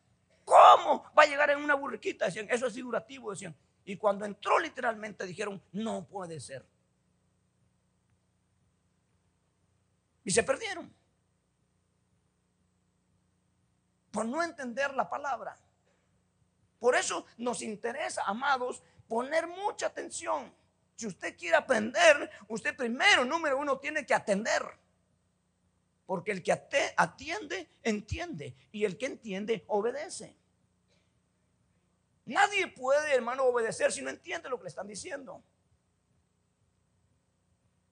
¿Cómo 0.44 1.11
va 1.18 1.22
a 1.22 1.27
llegar 1.27 1.50
en 1.50 1.64
una 1.64 1.74
burriquita? 1.74 2.27
Decían, 2.27 2.46
eso 2.50 2.66
es 2.66 2.74
figurativo, 2.74 3.31
decían. 3.31 3.57
Y 3.85 3.97
cuando 3.97 4.25
entró 4.25 4.59
literalmente 4.59 5.27
dijeron, 5.27 5.62
no 5.73 6.07
puede 6.07 6.40
ser. 6.40 6.64
Y 10.25 10.31
se 10.31 10.42
perdieron. 10.42 10.92
Por 14.11 14.25
no 14.27 14.42
entender 14.42 14.94
la 14.94 15.09
palabra. 15.09 15.57
Por 16.79 16.94
eso 16.94 17.27
nos 17.38 17.62
interesa, 17.62 18.23
amados, 18.27 18.83
poner 19.09 19.47
mucha 19.47 19.87
atención. 19.87 20.55
Si 20.97 21.07
usted 21.07 21.37
quiere 21.37 21.57
aprender, 21.57 22.31
usted 22.49 22.77
primero, 22.77 23.25
número 23.25 23.59
uno, 23.59 23.79
tiene 23.79 24.07
que 24.07 24.14
atender. 24.14 24.62
Porque 26.07 26.31
el 26.31 26.42
que 26.42 26.53
atiende, 26.97 27.68
entiende. 27.83 28.55
Y 28.70 28.85
el 28.85 28.97
que 28.97 29.07
entiende, 29.07 29.64
obedece. 29.66 30.37
Nadie 32.26 32.68
puede, 32.68 33.14
hermano, 33.14 33.44
obedecer 33.44 33.92
si 33.92 34.00
no 34.02 34.10
entiende 34.10 34.48
lo 34.48 34.58
que 34.58 34.64
le 34.64 34.68
están 34.68 34.87
diciendo. 34.87 35.42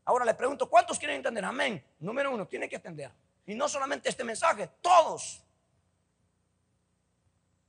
Ahora 0.05 0.25
le 0.25 0.35
pregunto, 0.35 0.69
¿cuántos 0.69 0.99
quieren 0.99 1.17
entender? 1.17 1.45
Amén. 1.45 1.85
Número 2.01 2.33
uno, 2.33 2.47
tiene 2.49 2.69
que 2.69 2.77
atender. 2.77 3.13
Y 3.47 3.55
no 3.55 3.69
solamente 3.69 4.09
este 4.09 4.25
mensaje, 4.25 4.69
todos. 4.81 5.45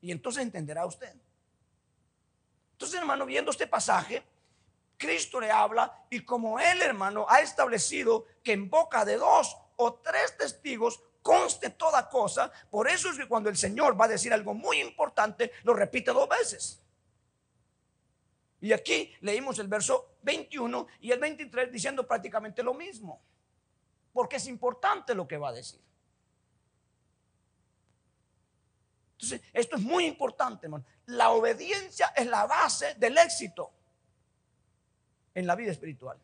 Y 0.02 0.12
entonces 0.12 0.44
entenderá 0.44 0.86
usted. 0.86 1.14
Entonces, 2.74 3.00
hermano, 3.00 3.26
viendo 3.26 3.52
este 3.52 3.68
pasaje, 3.68 4.24
Cristo 4.98 5.40
le 5.40 5.52
habla 5.52 6.06
y 6.10 6.22
como 6.22 6.60
él, 6.60 6.82
hermano, 6.82 7.26
ha 7.30 7.42
establecido 7.42 8.26
que 8.44 8.54
en 8.54 8.70
boca 8.70 9.06
de 9.06 9.18
dos 9.18 9.58
o 9.76 9.96
tres 9.96 10.38
testigos 10.38 11.04
conste 11.24 11.72
toda 11.72 12.08
cosa, 12.10 12.52
por 12.70 12.88
eso 12.88 13.10
es 13.10 13.18
que 13.18 13.28
cuando 13.28 13.50
el 13.50 13.58
Señor 13.58 14.00
va 14.00 14.06
a 14.06 14.10
decir 14.10 14.32
algo 14.32 14.54
muy 14.54 14.80
importante, 14.80 15.52
lo 15.64 15.74
repite 15.74 16.12
dos 16.12 16.30
veces. 16.30 16.80
Y 18.62 18.72
aquí 18.72 19.12
leímos 19.22 19.58
el 19.60 19.68
verso 19.68 20.18
21 20.22 20.88
y 21.00 21.12
el 21.12 21.20
23 21.20 21.72
diciendo 21.72 22.06
prácticamente 22.06 22.62
lo 22.62 22.74
mismo, 22.74 23.22
porque 24.12 24.36
es 24.36 24.48
importante 24.48 25.16
lo 25.16 25.28
que 25.28 25.38
va 25.38 25.50
a 25.50 25.54
decir. 25.54 25.82
Entonces, 29.14 29.42
esto 29.54 29.78
es 29.78 29.82
muy 29.82 30.06
importante, 30.06 30.68
hermano. 30.68 30.86
La 31.06 31.32
obediencia 31.32 32.08
es 32.16 32.28
la 32.28 32.46
base 32.46 32.96
del 32.96 33.18
éxito 33.18 33.72
en 35.34 35.48
la 35.48 35.56
vida 35.56 35.72
espiritual. 35.72 36.20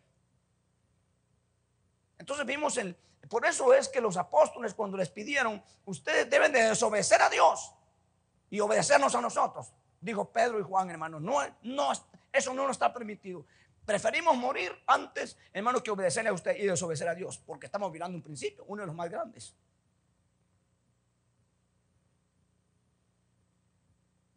Entonces 2.18 2.46
vimos 2.46 2.78
el, 2.78 2.96
por 3.28 3.46
eso 3.46 3.74
es 3.74 3.90
que 3.90 4.02
los 4.02 4.18
apóstoles 4.18 4.74
cuando 4.74 4.98
les 4.98 5.10
pidieron, 5.10 5.62
ustedes 5.86 6.30
deben 6.30 6.52
de 6.52 6.64
desobedecer 6.64 7.22
a 7.22 7.30
Dios 7.30 7.74
y 8.50 8.60
obedecernos 8.60 9.14
a 9.14 9.22
nosotros. 9.22 9.74
Dijo 10.02 10.32
Pedro 10.32 10.60
y 10.60 10.64
Juan, 10.64 10.90
hermano, 10.90 11.20
no, 11.20 11.40
no, 11.64 11.92
eso 12.32 12.54
no 12.54 12.64
nos 12.66 12.72
está 12.72 12.94
permitido. 12.94 13.46
Preferimos 13.86 14.38
morir 14.38 14.72
antes, 14.88 15.38
hermano, 15.52 15.84
que 15.84 15.92
obedecerle 15.92 16.30
a 16.30 16.34
usted 16.34 16.56
y 16.58 16.66
desobedecer 16.66 17.08
a 17.08 17.16
Dios, 17.16 17.38
porque 17.40 17.66
estamos 17.66 17.92
mirando 17.92 18.16
un 18.16 18.24
principio, 18.24 18.64
uno 18.68 18.84
de 18.84 18.88
los 18.88 18.96
más 18.96 19.10
grandes. 19.10 19.56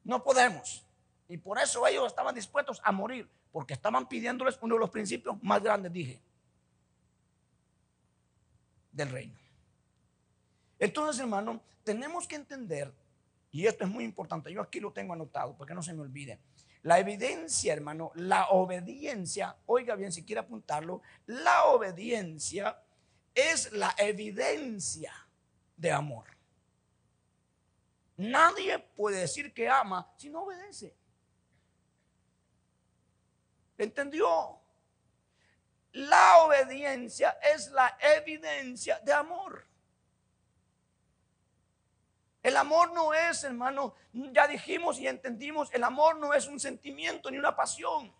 No 0.04 0.24
podemos. 0.24 0.84
Y 1.28 1.36
por 1.36 1.58
eso 1.58 1.86
ellos 1.86 2.06
estaban 2.06 2.34
dispuestos 2.34 2.80
a 2.82 2.92
morir, 2.92 3.28
porque 3.52 3.74
estaban 3.74 4.08
pidiéndoles 4.08 4.58
uno 4.60 4.74
de 4.74 4.80
los 4.80 4.90
principios 4.90 5.40
más 5.42 5.62
grandes, 5.62 5.92
dije, 5.92 6.20
del 8.92 9.10
reino. 9.10 9.38
Entonces, 10.78 11.20
hermano, 11.20 11.60
tenemos 11.82 12.28
que 12.28 12.36
entender, 12.36 12.92
y 13.50 13.66
esto 13.66 13.84
es 13.84 13.90
muy 13.90 14.04
importante, 14.04 14.52
yo 14.52 14.60
aquí 14.60 14.80
lo 14.80 14.92
tengo 14.92 15.12
anotado, 15.12 15.56
para 15.56 15.68
que 15.68 15.74
no 15.74 15.82
se 15.82 15.94
me 15.94 16.02
olvide. 16.02 16.38
La 16.82 16.98
evidencia, 16.98 17.72
hermano, 17.72 18.10
la 18.16 18.48
obediencia, 18.48 19.56
oiga 19.66 19.94
bien 19.94 20.12
si 20.12 20.24
quiere 20.24 20.40
apuntarlo, 20.40 21.02
la 21.26 21.64
obediencia 21.66 22.80
es 23.34 23.72
la 23.72 23.94
evidencia 23.98 25.12
de 25.76 25.92
amor. 25.92 26.26
Nadie 28.16 28.78
puede 28.78 29.20
decir 29.20 29.52
que 29.54 29.68
ama 29.68 30.12
si 30.16 30.28
no 30.28 30.42
obedece. 30.42 30.94
¿Entendió? 33.78 34.61
La 35.92 36.38
obediencia 36.38 37.38
es 37.42 37.70
la 37.70 37.96
evidencia 38.00 38.98
de 39.00 39.12
amor. 39.12 39.66
El 42.42 42.56
amor 42.56 42.92
no 42.92 43.14
es, 43.14 43.44
hermano, 43.44 43.94
ya 44.12 44.48
dijimos 44.48 44.98
y 44.98 45.06
entendimos, 45.06 45.72
el 45.72 45.84
amor 45.84 46.16
no 46.16 46.34
es 46.34 46.46
un 46.46 46.58
sentimiento 46.58 47.30
ni 47.30 47.38
una 47.38 47.54
pasión. 47.54 48.12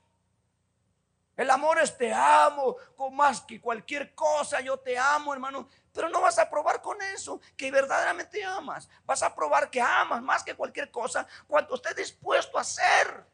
El 1.34 1.50
amor 1.50 1.80
es 1.80 1.96
te 1.96 2.12
amo 2.12 2.76
con 2.94 3.16
más 3.16 3.40
que 3.40 3.60
cualquier 3.60 4.14
cosa, 4.14 4.60
yo 4.60 4.78
te 4.78 4.98
amo, 4.98 5.32
hermano. 5.32 5.68
Pero 5.92 6.08
no 6.08 6.20
vas 6.20 6.38
a 6.38 6.48
probar 6.48 6.80
con 6.82 7.00
eso 7.00 7.40
que 7.56 7.70
verdaderamente 7.70 8.44
amas. 8.44 8.88
Vas 9.04 9.22
a 9.22 9.34
probar 9.34 9.70
que 9.70 9.80
amas 9.80 10.22
más 10.22 10.44
que 10.44 10.54
cualquier 10.54 10.90
cosa 10.90 11.26
cuando 11.46 11.74
estés 11.74 11.96
dispuesto 11.96 12.58
a 12.58 12.60
hacer 12.60 13.31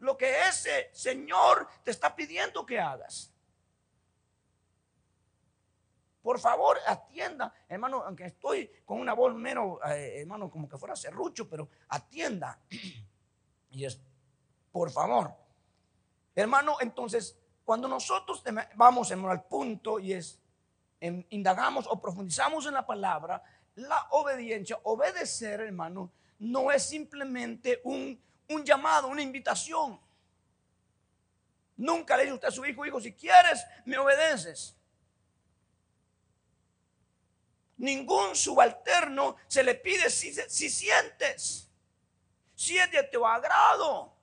lo 0.00 0.16
que 0.16 0.48
ese 0.48 0.90
Señor 0.92 1.68
te 1.82 1.90
está 1.90 2.14
pidiendo 2.14 2.66
que 2.66 2.80
hagas. 2.80 3.32
Por 6.22 6.38
favor, 6.38 6.78
atienda, 6.86 7.52
hermano, 7.68 8.02
aunque 8.04 8.26
estoy 8.26 8.70
con 8.84 9.00
una 9.00 9.14
voz 9.14 9.34
menos, 9.34 9.78
eh, 9.88 10.20
hermano, 10.20 10.50
como 10.50 10.68
que 10.68 10.76
fuera 10.76 10.94
serrucho, 10.94 11.48
pero 11.48 11.68
atienda. 11.88 12.58
Y 13.72 13.84
es, 13.84 14.00
por 14.72 14.90
favor, 14.90 15.32
hermano, 16.34 16.78
entonces, 16.80 17.38
cuando 17.64 17.86
nosotros 17.86 18.42
vamos 18.74 19.12
al 19.12 19.44
punto 19.44 20.00
y 20.00 20.12
es, 20.12 20.40
indagamos 21.00 21.86
o 21.86 22.00
profundizamos 22.00 22.66
en 22.66 22.74
la 22.74 22.84
palabra, 22.84 23.40
la 23.76 24.08
obediencia, 24.10 24.80
obedecer, 24.82 25.60
hermano, 25.60 26.10
no 26.40 26.72
es 26.72 26.82
simplemente 26.82 27.80
un, 27.84 28.20
un 28.50 28.64
llamado, 28.64 29.08
una 29.08 29.22
invitación. 29.22 30.00
Nunca 31.76 32.16
le 32.16 32.24
dice 32.24 32.34
usted 32.34 32.48
a 32.48 32.52
su 32.52 32.64
hijo, 32.66 32.84
hijo, 32.84 33.00
si 33.00 33.12
quieres, 33.14 33.64
me 33.84 33.96
obedeces. 33.96 34.76
Ningún 37.78 38.36
subalterno 38.36 39.36
se 39.46 39.62
le 39.62 39.74
pide 39.74 40.10
si, 40.10 40.34
si 40.34 40.68
sientes, 40.68 41.70
si 42.54 42.76
es 42.76 42.90
de 42.90 43.04
tu 43.04 43.24
agrado. 43.26 44.14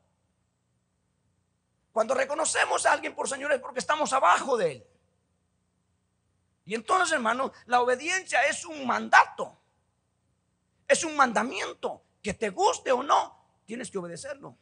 Cuando 1.91 2.13
reconocemos 2.13 2.85
a 2.85 2.91
alguien 2.91 3.15
por 3.15 3.27
Señor 3.27 3.51
es 3.53 3.59
porque 3.59 3.79
estamos 3.79 4.13
abajo 4.13 4.55
de 4.57 4.71
él. 4.73 4.87
Y 6.65 6.75
entonces, 6.75 7.13
hermano, 7.13 7.51
la 7.65 7.81
obediencia 7.81 8.43
es 8.43 8.65
un 8.65 8.85
mandato. 8.85 9.57
Es 10.87 11.03
un 11.03 11.15
mandamiento. 11.15 12.03
Que 12.21 12.33
te 12.33 12.49
guste 12.49 12.91
o 12.91 13.01
no, 13.01 13.36
tienes 13.67 13.91
que 13.91 13.99
obedecerlo. 13.99 14.57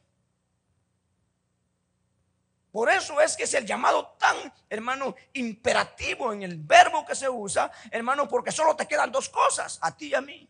Por 2.71 2.89
eso 2.89 3.21
es 3.21 3.37
que 3.37 3.43
es 3.43 3.53
el 3.53 3.65
llamado 3.65 4.17
tan, 4.19 4.35
hermano, 4.69 5.15
imperativo 5.31 6.33
en 6.33 6.43
el 6.43 6.57
verbo 6.57 7.05
que 7.05 7.15
se 7.15 7.29
usa, 7.29 7.71
hermano, 7.89 8.27
porque 8.27 8.51
solo 8.51 8.75
te 8.75 8.85
quedan 8.85 9.13
dos 9.13 9.29
cosas, 9.29 9.79
a 9.81 9.95
ti 9.95 10.07
y 10.07 10.13
a 10.13 10.19
mí. 10.19 10.49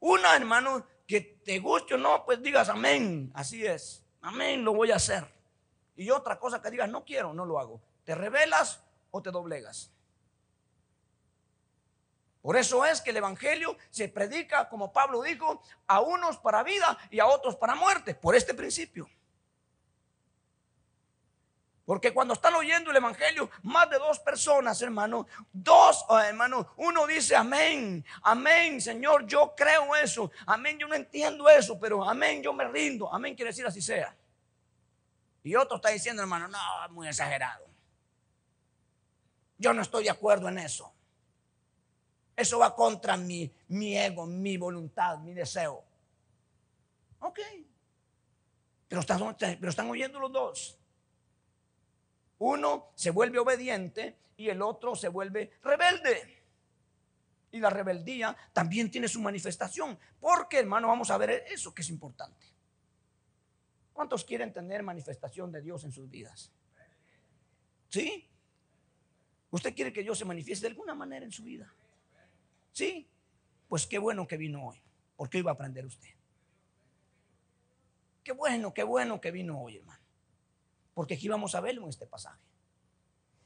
Una, 0.00 0.34
hermano, 0.34 0.86
que 1.06 1.20
te 1.20 1.58
guste 1.58 1.94
o 1.94 1.98
no, 1.98 2.24
pues 2.24 2.40
digas 2.40 2.70
amén, 2.70 3.30
así 3.34 3.66
es, 3.66 4.02
amén, 4.22 4.64
lo 4.64 4.72
voy 4.72 4.90
a 4.90 4.96
hacer. 4.96 5.30
Y 5.96 6.08
otra 6.08 6.38
cosa 6.38 6.62
que 6.62 6.70
digas, 6.70 6.88
no 6.88 7.04
quiero, 7.04 7.34
no 7.34 7.44
lo 7.44 7.60
hago. 7.60 7.82
Te 8.04 8.14
revelas 8.14 8.82
o 9.10 9.20
te 9.20 9.30
doblegas. 9.30 9.92
Por 12.42 12.56
eso 12.56 12.84
es 12.84 13.00
que 13.00 13.10
el 13.10 13.18
Evangelio 13.18 13.78
se 13.88 14.08
predica, 14.08 14.68
como 14.68 14.92
Pablo 14.92 15.22
dijo, 15.22 15.62
a 15.86 16.00
unos 16.00 16.38
para 16.38 16.64
vida 16.64 16.98
y 17.08 17.20
a 17.20 17.26
otros 17.26 17.54
para 17.54 17.76
muerte, 17.76 18.16
por 18.16 18.34
este 18.34 18.52
principio. 18.52 19.08
Porque 21.84 22.12
cuando 22.12 22.34
están 22.34 22.54
oyendo 22.54 22.90
el 22.90 22.96
Evangelio, 22.96 23.48
más 23.62 23.88
de 23.90 23.98
dos 23.98 24.18
personas, 24.18 24.80
hermano, 24.82 25.26
dos, 25.52 26.04
oh, 26.08 26.18
hermano, 26.18 26.74
uno 26.78 27.06
dice 27.06 27.36
amén, 27.36 28.04
amén, 28.22 28.80
Señor, 28.80 29.26
yo 29.26 29.54
creo 29.56 29.94
eso, 29.94 30.30
amén, 30.46 30.78
yo 30.78 30.88
no 30.88 30.94
entiendo 30.94 31.48
eso, 31.48 31.78
pero 31.78 32.08
amén, 32.08 32.42
yo 32.42 32.52
me 32.52 32.66
rindo, 32.66 33.12
amén 33.12 33.34
quiere 33.34 33.50
decir 33.50 33.66
así 33.66 33.80
sea. 33.80 34.16
Y 35.44 35.54
otro 35.54 35.76
está 35.76 35.90
diciendo, 35.90 36.22
hermano, 36.22 36.48
no, 36.48 36.58
muy 36.90 37.08
exagerado. 37.08 37.66
Yo 39.58 39.72
no 39.72 39.82
estoy 39.82 40.04
de 40.04 40.10
acuerdo 40.10 40.48
en 40.48 40.58
eso. 40.58 40.92
Eso 42.34 42.58
va 42.58 42.74
contra 42.74 43.16
mi, 43.16 43.52
mi 43.68 43.96
ego, 43.96 44.26
mi 44.26 44.56
voluntad, 44.56 45.18
mi 45.18 45.34
deseo. 45.34 45.84
Ok. 47.20 47.38
Pero 48.88 49.00
están, 49.00 49.36
pero 49.38 49.70
están 49.70 49.88
oyendo 49.90 50.18
los 50.18 50.32
dos. 50.32 50.78
Uno 52.38 52.90
se 52.94 53.10
vuelve 53.10 53.38
obediente 53.38 54.16
y 54.36 54.48
el 54.48 54.60
otro 54.62 54.96
se 54.96 55.08
vuelve 55.08 55.52
rebelde. 55.62 56.42
Y 57.52 57.60
la 57.60 57.70
rebeldía 57.70 58.36
también 58.52 58.90
tiene 58.90 59.08
su 59.08 59.20
manifestación. 59.20 59.98
Porque, 60.18 60.58
hermano, 60.58 60.88
vamos 60.88 61.10
a 61.10 61.18
ver 61.18 61.44
eso 61.48 61.72
que 61.74 61.82
es 61.82 61.90
importante. 61.90 62.46
¿Cuántos 63.92 64.24
quieren 64.24 64.52
tener 64.52 64.82
manifestación 64.82 65.52
de 65.52 65.60
Dios 65.60 65.84
en 65.84 65.92
sus 65.92 66.08
vidas? 66.10 66.50
¿Sí? 67.90 68.26
¿Usted 69.50 69.74
quiere 69.74 69.92
que 69.92 70.02
Dios 70.02 70.18
se 70.18 70.24
manifieste 70.24 70.66
de 70.66 70.70
alguna 70.70 70.94
manera 70.94 71.26
en 71.26 71.30
su 71.30 71.44
vida? 71.44 71.72
¿Sí? 72.72 73.08
Pues 73.68 73.86
qué 73.86 73.98
bueno 73.98 74.26
que 74.26 74.36
vino 74.36 74.66
hoy. 74.66 74.82
Porque 75.16 75.42
va 75.42 75.52
a 75.52 75.54
aprender 75.54 75.86
usted. 75.86 76.08
Qué 78.24 78.32
bueno, 78.32 78.72
qué 78.72 78.82
bueno 78.82 79.20
que 79.20 79.30
vino 79.30 79.60
hoy, 79.60 79.76
hermano. 79.76 80.02
Porque 80.94 81.14
aquí 81.14 81.28
vamos 81.28 81.54
a 81.54 81.60
verlo 81.60 81.82
en 81.82 81.88
este 81.88 82.06
pasaje. 82.06 82.42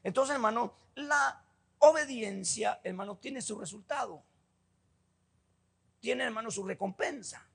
Entonces, 0.03 0.35
hermano, 0.35 0.75
la 0.95 1.45
obediencia, 1.79 2.81
hermano, 2.85 3.17
tiene 3.17 3.41
su 3.41 3.59
resultado. 3.59 4.23
Tiene, 6.01 6.25
hermano, 6.25 6.51
su 6.51 6.65
recompensa. 6.65 7.49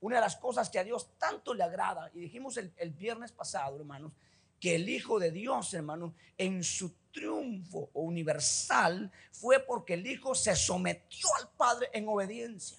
Una 0.00 0.16
de 0.16 0.22
las 0.22 0.36
cosas 0.36 0.68
que 0.68 0.78
a 0.78 0.84
Dios 0.84 1.16
tanto 1.16 1.54
le 1.54 1.62
agrada, 1.62 2.10
y 2.12 2.20
dijimos 2.20 2.58
el, 2.58 2.90
viernes 2.90 3.32
pasado, 3.32 3.78
hermanos, 3.78 4.12
que 4.60 4.74
el 4.74 4.88
Hijo 4.88 5.18
de 5.18 5.30
Dios, 5.30 5.72
hermano, 5.72 6.14
en 6.36 6.62
su 6.62 6.94
triunfo 7.14 7.90
universal 7.94 9.10
fue 9.30 9.60
porque 9.60 9.94
el 9.94 10.06
Hijo 10.06 10.34
se 10.34 10.54
sometió 10.54 11.28
al 11.40 11.48
Padre 11.56 11.88
en 11.92 12.08
obediencia. 12.08 12.78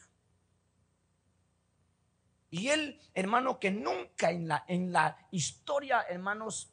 Y 2.52 2.68
él, 2.68 3.00
hermano, 3.14 3.60
que 3.60 3.72
nunca 3.72 4.30
en 4.30 4.48
la, 4.48 4.64
en 4.68 4.92
la 4.92 5.18
historia, 5.32 6.06
hermanos, 6.08 6.72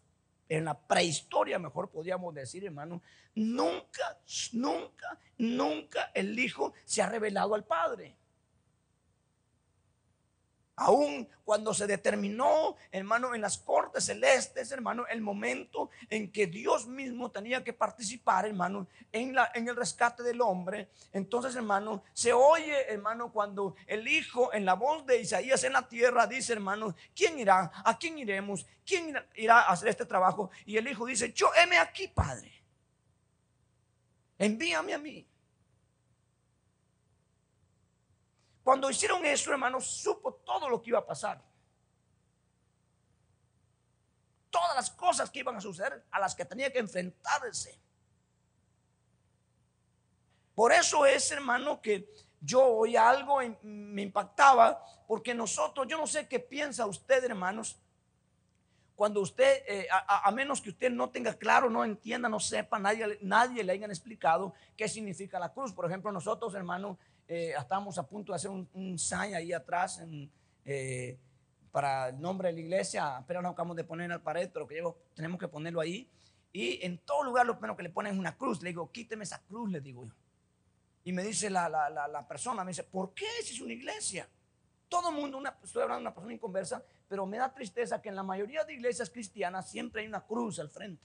en 0.48 0.66
la 0.66 0.79
prehistoria, 0.79 1.59
mejor 1.59 1.90
podríamos 1.90 2.35
decir, 2.35 2.64
hermano, 2.64 3.01
nunca, 3.35 4.18
nunca, 4.53 5.18
nunca 5.38 6.11
el 6.14 6.38
Hijo 6.38 6.75
se 6.85 7.01
ha 7.01 7.09
revelado 7.09 7.55
al 7.55 7.64
Padre. 7.64 8.16
Aún 10.77 11.29
cuando 11.45 11.75
se 11.75 11.87
determinó, 11.87 12.77
hermano, 12.91 13.35
en 13.35 13.43
las 13.43 13.59
cortes 13.59 14.07
celestes, 14.07 14.73
hermano, 14.73 15.07
el 15.07 15.21
momento 15.21 15.91
en 16.09 16.33
que 16.33 16.47
Dios 16.47 16.87
mismo 16.87 17.31
tenía 17.31 17.63
que 17.63 17.75
participar, 17.75 18.47
hermano, 18.47 18.87
en, 19.13 19.35
la, 19.35 19.51
en 19.55 19.69
el 19.69 19.77
rescate 19.77 20.23
del 20.23 20.41
hombre. 20.41 20.89
Entonces, 21.13 21.55
hermano, 21.57 22.03
se 22.15 22.33
oye, 22.33 22.91
hermano, 22.91 23.31
cuando 23.31 23.77
el 23.87 24.09
Hijo, 24.09 24.53
en 24.55 24.65
la 24.65 24.75
voz 24.75 25.05
de 25.05 25.21
Isaías 25.21 25.63
en 25.65 25.75
la 25.75 25.87
tierra, 25.87 26.27
dice, 26.27 26.55
hermano, 26.55 26.95
¿quién 27.15 27.39
irá? 27.39 27.71
¿A 27.85 27.99
quién 27.99 28.17
iremos? 28.19 28.67
¿Quién 28.87 29.15
irá 29.35 29.61
a 29.61 29.73
hacer 29.73 29.89
este 29.89 30.07
trabajo? 30.07 30.51
Y 30.65 30.79
el 30.79 30.89
Hijo 30.89 31.05
dice, 31.05 31.35
yo 31.35 31.51
heme 31.55 31.77
aquí, 31.79 32.09
Padre. 32.09 32.51
Envíame 34.39 34.95
a 34.95 34.99
mí. 34.99 35.27
Cuando 38.62 38.88
hicieron 38.90 39.25
eso, 39.25 39.51
hermano, 39.51 39.81
supo 39.81 40.35
todo 40.35 40.68
lo 40.68 40.83
que 40.83 40.90
iba 40.90 41.01
a 41.01 41.07
pasar. 41.07 41.42
Todas 44.51 44.77
las 44.77 44.90
cosas 44.90 45.31
que 45.31 45.40
iban 45.40 45.57
a 45.57 45.61
suceder, 45.61 46.05
a 46.11 46.20
las 46.20 46.35
que 46.35 46.44
tenía 46.44 46.72
que 46.72 46.79
enfrentarse. 46.79 47.81
Por 50.55 50.72
eso 50.72 51.07
es, 51.07 51.31
hermano, 51.33 51.81
que 51.81 52.09
yo 52.40 52.64
oí 52.64 52.96
algo 52.96 53.38
me 53.62 54.03
impactaba, 54.03 54.85
porque 55.07 55.35
nosotros, 55.35 55.87
yo 55.88 55.96
no 55.96 56.07
sé 56.07 56.29
qué 56.29 56.38
piensa 56.38 56.87
usted, 56.87 57.25
hermanos, 57.25 57.79
cuando 58.94 59.20
usted, 59.20 59.64
eh, 59.66 59.88
a, 59.90 60.31
menos 60.31 60.61
que 60.61 60.70
usted 60.70 60.90
no 60.90 61.11
tenga 61.11 61.35
claro, 61.35 61.70
no 61.70 61.85
entienda, 61.85 62.29
no 62.29 62.38
sepa, 62.38 62.79
nadie, 62.79 63.18
nadie 63.22 63.64
le 63.64 63.72
hayan 63.72 63.90
explicado 63.90 64.55
qué 64.77 64.87
significa 64.87 65.38
la 65.38 65.53
cruz. 65.53 65.72
Por 65.72 65.87
ejemplo, 65.87 66.12
nosotros, 66.12 66.55
hermano, 66.55 66.98
eh, 67.29 67.55
estábamos 67.59 67.97
a 67.99 68.07
punto 68.07 68.33
de 68.33 68.37
hacer 68.37 68.51
un, 68.51 68.69
un 68.75 68.99
sign 68.99 69.35
ahí 69.35 69.53
atrás 69.53 70.03
eh, 70.65 71.19
para 71.71 72.09
el 72.11 72.21
nombre 72.21 72.49
de 72.49 72.55
la 72.55 72.61
iglesia. 72.61 73.17
Apenas 73.17 73.43
nos 73.43 73.53
acabamos 73.53 73.77
de 73.77 73.85
poner 73.85 74.07
en 74.07 74.13
el 74.13 74.21
pared, 74.21 74.51
pero 74.53 74.67
que 74.67 74.83
tenemos 75.15 75.39
que 75.39 75.49
ponerlo 75.49 75.81
ahí. 75.81 76.09
Y 76.53 76.85
en 76.85 76.99
todo 76.99 77.25
lugar 77.25 77.47
lo 77.47 77.55
primero 77.55 77.77
que 77.77 77.83
le 77.83 77.91
ponen 77.91 78.13
es 78.13 78.19
una 78.19 78.37
cruz. 78.37 78.63
Le 78.63 78.71
digo, 78.71 78.91
quíteme 78.93 79.25
esa 79.25 79.41
cruz, 79.43 79.71
le 79.71 79.81
digo 79.81 80.05
yo. 80.05 80.13
Y 81.05 81.13
me 81.13 81.23
dice 81.23 81.51
la, 81.51 81.69
la, 81.69 81.89
la, 81.89 82.29
persona, 82.29 82.63
me 82.63 82.71
dice, 82.71 82.85
¿por 82.85 83.13
qué 83.13 83.27
si 83.43 83.55
es 83.55 83.61
una 83.61 83.73
iglesia? 83.73 84.29
Todo 84.89 85.09
el 85.09 85.17
mundo, 85.17 85.39
una, 85.39 85.57
estoy 85.63 85.83
hablando 85.83 86.01
de 86.01 86.07
una 86.09 86.15
persona 86.15 86.35
inconversa, 86.35 86.85
pero 87.09 87.27
me 87.27 87.39
da 87.39 87.53
tristeza 87.53 88.01
que 88.01 88.09
en 88.09 88.15
la 88.15 88.23
mayoría 88.23 88.63
de 88.65 88.75
iglesias 88.75 89.11
cristianas 89.11 89.69
siempre 89.69 90.03
hay 90.03 90.07
una 90.07 90.21
cruz 90.21 90.61
al 90.61 90.69
frente. 90.69 91.05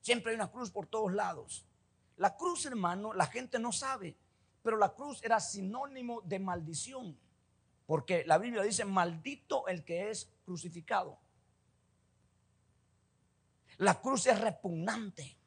Siempre 0.00 0.32
hay 0.32 0.36
una 0.36 0.50
cruz 0.50 0.70
por 0.70 0.86
todos 0.86 1.12
lados. 1.12 1.64
La 2.16 2.36
cruz, 2.36 2.66
hermano, 2.66 3.14
la 3.14 3.26
gente 3.26 3.58
no 3.58 3.72
sabe 3.72 4.16
pero 4.68 4.76
la 4.76 4.92
cruz 4.94 5.24
era 5.24 5.40
sinónimo 5.40 6.20
de 6.20 6.38
maldición, 6.38 7.18
porque 7.86 8.22
la 8.26 8.36
Biblia 8.36 8.60
dice, 8.60 8.84
maldito 8.84 9.66
el 9.66 9.82
que 9.82 10.10
es 10.10 10.30
crucificado. 10.44 11.18
La 13.78 13.98
cruz 13.98 14.26
es 14.26 14.38
repugnante. 14.38 15.38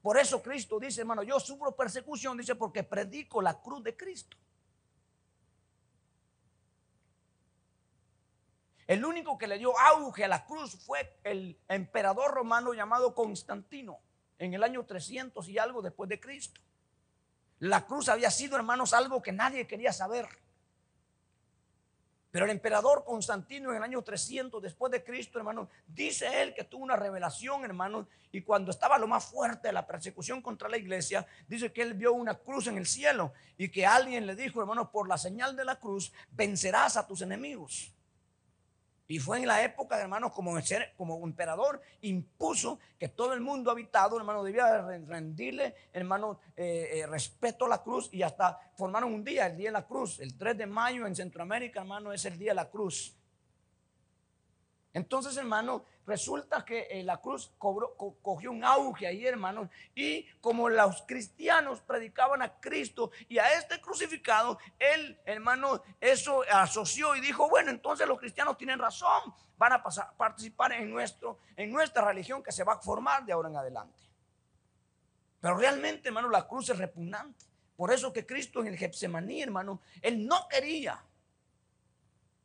Por 0.00 0.16
eso 0.16 0.42
Cristo 0.42 0.80
dice, 0.80 1.02
hermano, 1.02 1.22
yo 1.22 1.38
sufro 1.38 1.76
persecución, 1.76 2.38
dice, 2.38 2.54
porque 2.54 2.82
predico 2.82 3.42
la 3.42 3.60
cruz 3.60 3.84
de 3.84 3.94
Cristo. 3.94 4.38
El 8.86 9.04
único 9.04 9.36
que 9.36 9.48
le 9.48 9.58
dio 9.58 9.78
auge 9.78 10.24
a 10.24 10.28
la 10.28 10.46
cruz 10.46 10.82
fue 10.82 11.20
el 11.24 11.60
emperador 11.68 12.30
romano 12.32 12.72
llamado 12.72 13.14
Constantino 13.14 14.00
en 14.38 14.54
el 14.54 14.62
año 14.62 14.86
300 14.86 15.46
y 15.46 15.58
algo 15.58 15.82
después 15.82 16.08
de 16.08 16.18
Cristo. 16.18 16.58
La 17.60 17.86
cruz 17.86 18.08
había 18.08 18.30
sido, 18.30 18.56
hermanos, 18.56 18.92
algo 18.94 19.22
que 19.22 19.32
nadie 19.32 19.66
quería 19.66 19.92
saber. 19.92 20.26
Pero 22.30 22.44
el 22.44 22.52
emperador 22.52 23.04
Constantino 23.04 23.70
en 23.70 23.76
el 23.76 23.82
año 23.82 24.02
300 24.02 24.62
después 24.62 24.92
de 24.92 25.02
Cristo, 25.02 25.38
hermano, 25.38 25.68
dice 25.86 26.42
él 26.42 26.54
que 26.54 26.64
tuvo 26.64 26.84
una 26.84 26.96
revelación, 26.96 27.64
hermano, 27.64 28.06
y 28.30 28.42
cuando 28.42 28.70
estaba 28.70 28.98
lo 28.98 29.08
más 29.08 29.24
fuerte 29.24 29.68
de 29.68 29.72
la 29.72 29.86
persecución 29.86 30.40
contra 30.40 30.68
la 30.68 30.78
iglesia, 30.78 31.26
dice 31.48 31.72
que 31.72 31.82
él 31.82 31.94
vio 31.94 32.12
una 32.12 32.36
cruz 32.36 32.68
en 32.68 32.78
el 32.78 32.86
cielo 32.86 33.32
y 33.58 33.68
que 33.68 33.84
alguien 33.84 34.26
le 34.26 34.36
dijo, 34.36 34.60
hermano, 34.60 34.90
por 34.90 35.08
la 35.08 35.18
señal 35.18 35.56
de 35.56 35.64
la 35.64 35.80
cruz 35.80 36.12
vencerás 36.30 36.96
a 36.96 37.06
tus 37.06 37.20
enemigos. 37.20 37.92
Y 39.10 39.18
fue 39.18 39.38
en 39.38 39.46
la 39.48 39.64
época, 39.64 40.00
hermanos, 40.00 40.30
como, 40.32 40.56
como 40.96 41.26
emperador, 41.26 41.82
impuso 42.02 42.78
que 42.96 43.08
todo 43.08 43.32
el 43.32 43.40
mundo 43.40 43.72
habitado, 43.72 44.16
hermano, 44.16 44.44
debía 44.44 44.82
rendirle, 44.82 45.74
hermano, 45.92 46.38
eh, 46.56 46.90
eh, 46.92 47.06
respeto 47.08 47.64
a 47.64 47.68
la 47.68 47.82
cruz 47.82 48.08
y 48.12 48.22
hasta 48.22 48.60
formaron 48.76 49.12
un 49.12 49.24
día, 49.24 49.48
el 49.48 49.56
Día 49.56 49.70
de 49.70 49.72
la 49.72 49.84
Cruz. 49.84 50.20
El 50.20 50.38
3 50.38 50.58
de 50.58 50.66
mayo 50.66 51.08
en 51.08 51.16
Centroamérica, 51.16 51.80
hermano, 51.80 52.12
es 52.12 52.24
el 52.24 52.38
Día 52.38 52.52
de 52.52 52.54
la 52.54 52.70
Cruz. 52.70 53.16
Entonces, 54.92 55.36
hermano, 55.36 55.84
resulta 56.04 56.64
que 56.64 56.88
eh, 56.90 57.04
la 57.04 57.18
cruz 57.18 57.52
cogió 57.58 58.50
un 58.50 58.64
auge 58.64 59.06
ahí, 59.06 59.24
hermano. 59.24 59.70
Y 59.94 60.24
como 60.40 60.68
los 60.68 61.02
cristianos 61.02 61.80
predicaban 61.80 62.42
a 62.42 62.58
Cristo 62.60 63.12
y 63.28 63.38
a 63.38 63.52
este 63.54 63.80
crucificado, 63.80 64.58
él, 64.78 65.20
hermano, 65.24 65.82
eso 66.00 66.42
asoció 66.50 67.14
y 67.14 67.20
dijo, 67.20 67.48
bueno, 67.48 67.70
entonces 67.70 68.08
los 68.08 68.18
cristianos 68.18 68.58
tienen 68.58 68.80
razón, 68.80 69.32
van 69.56 69.74
a 69.74 69.82
participar 70.16 70.72
en, 70.72 70.90
nuestro, 70.90 71.38
en 71.56 71.70
nuestra 71.70 72.04
religión 72.04 72.42
que 72.42 72.50
se 72.50 72.64
va 72.64 72.72
a 72.74 72.80
formar 72.80 73.24
de 73.24 73.32
ahora 73.32 73.48
en 73.48 73.56
adelante. 73.56 74.02
Pero 75.40 75.56
realmente, 75.56 76.08
hermano, 76.08 76.28
la 76.28 76.48
cruz 76.48 76.68
es 76.70 76.78
repugnante. 76.78 77.46
Por 77.76 77.92
eso 77.92 78.12
que 78.12 78.26
Cristo 78.26 78.60
en 78.60 78.66
el 78.66 78.76
Getsemaní, 78.76 79.40
hermano, 79.40 79.80
él 80.02 80.26
no 80.26 80.48
quería. 80.48 81.02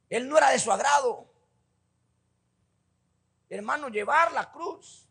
Él 0.10 0.30
no 0.30 0.38
era 0.38 0.52
de 0.52 0.60
su 0.60 0.72
agrado 0.72 1.35
hermano, 3.50 3.90
llevar 3.90 4.32
la 4.32 4.52
cruz. 4.52 5.08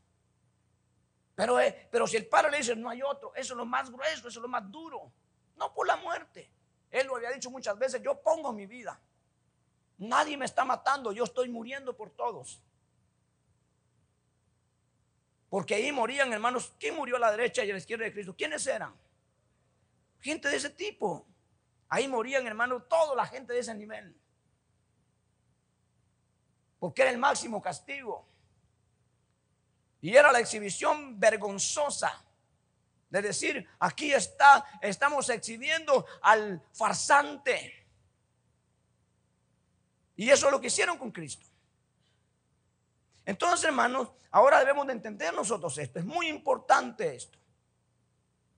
Pero, 1.35 1.61
eh, 1.61 1.89
pero 1.91 2.07
si 2.07 2.17
el 2.17 2.27
padre 2.27 2.51
le 2.51 2.59
dice, 2.59 2.77
no 2.77 2.89
hay 2.89 3.03
otro, 3.03 3.35
eso 3.35 3.55
es 3.55 3.57
lo 3.57 3.67
más 3.67 3.91
grueso, 3.91 4.29
eso 4.29 4.39
es 4.39 4.43
lo 4.43 4.49
más 4.49 4.71
duro. 4.71 5.13
No 5.57 5.73
por 5.73 5.87
la 5.87 5.97
muerte. 5.97 6.51
Él 6.91 7.07
lo 7.07 7.17
había 7.17 7.31
dicho 7.31 7.51
muchas 7.51 7.79
veces, 7.79 8.03
yo 8.03 8.21
pongo 8.21 8.53
mi 8.53 8.67
vida. 8.67 9.01
Nadie 9.99 10.37
me 10.37 10.45
está 10.45 10.65
matando, 10.65 11.13
yo 11.13 11.25
estoy 11.25 11.49
muriendo 11.49 11.97
por 11.97 12.11
todos. 12.11 12.63
Porque 15.49 15.75
ahí 15.75 15.93
morían, 15.93 16.33
hermanos, 16.33 16.73
¿quién 16.79 16.97
murió 16.97 17.17
a 17.17 17.21
la 17.21 17.31
derecha 17.31 17.65
y 17.65 17.71
a 17.71 17.75
la 17.75 17.79
izquierda 17.79 18.05
de 18.05 18.13
Cristo? 18.13 18.35
¿Quiénes 18.37 18.67
eran? 18.67 18.95
Gente 20.21 20.49
de 20.49 20.57
ese 20.57 20.71
tipo. 20.71 21.27
Ahí 21.89 22.09
morían, 22.09 22.47
hermanos, 22.47 22.89
toda 22.89 23.15
la 23.15 23.27
gente 23.27 23.53
de 23.53 23.61
ese 23.61 23.75
nivel 23.75 24.17
porque 26.85 27.01
era 27.01 27.11
el 27.11 27.17
máximo 27.17 27.63
castigo. 27.63 28.29
Y 30.03 30.15
era 30.15 30.31
la 30.31 30.41
exhibición 30.41 31.19
vergonzosa 31.19 32.23
de 33.09 33.23
decir, 33.23 33.67
aquí 33.79 34.13
está, 34.13 34.67
estamos 34.83 35.31
exhibiendo 35.31 36.05
al 36.21 36.63
farsante. 36.75 37.87
Y 40.15 40.29
eso 40.29 40.45
es 40.45 40.53
lo 40.53 40.61
que 40.61 40.67
hicieron 40.67 40.99
con 40.99 41.11
Cristo. 41.11 41.47
Entonces, 43.25 43.65
hermanos, 43.65 44.11
ahora 44.31 44.59
debemos 44.59 44.87
de 44.87 44.93
entender 44.93 45.33
nosotros 45.33 45.79
esto. 45.79 46.01
Es 46.01 46.05
muy 46.05 46.29
importante 46.29 47.15
esto. 47.15 47.39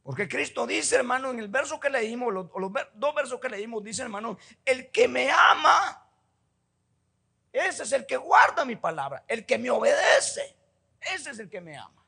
Porque 0.03 0.27
Cristo 0.27 0.67
dice, 0.67 0.97
hermano, 0.97 1.31
en 1.31 1.39
el 1.39 1.47
verso 1.47 1.79
que 1.79 1.91
leímos, 1.91 2.35
los, 2.35 2.51
los 2.59 2.73
dos 2.93 3.15
versos 3.15 3.39
que 3.39 3.51
leímos, 3.51 3.85
dice, 3.85 4.03
hermano, 4.03 4.37
el 4.65 4.91
que 4.91 5.07
me 5.07 5.31
ama, 5.31 6.06
ese 7.59 7.85
es 7.85 7.93
el 7.93 8.05
que 8.05 8.17
guarda 8.17 8.65
mi 8.65 8.77
palabra, 8.77 9.25
el 9.27 9.47
que 9.47 9.57
me 9.57 9.71
obedece. 9.71 10.57
Ese 11.01 11.31
es 11.31 11.39
el 11.39 11.49
que 11.49 11.61
me 11.61 11.77
ama. 11.77 12.05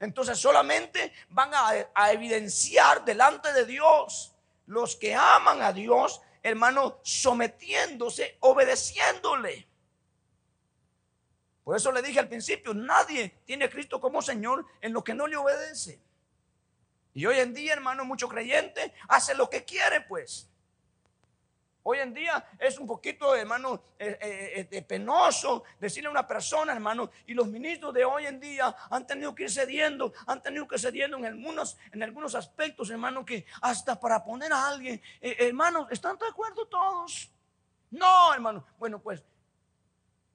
Entonces 0.00 0.36
solamente 0.36 1.12
van 1.28 1.52
a, 1.54 2.10
evidenciar 2.10 3.04
delante 3.04 3.52
de 3.52 3.64
Dios 3.64 4.34
los 4.66 4.96
que 4.96 5.14
aman 5.14 5.62
a 5.62 5.72
Dios, 5.72 6.20
hermano, 6.42 6.98
sometiéndose, 7.04 8.36
obedeciéndole. 8.40 9.68
Por 11.62 11.76
eso 11.76 11.92
le 11.92 12.02
dije 12.02 12.18
al 12.18 12.28
principio, 12.28 12.74
nadie 12.74 13.42
tiene 13.44 13.66
a 13.66 13.70
Cristo 13.70 14.00
como 14.00 14.22
Señor 14.22 14.66
en 14.80 14.92
lo 14.92 15.04
que 15.04 15.14
no 15.14 15.28
le 15.28 15.36
obedece. 15.36 16.00
Y 17.14 17.26
hoy 17.26 17.38
en 17.38 17.54
día, 17.54 17.74
hermano, 17.74 18.04
mucho 18.04 18.28
creyente 18.28 18.92
hace 19.06 19.36
lo 19.36 19.48
que 19.48 19.64
quiere, 19.64 20.00
pues. 20.00 20.48
Hoy 21.84 21.98
en 21.98 22.14
día 22.14 22.44
es 22.58 22.78
un 22.78 22.86
poquito, 22.86 23.34
hermano, 23.34 23.82
eh, 23.98 24.16
eh, 24.20 24.68
eh, 24.70 24.82
penoso 24.82 25.64
decirle 25.80 26.06
a 26.06 26.12
una 26.12 26.26
persona, 26.26 26.72
hermano, 26.72 27.10
y 27.26 27.34
los 27.34 27.48
ministros 27.48 27.92
de 27.92 28.04
hoy 28.04 28.26
en 28.26 28.38
día 28.38 28.74
han 28.88 29.04
tenido 29.04 29.34
que 29.34 29.44
ir 29.44 29.50
cediendo, 29.50 30.12
han 30.26 30.40
tenido 30.40 30.68
que 30.68 30.78
cediendo 30.78 31.16
en 31.16 31.26
algunos, 31.26 31.76
en 31.90 32.02
algunos 32.04 32.36
aspectos, 32.36 32.90
hermano, 32.90 33.24
que 33.24 33.46
hasta 33.60 33.98
para 33.98 34.22
poner 34.22 34.52
a 34.52 34.68
alguien, 34.68 35.02
hermano, 35.20 35.88
¿están 35.90 36.16
de 36.18 36.26
acuerdo 36.26 36.66
todos? 36.66 37.32
No, 37.90 38.32
hermano. 38.32 38.64
Bueno, 38.78 39.00
pues, 39.00 39.22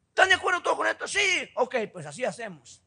¿están 0.09 0.27
de 0.27 0.35
acuerdo 0.35 0.61
todos 0.61 0.75
con 0.75 0.87
esto? 0.87 1.07
Sí. 1.07 1.49
Ok, 1.55 1.75
pues 1.93 2.05
así 2.05 2.25
hacemos. 2.25 2.81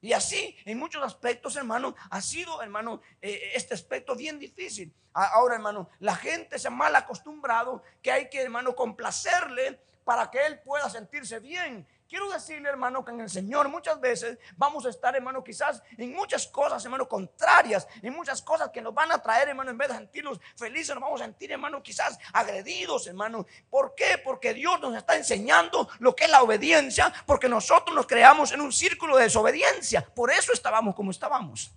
Y 0.00 0.12
así, 0.12 0.56
en 0.64 0.78
muchos 0.78 1.02
aspectos, 1.02 1.56
hermano, 1.56 1.94
ha 2.10 2.20
sido, 2.20 2.62
hermano, 2.62 3.00
eh, 3.20 3.52
este 3.54 3.74
aspecto 3.74 4.14
bien 4.14 4.38
difícil. 4.38 4.92
Ahora, 5.12 5.56
hermano, 5.56 5.88
la 5.98 6.14
gente 6.14 6.58
se 6.58 6.68
ha 6.68 6.70
mal 6.70 6.94
acostumbrado 6.94 7.82
que 8.00 8.12
hay 8.12 8.28
que, 8.28 8.40
hermano, 8.40 8.76
complacerle 8.76 9.80
para 10.04 10.30
que 10.30 10.46
él 10.46 10.60
pueda 10.60 10.88
sentirse 10.88 11.40
bien. 11.40 11.86
Quiero 12.08 12.30
decirle, 12.30 12.70
hermano, 12.70 13.04
que 13.04 13.10
en 13.10 13.20
el 13.20 13.28
Señor 13.28 13.68
muchas 13.68 14.00
veces 14.00 14.38
vamos 14.56 14.86
a 14.86 14.88
estar, 14.88 15.14
hermano, 15.14 15.44
quizás 15.44 15.82
en 15.98 16.14
muchas 16.14 16.46
cosas, 16.46 16.82
hermano, 16.82 17.06
contrarias, 17.06 17.86
en 18.00 18.14
muchas 18.14 18.40
cosas 18.40 18.70
que 18.70 18.80
nos 18.80 18.94
van 18.94 19.12
a 19.12 19.20
traer, 19.20 19.50
hermano, 19.50 19.70
en 19.70 19.76
vez 19.76 19.88
de 19.88 19.96
sentirnos 19.96 20.40
felices, 20.56 20.94
nos 20.94 21.02
vamos 21.02 21.20
a 21.20 21.24
sentir, 21.24 21.52
hermano, 21.52 21.82
quizás 21.82 22.18
agredidos, 22.32 23.06
hermano. 23.08 23.46
¿Por 23.68 23.94
qué? 23.94 24.16
Porque 24.24 24.54
Dios 24.54 24.80
nos 24.80 24.96
está 24.96 25.16
enseñando 25.16 25.86
lo 25.98 26.16
que 26.16 26.24
es 26.24 26.30
la 26.30 26.42
obediencia, 26.42 27.12
porque 27.26 27.46
nosotros 27.46 27.94
nos 27.94 28.06
creamos 28.06 28.52
en 28.52 28.62
un 28.62 28.72
círculo 28.72 29.18
de 29.18 29.24
desobediencia. 29.24 30.02
Por 30.14 30.30
eso 30.30 30.54
estábamos 30.54 30.94
como 30.94 31.10
estábamos. 31.10 31.72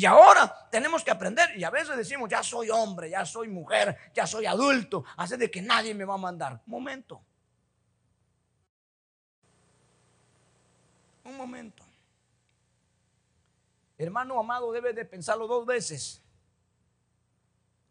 Y 0.00 0.06
ahora 0.06 0.66
tenemos 0.70 1.04
que 1.04 1.10
aprender, 1.10 1.54
y 1.58 1.62
a 1.62 1.68
veces 1.68 1.94
decimos, 1.94 2.30
ya 2.30 2.42
soy 2.42 2.70
hombre, 2.70 3.10
ya 3.10 3.26
soy 3.26 3.48
mujer, 3.48 3.98
ya 4.14 4.26
soy 4.26 4.46
adulto, 4.46 5.04
hace 5.18 5.36
de 5.36 5.50
que 5.50 5.60
nadie 5.60 5.94
me 5.94 6.06
va 6.06 6.14
a 6.14 6.16
mandar. 6.16 6.54
Un 6.64 6.70
momento. 6.70 7.20
Un 11.22 11.36
momento. 11.36 11.84
Hermano 13.98 14.40
amado 14.40 14.72
debe 14.72 14.94
de 14.94 15.04
pensarlo 15.04 15.46
dos 15.46 15.66
veces. 15.66 16.22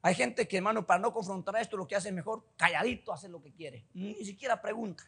Hay 0.02 0.16
gente 0.16 0.48
que, 0.48 0.58
hermano, 0.58 0.88
para 0.88 1.00
no 1.00 1.14
confrontar 1.14 1.58
esto, 1.58 1.78
lo 1.78 1.88
que 1.88 1.96
hace 1.96 2.12
mejor, 2.12 2.44
calladito, 2.58 3.14
hace 3.14 3.30
lo 3.30 3.40
que 3.40 3.52
quiere. 3.54 3.86
Ni 3.94 4.16
siquiera 4.26 4.60
pregunta. 4.60 5.04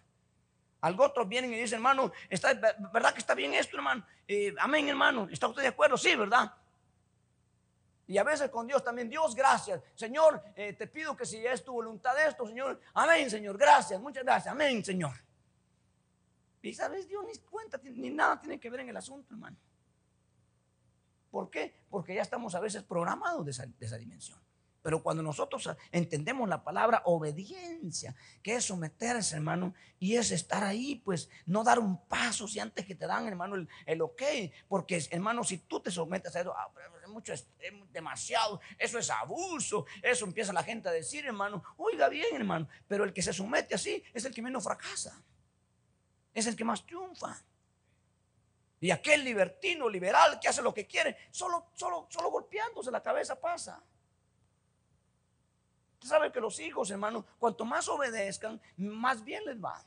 Algo 0.82 1.04
otros 1.04 1.28
vienen 1.28 1.52
y 1.52 1.58
dicen, 1.58 1.78
hermano, 1.78 2.12
¿está, 2.30 2.54
¿verdad 2.94 3.12
que 3.12 3.20
está 3.22 3.34
bien 3.34 3.56
esto, 3.56 3.76
hermano? 3.76 4.06
Eh, 4.28 4.54
amén, 4.60 4.88
hermano. 4.88 5.28
¿Está 5.32 5.48
usted 5.48 5.64
de 5.64 5.70
acuerdo? 5.70 5.98
Sí, 5.98 6.16
¿verdad? 6.16 6.54
Y 8.12 8.18
a 8.18 8.24
veces 8.26 8.50
con 8.50 8.68
Dios 8.68 8.84
también, 8.84 9.08
Dios, 9.08 9.34
gracias. 9.34 9.82
Señor, 9.96 10.44
eh, 10.54 10.74
te 10.74 10.88
pido 10.88 11.16
que 11.16 11.26
si 11.26 11.46
es 11.48 11.64
tu 11.64 11.72
voluntad 11.72 12.14
esto, 12.28 12.46
Señor, 12.46 12.82
amén, 12.94 13.30
Señor, 13.30 13.58
gracias, 13.58 14.02
muchas 14.02 14.26
gracias, 14.26 14.52
amén, 14.52 14.84
Señor. 14.84 15.14
Y 16.62 16.74
sabes, 16.74 17.08
Dios 17.08 17.24
ni 17.26 17.40
cuenta, 17.40 17.80
ni 17.82 18.10
nada 18.10 18.38
tiene 18.38 18.60
que 18.60 18.70
ver 18.70 18.82
en 18.82 18.90
el 18.90 18.98
asunto, 18.98 19.34
hermano. 19.34 19.56
¿Por 21.30 21.50
qué? 21.50 21.74
Porque 21.90 22.14
ya 22.14 22.22
estamos 22.22 22.54
a 22.54 22.60
veces 22.60 22.84
programados 22.84 23.46
de 23.46 23.52
esa 23.80 23.98
dimensión. 23.98 24.38
Pero 24.82 25.04
cuando 25.04 25.22
nosotros 25.22 25.70
entendemos 25.92 26.50
la 26.50 26.64
palabra 26.64 27.04
obediencia, 27.06 28.16
que 28.42 28.56
es 28.56 28.66
someterse, 28.66 29.36
hermano, 29.36 29.74
y 30.00 30.16
es 30.16 30.32
estar 30.32 30.64
ahí, 30.64 30.96
pues 30.96 31.30
no 31.46 31.64
dar 31.64 31.78
un 31.80 32.04
paso 32.08 32.48
si 32.48 32.60
antes 32.60 32.86
que 32.86 32.96
te 32.96 33.06
dan, 33.06 33.28
hermano, 33.28 33.56
el, 33.56 33.70
el 33.86 34.02
ok. 34.02 34.22
Porque, 34.68 35.06
hermano, 35.12 35.44
si 35.44 35.60
tú 35.60 35.80
te 35.80 35.92
sometes 35.92 36.36
a 36.36 36.42
eso, 36.42 36.54
ah, 36.56 36.72
es 37.04 37.10
mucho, 37.10 37.32
es 37.32 37.48
demasiado, 37.92 38.60
eso 38.78 38.98
es 38.98 39.10
abuso, 39.12 39.86
eso 40.02 40.26
empieza 40.26 40.52
la 40.52 40.64
gente 40.64 40.90
a 40.90 40.92
decir, 40.92 41.26
hermano, 41.26 41.64
oiga 41.78 42.10
bien, 42.10 42.36
hermano, 42.36 42.68
pero 42.88 43.04
el 43.04 43.14
que 43.14 43.22
se 43.22 43.34
somete 43.34 43.76
así 43.76 44.04
es 44.14 44.26
el 44.26 44.34
que 44.34 44.42
menos 44.42 44.64
fracasa, 44.64 45.22
es 46.34 46.48
el 46.48 46.56
que 46.56 46.64
más 46.64 46.86
triunfa. 46.86 47.44
Y 48.80 48.90
aquel 48.90 49.24
libertino, 49.24 49.88
liberal, 49.88 50.40
que 50.40 50.48
hace 50.48 50.64
lo 50.64 50.74
que 50.74 50.88
quiere, 50.88 51.16
solo, 51.30 51.68
solo, 51.76 52.08
solo 52.10 52.32
golpeándose 52.32 52.90
la 52.90 53.04
cabeza 53.04 53.40
pasa. 53.40 53.80
Usted 56.02 56.16
sabe 56.16 56.32
que 56.32 56.40
los 56.42 56.60
hijos, 56.60 56.90
hermano, 56.90 57.24
cuanto 57.38 57.64
más 57.64 57.88
obedezcan, 57.88 58.60
más 58.76 59.24
bien 59.24 59.46
les 59.46 59.64
va. 59.64 59.86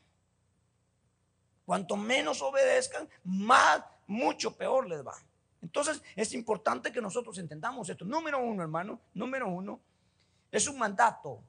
Cuanto 1.66 1.96
menos 1.96 2.40
obedezcan, 2.40 3.08
más, 3.24 3.82
mucho 4.06 4.56
peor 4.56 4.88
les 4.88 5.04
va. 5.04 5.16
Entonces 5.60 6.00
es 6.14 6.32
importante 6.34 6.92
que 6.92 7.00
nosotros 7.00 7.36
entendamos 7.38 7.88
esto. 7.88 8.04
Número 8.04 8.38
uno, 8.38 8.62
hermano, 8.62 9.00
número 9.12 9.48
uno, 9.48 9.80
es 10.52 10.68
un 10.68 10.78
mandato, 10.78 11.42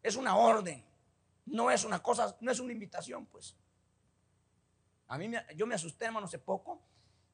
es 0.00 0.14
una 0.14 0.36
orden, 0.36 0.84
no 1.46 1.72
es 1.72 1.82
una 1.82 2.00
cosa, 2.00 2.36
no 2.40 2.52
es 2.52 2.60
una 2.60 2.72
invitación, 2.72 3.26
pues. 3.26 3.56
A 5.08 5.18
mí 5.18 5.28
yo 5.56 5.66
me 5.66 5.74
asusté, 5.74 6.04
hermano, 6.04 6.26
hace 6.26 6.38
poco, 6.38 6.80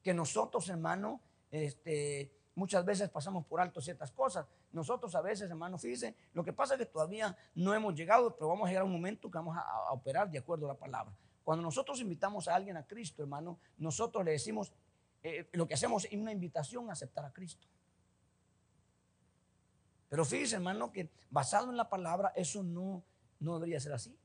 que 0.01 0.15
nosotros, 0.15 0.67
hermano, 0.69 1.21
este, 1.51 2.31
muchas 2.55 2.83
veces 2.83 3.07
pasamos 3.11 3.45
por 3.45 3.61
alto 3.61 3.81
ciertas 3.81 4.11
cosas. 4.11 4.47
Nosotros 4.71 5.13
a 5.15 5.21
veces, 5.21 5.49
hermano, 5.49 5.77
fíjense, 5.77 6.15
lo 6.33 6.43
que 6.43 6.53
pasa 6.53 6.75
es 6.75 6.79
que 6.79 6.85
todavía 6.85 7.35
no 7.55 7.73
hemos 7.73 7.93
llegado, 7.93 8.35
pero 8.35 8.47
vamos 8.47 8.65
a 8.65 8.69
llegar 8.69 8.83
a 8.83 8.85
un 8.85 8.91
momento 8.91 9.29
que 9.29 9.37
vamos 9.37 9.57
a, 9.57 9.91
operar 9.91 10.31
de 10.31 10.39
acuerdo 10.39 10.65
a 10.65 10.69
la 10.69 10.79
palabra. 10.79 11.13
Cuando 11.43 11.61
nosotros 11.61 11.99
invitamos 11.99 12.47
a 12.47 12.55
alguien 12.55 12.77
a 12.77 12.85
Cristo, 12.85 13.21
hermano, 13.21 13.59
nosotros 13.77 14.23
le 14.23 14.31
decimos, 14.31 14.71
eh, 15.23 15.49
lo 15.53 15.67
que 15.67 15.73
hacemos 15.73 16.05
es 16.05 16.13
una 16.13 16.31
invitación 16.31 16.89
a 16.89 16.93
aceptar 16.93 17.25
a 17.25 17.33
Cristo. 17.33 17.67
Pero 20.07 20.23
fíjese, 20.23 20.55
hermano, 20.55 20.91
que 20.91 21.09
basado 21.29 21.69
en 21.69 21.77
la 21.77 21.89
palabra, 21.89 22.31
eso 22.35 22.63
no, 22.63 23.03
no 23.39 23.55
debería 23.55 23.79
ser 23.79 23.93
así. 23.93 24.17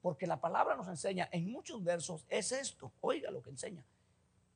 Porque 0.00 0.26
la 0.26 0.40
palabra 0.40 0.76
nos 0.76 0.88
enseña 0.88 1.28
en 1.32 1.50
muchos 1.50 1.82
versos, 1.82 2.24
es 2.28 2.52
esto. 2.52 2.92
Oiga 3.00 3.30
lo 3.30 3.42
que 3.42 3.50
enseña. 3.50 3.84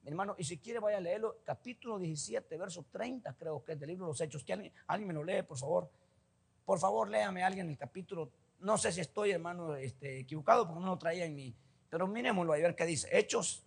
Hermano, 0.05 0.35
y 0.37 0.45
si 0.45 0.59
quiere 0.59 0.81
vaya 0.81 0.97
a 0.97 1.01
leerlo, 1.01 1.39
capítulo 1.45 1.99
17, 1.99 2.57
verso 2.57 2.85
30, 2.91 3.35
creo 3.35 3.65
que 3.65 3.73
es 3.73 3.81
del 3.81 3.91
libro 3.91 4.07
de 4.07 4.11
los 4.11 4.21
Hechos. 4.21 4.43
Que 4.43 4.53
alguien, 4.53 4.73
me 5.07 5.15
lo 5.15 5.23
lee, 5.23 5.43
por 5.43 5.57
favor. 5.57 5.89
Por 6.65 6.79
favor, 6.79 7.09
léame 7.09 7.45
alguien 7.45 7.69
el 7.69 7.79
capítulo. 7.79 8.31
No 8.61 8.77
sé 8.79 8.91
si 8.91 9.01
estoy, 9.01 9.31
hermano, 9.31 9.77
este, 9.77 10.21
equivocado 10.21 10.67
porque 10.67 10.81
no 10.81 10.87
lo 10.87 10.99
traía 10.99 11.25
en 11.25 11.35
mí. 11.35 11.55
Pero 11.89 12.09
miremoslo 12.09 12.53
a 12.53 12.57
ver 12.57 12.75
qué 12.75 12.85
dice. 12.85 13.09
Hechos 13.17 13.65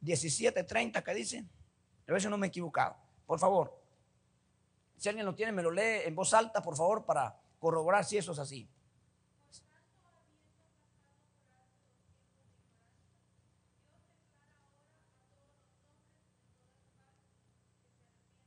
17, 0.00 0.64
30, 0.64 1.02
¿qué 1.02 1.14
dice? 1.14 1.44
A 2.06 2.12
ver 2.12 2.20
si 2.20 2.28
no 2.28 2.36
me 2.36 2.46
he 2.46 2.48
equivocado. 2.48 2.96
Por 3.26 3.38
favor. 3.38 3.78
Si 4.96 5.08
alguien 5.08 5.24
lo 5.24 5.34
tiene, 5.34 5.52
me 5.52 5.62
lo 5.62 5.70
lee 5.70 6.02
en 6.04 6.14
voz 6.14 6.34
alta, 6.34 6.62
por 6.62 6.76
favor, 6.76 7.06
para 7.06 7.40
corroborar 7.58 8.04
si 8.04 8.18
eso 8.18 8.32
es 8.32 8.38
así. 8.38 8.68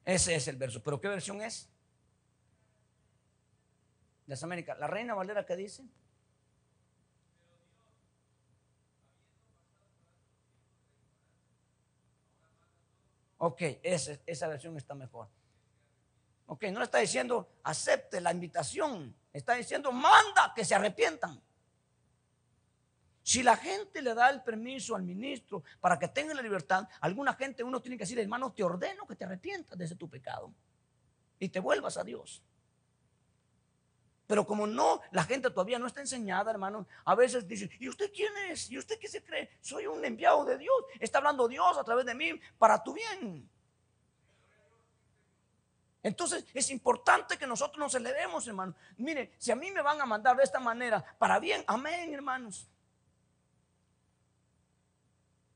Ese 0.05 0.35
es 0.35 0.47
el 0.47 0.57
verso. 0.57 0.81
¿Pero 0.83 0.99
qué 0.99 1.07
versión 1.07 1.41
es? 1.41 1.69
Las 4.27 4.43
Américas. 4.43 4.77
¿La 4.79 4.87
Reina 4.87 5.13
Valera 5.13 5.45
qué 5.45 5.55
dice? 5.55 5.83
Ok, 13.37 13.61
esa, 13.83 14.17
esa 14.25 14.47
versión 14.47 14.77
está 14.77 14.95
mejor. 14.95 15.27
Ok, 16.45 16.63
no 16.71 16.83
está 16.83 16.99
diciendo 16.99 17.49
acepte 17.63 18.21
la 18.21 18.31
invitación, 18.31 19.15
está 19.31 19.55
diciendo 19.55 19.91
manda 19.91 20.53
que 20.55 20.63
se 20.63 20.75
arrepientan. 20.75 21.41
Si 23.23 23.41
la 23.41 23.55
gente 23.55 24.01
le 24.01 24.13
da 24.13 24.29
el 24.29 24.43
permiso 24.43 24.95
al 24.95 25.03
ministro 25.03 25.63
para 25.79 25.97
que 25.97 26.09
tenga 26.09 26.33
la 26.33 26.41
libertad, 26.41 26.87
alguna 26.99 27.33
gente 27.33 27.63
uno 27.63 27.81
tiene 27.81 27.97
que 27.97 28.03
decir, 28.03 28.19
hermano, 28.19 28.51
te 28.51 28.63
ordeno 28.63 29.07
que 29.07 29.15
te 29.15 29.23
arrepientas 29.23 29.77
de 29.77 29.85
ese 29.85 29.95
tu 29.95 30.09
pecado 30.09 30.53
y 31.39 31.47
te 31.47 31.61
vuelvas 31.61 31.95
a 31.95 32.03
Dios. 32.03 32.43
Pero 34.27 34.45
como 34.45 34.67
no, 34.67 35.01
la 35.11 35.23
gente 35.23 35.49
todavía 35.49 35.79
no 35.79 35.87
está 35.87 36.01
enseñada, 36.01 36.51
hermano, 36.51 36.85
a 37.05 37.15
veces 37.15 37.47
dicen, 37.47 37.69
¿y 37.79 37.87
usted 37.87 38.11
quién 38.13 38.31
es? 38.49 38.69
¿Y 38.69 38.77
usted 38.77 38.99
qué 38.99 39.07
se 39.07 39.23
cree? 39.23 39.57
Soy 39.61 39.85
un 39.87 40.03
enviado 40.03 40.43
de 40.43 40.57
Dios. 40.57 40.75
Está 40.99 41.19
hablando 41.19 41.47
Dios 41.47 41.77
a 41.77 41.83
través 41.83 42.05
de 42.05 42.15
mí 42.15 42.31
para 42.57 42.83
tu 42.83 42.93
bien. 42.93 43.49
Entonces 46.01 46.45
es 46.53 46.69
importante 46.71 47.37
que 47.37 47.47
nosotros 47.47 47.79
nos 47.79 47.95
elevemos, 47.95 48.45
hermano. 48.47 48.75
Mire, 48.97 49.33
si 49.37 49.51
a 49.51 49.55
mí 49.55 49.71
me 49.71 49.81
van 49.81 50.01
a 50.01 50.05
mandar 50.05 50.35
de 50.35 50.43
esta 50.43 50.59
manera, 50.59 51.03
para 51.17 51.39
bien, 51.39 51.63
amén, 51.67 52.13
hermanos. 52.13 52.69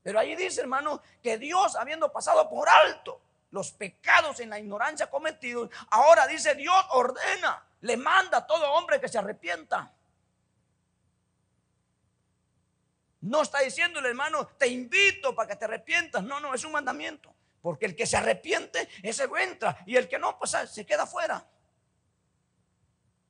Pero 0.08 0.20
ahí 0.20 0.34
dice, 0.36 0.62
hermano, 0.62 1.02
que 1.22 1.36
Dios, 1.36 1.76
habiendo 1.76 2.10
pasado 2.10 2.48
por 2.48 2.66
alto 2.66 3.20
los 3.50 3.72
pecados 3.72 4.40
en 4.40 4.48
la 4.48 4.58
ignorancia 4.58 5.10
cometidos, 5.10 5.68
ahora 5.90 6.26
dice, 6.26 6.54
Dios 6.54 6.74
ordena, 6.92 7.62
le 7.82 7.98
manda 7.98 8.38
a 8.38 8.46
todo 8.46 8.72
hombre 8.72 8.98
que 9.02 9.08
se 9.08 9.18
arrepienta. 9.18 9.92
No 13.20 13.42
está 13.42 13.58
diciéndole, 13.58 14.08
hermano, 14.08 14.46
te 14.46 14.68
invito 14.68 15.34
para 15.34 15.46
que 15.46 15.56
te 15.56 15.66
arrepientas. 15.66 16.24
No, 16.24 16.40
no, 16.40 16.54
es 16.54 16.64
un 16.64 16.72
mandamiento. 16.72 17.34
Porque 17.60 17.84
el 17.84 17.94
que 17.94 18.06
se 18.06 18.16
arrepiente, 18.16 18.88
ese 19.02 19.28
entra. 19.40 19.76
Y 19.84 19.96
el 19.96 20.08
que 20.08 20.18
no, 20.18 20.38
pues 20.38 20.56
se 20.72 20.86
queda 20.86 21.06
fuera. 21.06 21.46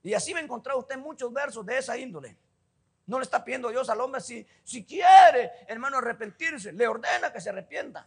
Y 0.05 0.15
así 0.15 0.33
va 0.33 0.39
a 0.39 0.43
encontrar 0.43 0.77
usted 0.77 0.97
muchos 0.97 1.33
versos 1.33 1.67
de 1.67 1.77
esa 1.77 1.99
índole. 1.99 2.37
No 3.09 3.19
le 3.19 3.25
está 3.25 3.43
pidiendo 3.43 3.71
Dios 3.71 3.89
al 3.89 4.01
hombre 4.01 4.21
si, 4.21 4.47
si 4.63 4.85
quiere, 4.85 5.51
hermano, 5.67 5.97
arrepentirse. 5.97 6.73
Le 6.73 6.87
ordena 6.87 7.33
que 7.33 7.41
se 7.41 7.49
arrepienta. 7.49 8.07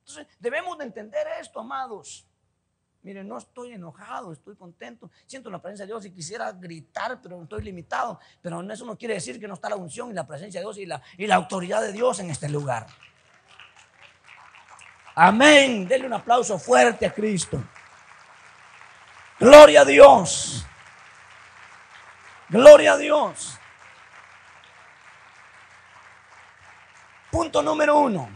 Entonces, 0.00 0.26
debemos 0.40 0.76
de 0.78 0.84
entender 0.84 1.24
esto, 1.40 1.60
amados. 1.60 2.26
Miren, 3.02 3.26
no 3.26 3.38
estoy 3.38 3.72
enojado, 3.72 4.32
estoy 4.32 4.56
contento, 4.56 5.10
siento 5.26 5.48
la 5.48 5.60
presencia 5.62 5.84
de 5.86 5.92
Dios 5.92 6.04
y 6.06 6.10
quisiera 6.10 6.52
gritar, 6.52 7.20
pero 7.22 7.40
estoy 7.40 7.62
limitado. 7.62 8.18
Pero 8.40 8.60
eso 8.72 8.84
no 8.84 8.98
quiere 8.98 9.14
decir 9.14 9.38
que 9.38 9.46
no 9.46 9.54
está 9.54 9.68
la 9.68 9.76
unción 9.76 10.10
y 10.10 10.14
la 10.14 10.26
presencia 10.26 10.60
de 10.60 10.64
Dios 10.64 10.78
y 10.78 10.86
la, 10.86 11.00
y 11.16 11.26
la 11.28 11.36
autoridad 11.36 11.82
de 11.82 11.92
Dios 11.92 12.18
en 12.18 12.30
este 12.30 12.48
lugar. 12.48 12.88
Amén. 15.14 15.86
Denle 15.86 16.08
un 16.08 16.14
aplauso 16.14 16.58
fuerte 16.58 17.06
a 17.06 17.14
Cristo. 17.14 17.62
Gloria 19.38 19.82
a 19.82 19.84
Dios. 19.84 20.66
Gloria 22.52 22.92
a 22.92 22.98
Dios. 22.98 23.58
Punto 27.30 27.62
número 27.62 27.98
uno. 27.98 28.28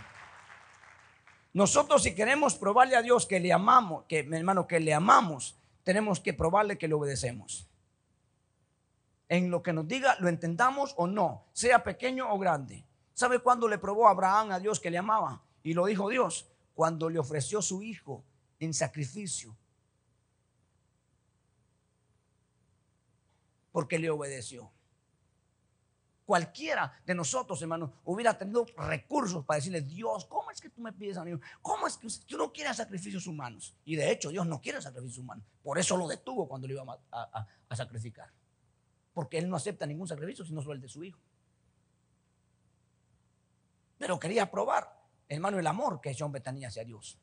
Nosotros 1.52 2.02
si 2.02 2.14
queremos 2.14 2.54
probarle 2.54 2.96
a 2.96 3.02
Dios 3.02 3.26
que 3.26 3.40
le 3.40 3.52
amamos, 3.52 4.04
que 4.08 4.22
mi 4.22 4.38
hermano, 4.38 4.66
que 4.66 4.80
le 4.80 4.94
amamos, 4.94 5.58
tenemos 5.84 6.18
que 6.20 6.32
probarle 6.32 6.78
que 6.78 6.88
le 6.88 6.94
obedecemos. 6.94 7.68
En 9.28 9.50
lo 9.50 9.62
que 9.62 9.74
nos 9.74 9.86
diga, 9.86 10.16
lo 10.18 10.30
entendamos 10.30 10.94
o 10.96 11.06
no, 11.06 11.44
sea 11.52 11.84
pequeño 11.84 12.32
o 12.32 12.38
grande. 12.38 12.86
¿Sabe 13.12 13.40
cuándo 13.40 13.68
le 13.68 13.76
probó 13.76 14.08
Abraham 14.08 14.52
a 14.52 14.60
Dios 14.60 14.80
que 14.80 14.90
le 14.90 14.96
amaba? 14.96 15.42
Y 15.62 15.74
lo 15.74 15.84
dijo 15.84 16.08
Dios, 16.08 16.46
cuando 16.74 17.10
le 17.10 17.18
ofreció 17.18 17.60
su 17.60 17.82
hijo 17.82 18.24
en 18.60 18.72
sacrificio. 18.72 19.54
Porque 23.76 23.98
le 23.98 24.08
obedeció. 24.08 24.72
Cualquiera 26.24 26.98
de 27.04 27.14
nosotros, 27.14 27.60
hermano, 27.60 28.00
hubiera 28.06 28.38
tenido 28.38 28.64
recursos 28.74 29.44
para 29.44 29.56
decirle, 29.56 29.82
Dios, 29.82 30.24
¿cómo 30.24 30.50
es 30.50 30.62
que 30.62 30.70
tú 30.70 30.80
me 30.80 30.94
pides 30.94 31.18
a 31.18 31.24
mí? 31.26 31.38
¿Cómo 31.60 31.86
es 31.86 31.98
que 31.98 32.08
tú 32.26 32.38
no 32.38 32.50
quieres 32.50 32.78
sacrificios 32.78 33.26
humanos? 33.26 33.76
Y 33.84 33.96
de 33.96 34.10
hecho, 34.10 34.30
Dios 34.30 34.46
no 34.46 34.62
quiere 34.62 34.80
sacrificios 34.80 35.18
humanos. 35.18 35.44
Por 35.62 35.78
eso 35.78 35.94
lo 35.98 36.08
detuvo 36.08 36.48
cuando 36.48 36.66
le 36.66 36.72
iba 36.72 36.98
a, 37.12 37.76
sacrificar. 37.76 38.32
Porque 39.12 39.36
Él 39.36 39.46
no 39.46 39.56
acepta 39.56 39.84
ningún 39.84 40.08
sacrificio 40.08 40.42
sino 40.46 40.62
solo 40.62 40.72
el 40.72 40.80
de 40.80 40.88
su 40.88 41.04
hijo. 41.04 41.20
Pero 43.98 44.18
quería 44.18 44.50
probar 44.50 44.90
hermano, 45.28 45.58
el 45.58 45.66
amor 45.66 46.00
que 46.00 46.12
ese 46.12 46.24
hombre 46.24 46.40
tenía 46.40 46.68
hacia 46.68 46.82
Dios. 46.82 47.18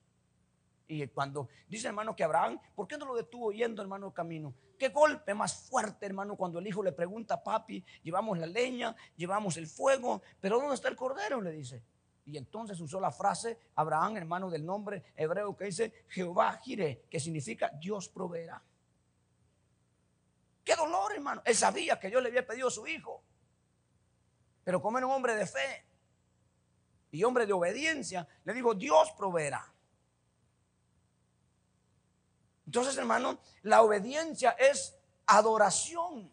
Y 0.87 1.07
cuando 1.07 1.47
dice 1.67 1.87
hermano 1.87 2.15
que 2.15 2.23
Abraham, 2.23 2.59
¿por 2.75 2.87
qué 2.87 2.97
no 2.97 3.05
lo 3.05 3.15
detuvo 3.15 3.51
yendo 3.51 3.81
hermano 3.81 4.13
camino? 4.13 4.53
Qué 4.77 4.89
golpe 4.89 5.33
más 5.33 5.69
fuerte 5.69 6.05
hermano 6.05 6.35
cuando 6.35 6.59
el 6.59 6.67
hijo 6.67 6.83
le 6.83 6.91
pregunta, 6.91 7.41
papi, 7.41 7.83
llevamos 8.03 8.37
la 8.37 8.45
leña, 8.45 8.95
llevamos 9.15 9.57
el 9.57 9.67
fuego, 9.67 10.21
pero 10.41 10.59
¿dónde 10.59 10.75
está 10.75 10.89
el 10.89 10.95
cordero? 10.95 11.41
Le 11.41 11.51
dice. 11.51 11.83
Y 12.25 12.37
entonces 12.37 12.79
usó 12.79 12.99
la 12.99 13.11
frase 13.11 13.59
Abraham, 13.75 14.17
hermano 14.17 14.49
del 14.49 14.65
nombre 14.65 15.03
hebreo 15.15 15.55
que 15.55 15.65
dice 15.65 16.05
Jehová 16.09 16.59
gire, 16.63 17.05
que 17.09 17.19
significa 17.19 17.71
Dios 17.79 18.09
proveerá. 18.09 18.63
Qué 20.63 20.75
dolor 20.75 21.13
hermano. 21.13 21.41
Él 21.45 21.55
sabía 21.55 21.99
que 21.99 22.09
Dios 22.09 22.21
le 22.21 22.29
había 22.29 22.47
pedido 22.47 22.69
a 22.69 22.71
su 22.71 22.87
hijo. 22.87 23.23
Pero 24.63 24.81
como 24.81 24.97
era 24.97 25.07
un 25.07 25.13
hombre 25.13 25.35
de 25.35 25.45
fe, 25.45 25.85
y 27.13 27.23
hombre 27.23 27.45
de 27.45 27.53
obediencia, 27.53 28.27
le 28.43 28.53
digo, 28.53 28.73
Dios 28.73 29.11
proveerá. 29.11 29.72
Entonces, 32.65 32.97
hermano, 32.97 33.39
la 33.63 33.81
obediencia 33.81 34.51
es 34.51 34.95
adoración. 35.25 36.31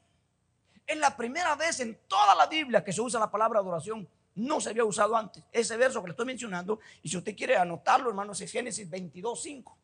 Es 0.86 0.96
la 0.96 1.16
primera 1.16 1.54
vez 1.54 1.80
en 1.80 1.98
toda 2.08 2.34
la 2.34 2.46
Biblia 2.46 2.82
que 2.82 2.92
se 2.92 3.00
usa 3.00 3.20
la 3.20 3.30
palabra 3.30 3.60
adoración. 3.60 4.08
No 4.34 4.60
se 4.60 4.70
había 4.70 4.84
usado 4.84 5.16
antes. 5.16 5.42
Ese 5.52 5.76
verso 5.76 6.00
que 6.00 6.08
le 6.08 6.12
estoy 6.12 6.26
mencionando, 6.26 6.80
y 7.02 7.08
si 7.08 7.16
usted 7.16 7.36
quiere 7.36 7.56
anotarlo, 7.56 8.08
hermano, 8.08 8.32
es 8.32 8.50
Génesis 8.50 8.88
22, 8.88 9.42
5. 9.42 9.76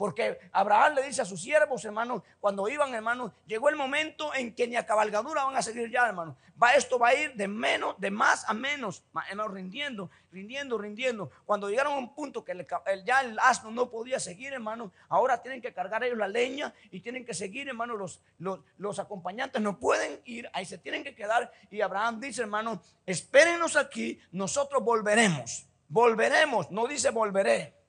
Porque 0.00 0.38
Abraham 0.52 0.94
le 0.94 1.02
dice 1.02 1.20
a 1.20 1.26
sus 1.26 1.42
siervos, 1.42 1.84
hermanos, 1.84 2.22
cuando 2.40 2.66
iban, 2.70 2.94
hermanos, 2.94 3.32
llegó 3.46 3.68
el 3.68 3.76
momento 3.76 4.34
en 4.34 4.54
que 4.54 4.66
ni 4.66 4.74
a 4.76 4.86
cabalgadura 4.86 5.44
van 5.44 5.58
a 5.58 5.60
seguir 5.60 5.90
ya, 5.90 6.06
hermanos. 6.08 6.36
Va, 6.60 6.70
esto 6.70 6.98
va 6.98 7.08
a 7.08 7.14
ir 7.14 7.34
de 7.34 7.46
menos, 7.46 8.00
de 8.00 8.10
más 8.10 8.48
a 8.48 8.54
menos, 8.54 9.04
hermanos, 9.28 9.52
rindiendo, 9.52 10.10
rindiendo, 10.32 10.78
rindiendo. 10.78 11.30
Cuando 11.44 11.68
llegaron 11.68 11.92
a 11.92 11.98
un 11.98 12.14
punto 12.14 12.42
que 12.42 12.66
ya 13.04 13.20
el 13.20 13.38
asno 13.40 13.70
no 13.72 13.90
podía 13.90 14.18
seguir, 14.18 14.54
hermanos, 14.54 14.90
ahora 15.10 15.42
tienen 15.42 15.60
que 15.60 15.74
cargar 15.74 16.02
ellos 16.02 16.16
la 16.16 16.28
leña 16.28 16.72
y 16.90 17.00
tienen 17.00 17.26
que 17.26 17.34
seguir, 17.34 17.68
hermanos, 17.68 17.98
los, 17.98 18.20
los, 18.38 18.60
los 18.78 18.98
acompañantes 19.00 19.60
no 19.60 19.78
pueden 19.78 20.18
ir, 20.24 20.48
ahí 20.54 20.64
se 20.64 20.78
tienen 20.78 21.04
que 21.04 21.14
quedar. 21.14 21.52
Y 21.70 21.82
Abraham 21.82 22.20
dice, 22.20 22.40
hermanos, 22.40 22.78
espérenos 23.04 23.76
aquí, 23.76 24.18
nosotros 24.32 24.82
volveremos. 24.82 25.66
Volveremos, 25.90 26.70
no 26.70 26.86
dice 26.86 27.10
volveré 27.10 27.79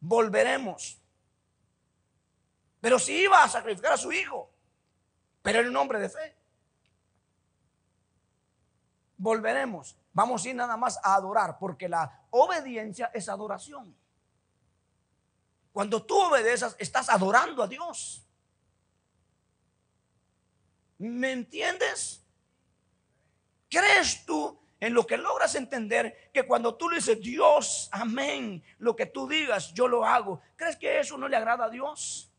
volveremos. 0.00 1.00
Pero 2.80 2.98
si 2.98 3.22
iba 3.22 3.42
a 3.42 3.48
sacrificar 3.48 3.92
a 3.92 3.96
su 3.96 4.12
hijo, 4.12 4.50
pero 5.42 5.60
era 5.60 5.68
un 5.68 5.76
hombre 5.76 5.98
de 5.98 6.08
fe. 6.08 6.36
Volveremos. 9.16 9.96
Vamos 10.12 10.44
a 10.44 10.48
ir 10.48 10.54
nada 10.54 10.76
más 10.76 10.98
a 11.02 11.14
adorar, 11.14 11.58
porque 11.58 11.88
la 11.88 12.26
obediencia 12.30 13.10
es 13.12 13.28
adoración. 13.28 13.96
Cuando 15.72 16.04
tú 16.04 16.16
obedeces, 16.16 16.76
estás 16.78 17.08
adorando 17.08 17.62
a 17.62 17.68
Dios. 17.68 18.24
¿Me 20.98 21.32
entiendes? 21.32 22.24
¿Crees 23.68 24.24
tú 24.24 24.58
en 24.80 24.94
lo 24.94 25.06
que 25.06 25.16
logras 25.16 25.54
entender 25.54 26.30
que 26.32 26.46
cuando 26.46 26.76
tú 26.76 26.88
le 26.88 26.96
dices, 26.96 27.20
Dios, 27.20 27.88
amén, 27.92 28.62
lo 28.78 28.94
que 28.94 29.06
tú 29.06 29.28
digas, 29.28 29.72
yo 29.74 29.88
lo 29.88 30.04
hago, 30.04 30.40
¿crees 30.56 30.76
que 30.76 31.00
eso 31.00 31.18
no 31.18 31.28
le 31.28 31.36
agrada 31.36 31.66
a 31.66 31.70
Dios? 31.70 32.32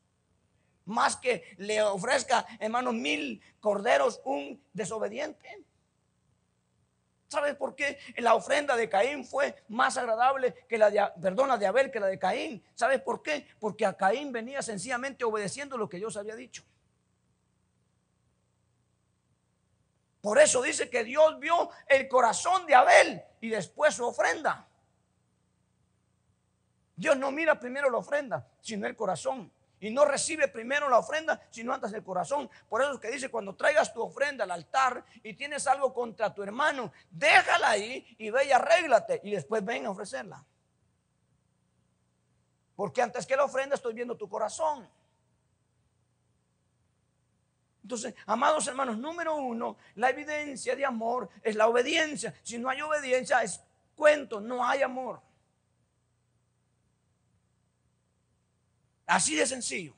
Más 0.85 1.15
que 1.17 1.55
le 1.57 1.81
ofrezca, 1.81 2.45
hermano, 2.59 2.91
mil 2.93 3.41
corderos, 3.59 4.21
un 4.23 4.61
desobediente. 4.73 5.65
¿Sabes 7.27 7.55
por 7.55 7.75
qué 7.75 7.99
la 8.17 8.33
ofrenda 8.33 8.75
de 8.75 8.89
Caín 8.89 9.23
fue 9.23 9.63
más 9.67 9.97
agradable 9.97 10.65
que 10.67 10.79
la 10.79 10.89
de, 10.89 11.07
de 11.15 11.67
Abel 11.67 11.91
que 11.91 11.99
la 11.99 12.07
de 12.07 12.17
Caín? 12.17 12.63
¿Sabes 12.73 13.01
por 13.01 13.21
qué? 13.21 13.45
Porque 13.59 13.85
a 13.85 13.93
Caín 13.93 14.31
venía 14.31 14.63
sencillamente 14.63 15.23
obedeciendo 15.23 15.77
lo 15.77 15.87
que 15.87 15.97
Dios 15.97 16.17
había 16.17 16.35
dicho. 16.35 16.63
Por 20.21 20.37
eso 20.39 20.61
dice 20.61 20.89
que 20.89 21.03
Dios 21.03 21.39
vio 21.39 21.69
el 21.87 22.07
corazón 22.07 22.65
de 22.65 22.75
Abel 22.75 23.23
y 23.39 23.49
después 23.49 23.95
su 23.95 24.05
ofrenda. 24.05 24.67
Dios 26.95 27.17
no 27.17 27.31
mira 27.31 27.57
primero 27.57 27.89
la 27.89 27.99
ofrenda, 27.99 28.45
sino 28.59 28.85
el 28.85 28.95
corazón. 28.95 29.49
Y 29.79 29.91
no 29.91 30.03
recibe 30.03 30.49
primero 30.49 30.89
la 30.89 30.99
ofrenda, 30.99 31.41
sino 31.49 31.73
antes 31.73 31.93
el 31.93 32.03
corazón. 32.03 32.49
Por 32.67 32.81
eso 32.81 32.93
es 32.93 32.99
que 32.99 33.09
dice, 33.09 33.31
cuando 33.31 33.55
traigas 33.55 33.93
tu 33.93 34.01
ofrenda 34.01 34.43
al 34.43 34.51
altar 34.51 35.05
y 35.23 35.33
tienes 35.33 35.65
algo 35.67 35.93
contra 35.93 36.33
tu 36.33 36.43
hermano, 36.43 36.91
déjala 37.09 37.69
ahí 37.69 38.05
y 38.17 38.29
ve 38.29 38.45
y 38.45 38.51
arréglate 38.51 39.21
y 39.23 39.31
después 39.31 39.63
ven 39.63 39.85
a 39.85 39.91
ofrecerla. 39.91 40.43
Porque 42.75 43.01
antes 43.01 43.25
que 43.25 43.37
la 43.37 43.45
ofrenda 43.45 43.75
estoy 43.75 43.93
viendo 43.93 44.17
tu 44.17 44.27
corazón. 44.27 44.89
Entonces, 47.89 48.13
amados 48.27 48.67
hermanos, 48.67 48.99
número 48.99 49.35
uno, 49.35 49.75
la 49.95 50.11
evidencia 50.11 50.75
de 50.75 50.85
amor 50.85 51.27
es 51.41 51.55
la 51.55 51.67
obediencia. 51.67 52.35
Si 52.43 52.59
no 52.59 52.69
hay 52.69 52.81
obediencia, 52.81 53.41
es 53.41 53.59
cuento, 53.95 54.39
no 54.39 54.63
hay 54.63 54.83
amor. 54.83 55.19
Así 59.07 59.33
de 59.35 59.47
sencillo. 59.47 59.95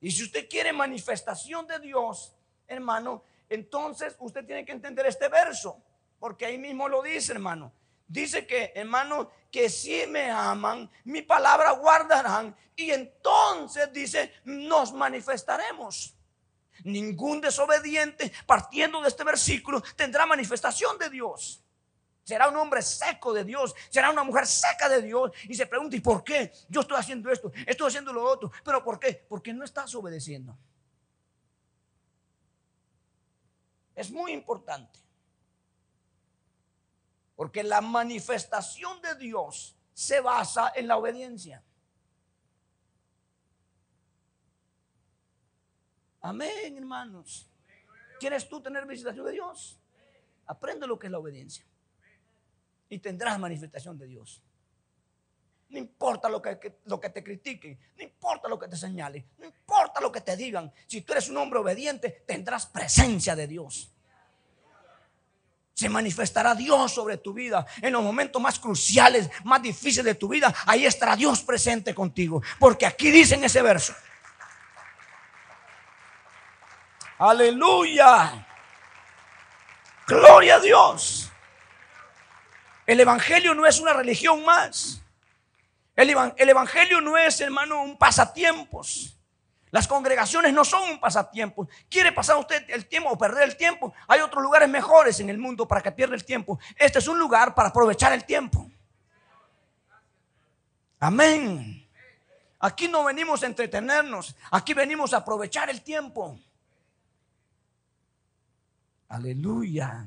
Y 0.00 0.10
si 0.10 0.22
usted 0.22 0.48
quiere 0.48 0.72
manifestación 0.72 1.66
de 1.66 1.78
Dios, 1.78 2.34
hermano, 2.66 3.22
entonces 3.50 4.16
usted 4.18 4.46
tiene 4.46 4.64
que 4.64 4.72
entender 4.72 5.04
este 5.04 5.28
verso, 5.28 5.78
porque 6.18 6.46
ahí 6.46 6.56
mismo 6.56 6.88
lo 6.88 7.02
dice, 7.02 7.32
hermano. 7.32 7.70
Dice 8.08 8.46
que, 8.46 8.72
hermano, 8.74 9.30
que 9.50 9.68
si 9.68 10.06
me 10.06 10.30
aman, 10.30 10.90
mi 11.04 11.22
palabra 11.22 11.72
guardarán. 11.72 12.56
Y 12.76 12.90
entonces 12.90 13.92
dice, 13.92 14.32
nos 14.44 14.92
manifestaremos. 14.92 16.14
Ningún 16.84 17.40
desobediente, 17.40 18.32
partiendo 18.46 19.00
de 19.00 19.08
este 19.08 19.24
versículo, 19.24 19.82
tendrá 19.96 20.26
manifestación 20.26 20.98
de 20.98 21.10
Dios. 21.10 21.62
Será 22.22 22.48
un 22.48 22.56
hombre 22.56 22.82
seco 22.82 23.32
de 23.32 23.44
Dios, 23.44 23.74
será 23.88 24.10
una 24.10 24.24
mujer 24.24 24.46
seca 24.46 24.88
de 24.88 25.00
Dios. 25.00 25.30
Y 25.44 25.54
se 25.54 25.66
pregunta, 25.66 25.96
¿y 25.96 26.00
por 26.00 26.22
qué? 26.22 26.52
Yo 26.68 26.80
estoy 26.82 26.98
haciendo 26.98 27.30
esto, 27.30 27.50
estoy 27.66 27.88
haciendo 27.88 28.12
lo 28.12 28.24
otro. 28.24 28.52
¿Pero 28.64 28.84
por 28.84 29.00
qué? 29.00 29.24
Porque 29.28 29.52
no 29.52 29.64
estás 29.64 29.94
obedeciendo. 29.94 30.56
Es 33.94 34.10
muy 34.10 34.32
importante. 34.32 35.05
Porque 37.36 37.62
la 37.62 37.80
manifestación 37.80 39.00
de 39.02 39.14
Dios 39.14 39.76
se 39.92 40.20
basa 40.20 40.72
en 40.74 40.88
la 40.88 40.96
obediencia. 40.96 41.62
Amén, 46.22 46.76
hermanos. 46.76 47.48
¿Quieres 48.18 48.48
tú 48.48 48.60
tener 48.60 48.86
visitación 48.86 49.26
de 49.26 49.32
Dios? 49.32 49.78
Aprende 50.46 50.86
lo 50.86 50.98
que 50.98 51.06
es 51.06 51.10
la 51.10 51.18
obediencia. 51.18 51.64
Y 52.88 52.98
tendrás 52.98 53.38
manifestación 53.38 53.98
de 53.98 54.06
Dios. 54.06 54.42
No 55.68 55.78
importa 55.78 56.28
lo 56.28 56.40
que, 56.40 56.80
lo 56.84 57.00
que 57.00 57.10
te 57.10 57.22
critiquen, 57.22 57.78
no 57.96 58.02
importa 58.02 58.48
lo 58.48 58.58
que 58.58 58.68
te 58.68 58.76
señalen, 58.76 59.28
no 59.38 59.46
importa 59.46 60.00
lo 60.00 60.12
que 60.12 60.20
te 60.20 60.36
digan. 60.36 60.72
Si 60.86 61.02
tú 61.02 61.12
eres 61.12 61.28
un 61.28 61.36
hombre 61.36 61.58
obediente, 61.58 62.24
tendrás 62.26 62.66
presencia 62.66 63.34
de 63.34 63.48
Dios. 63.48 63.92
Se 65.76 65.90
manifestará 65.90 66.54
Dios 66.54 66.94
sobre 66.94 67.18
tu 67.18 67.34
vida 67.34 67.66
en 67.82 67.92
los 67.92 68.02
momentos 68.02 68.40
más 68.40 68.58
cruciales, 68.58 69.28
más 69.44 69.60
difíciles 69.60 70.06
de 70.06 70.14
tu 70.14 70.26
vida. 70.26 70.54
Ahí 70.64 70.86
estará 70.86 71.14
Dios 71.14 71.42
presente 71.42 71.94
contigo. 71.94 72.42
Porque 72.58 72.86
aquí 72.86 73.10
dice 73.10 73.34
en 73.34 73.44
ese 73.44 73.60
verso. 73.60 73.94
Aleluya. 77.18 78.46
Gloria 80.06 80.54
a 80.54 80.60
Dios. 80.60 81.30
El 82.86 83.00
Evangelio 83.00 83.54
no 83.54 83.66
es 83.66 83.78
una 83.78 83.92
religión 83.92 84.46
más. 84.46 85.02
El, 85.94 86.08
Evangelio 86.48 87.02
no 87.02 87.18
es, 87.18 87.38
hermano, 87.42 87.82
un 87.82 87.98
pasatiempos. 87.98 89.15
Las 89.76 89.86
congregaciones 89.86 90.54
no 90.54 90.64
son 90.64 90.88
un 90.88 90.98
pasatiempo. 90.98 91.68
¿Quiere 91.90 92.10
pasar 92.10 92.38
usted 92.38 92.64
el 92.70 92.86
tiempo 92.86 93.10
o 93.10 93.18
perder 93.18 93.42
el 93.42 93.58
tiempo? 93.58 93.92
Hay 94.08 94.20
otros 94.20 94.42
lugares 94.42 94.70
mejores 94.70 95.20
en 95.20 95.28
el 95.28 95.36
mundo 95.36 95.68
para 95.68 95.82
que 95.82 95.92
pierda 95.92 96.14
el 96.14 96.24
tiempo. 96.24 96.58
Este 96.76 96.98
es 96.98 97.06
un 97.08 97.18
lugar 97.18 97.54
para 97.54 97.68
aprovechar 97.68 98.10
el 98.14 98.24
tiempo. 98.24 98.70
Amén. 100.98 101.86
Aquí 102.58 102.88
no 102.88 103.04
venimos 103.04 103.42
a 103.42 103.46
entretenernos. 103.48 104.34
Aquí 104.50 104.72
venimos 104.72 105.12
a 105.12 105.18
aprovechar 105.18 105.68
el 105.68 105.82
tiempo. 105.82 106.40
Aleluya. 109.10 110.06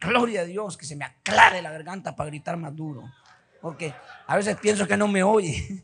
Gloria 0.00 0.42
a 0.42 0.44
Dios, 0.44 0.76
que 0.76 0.84
se 0.84 0.96
me 0.96 1.06
aclare 1.06 1.62
la 1.62 1.70
garganta 1.70 2.14
para 2.14 2.28
gritar 2.28 2.58
más 2.58 2.76
duro. 2.76 3.10
Porque 3.62 3.94
a 4.26 4.36
veces 4.36 4.54
pienso 4.58 4.86
que 4.86 4.98
no 4.98 5.08
me 5.08 5.22
oye. 5.22 5.82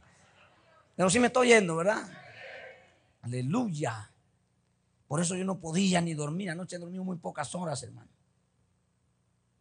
Pero 1.01 1.09
sí 1.09 1.19
me 1.19 1.29
estoy 1.29 1.51
oyendo, 1.51 1.77
¿verdad? 1.77 2.07
Aleluya. 3.23 4.13
Por 5.09 5.23
eso 5.23 5.35
yo 5.35 5.47
no 5.47 5.59
podía 5.59 5.99
ni 6.03 6.13
dormir. 6.13 6.51
Anoche 6.51 6.77
he 6.77 6.79
dormido 6.79 7.03
muy 7.05 7.17
pocas 7.17 7.55
horas, 7.55 7.83
hermano. 7.83 8.11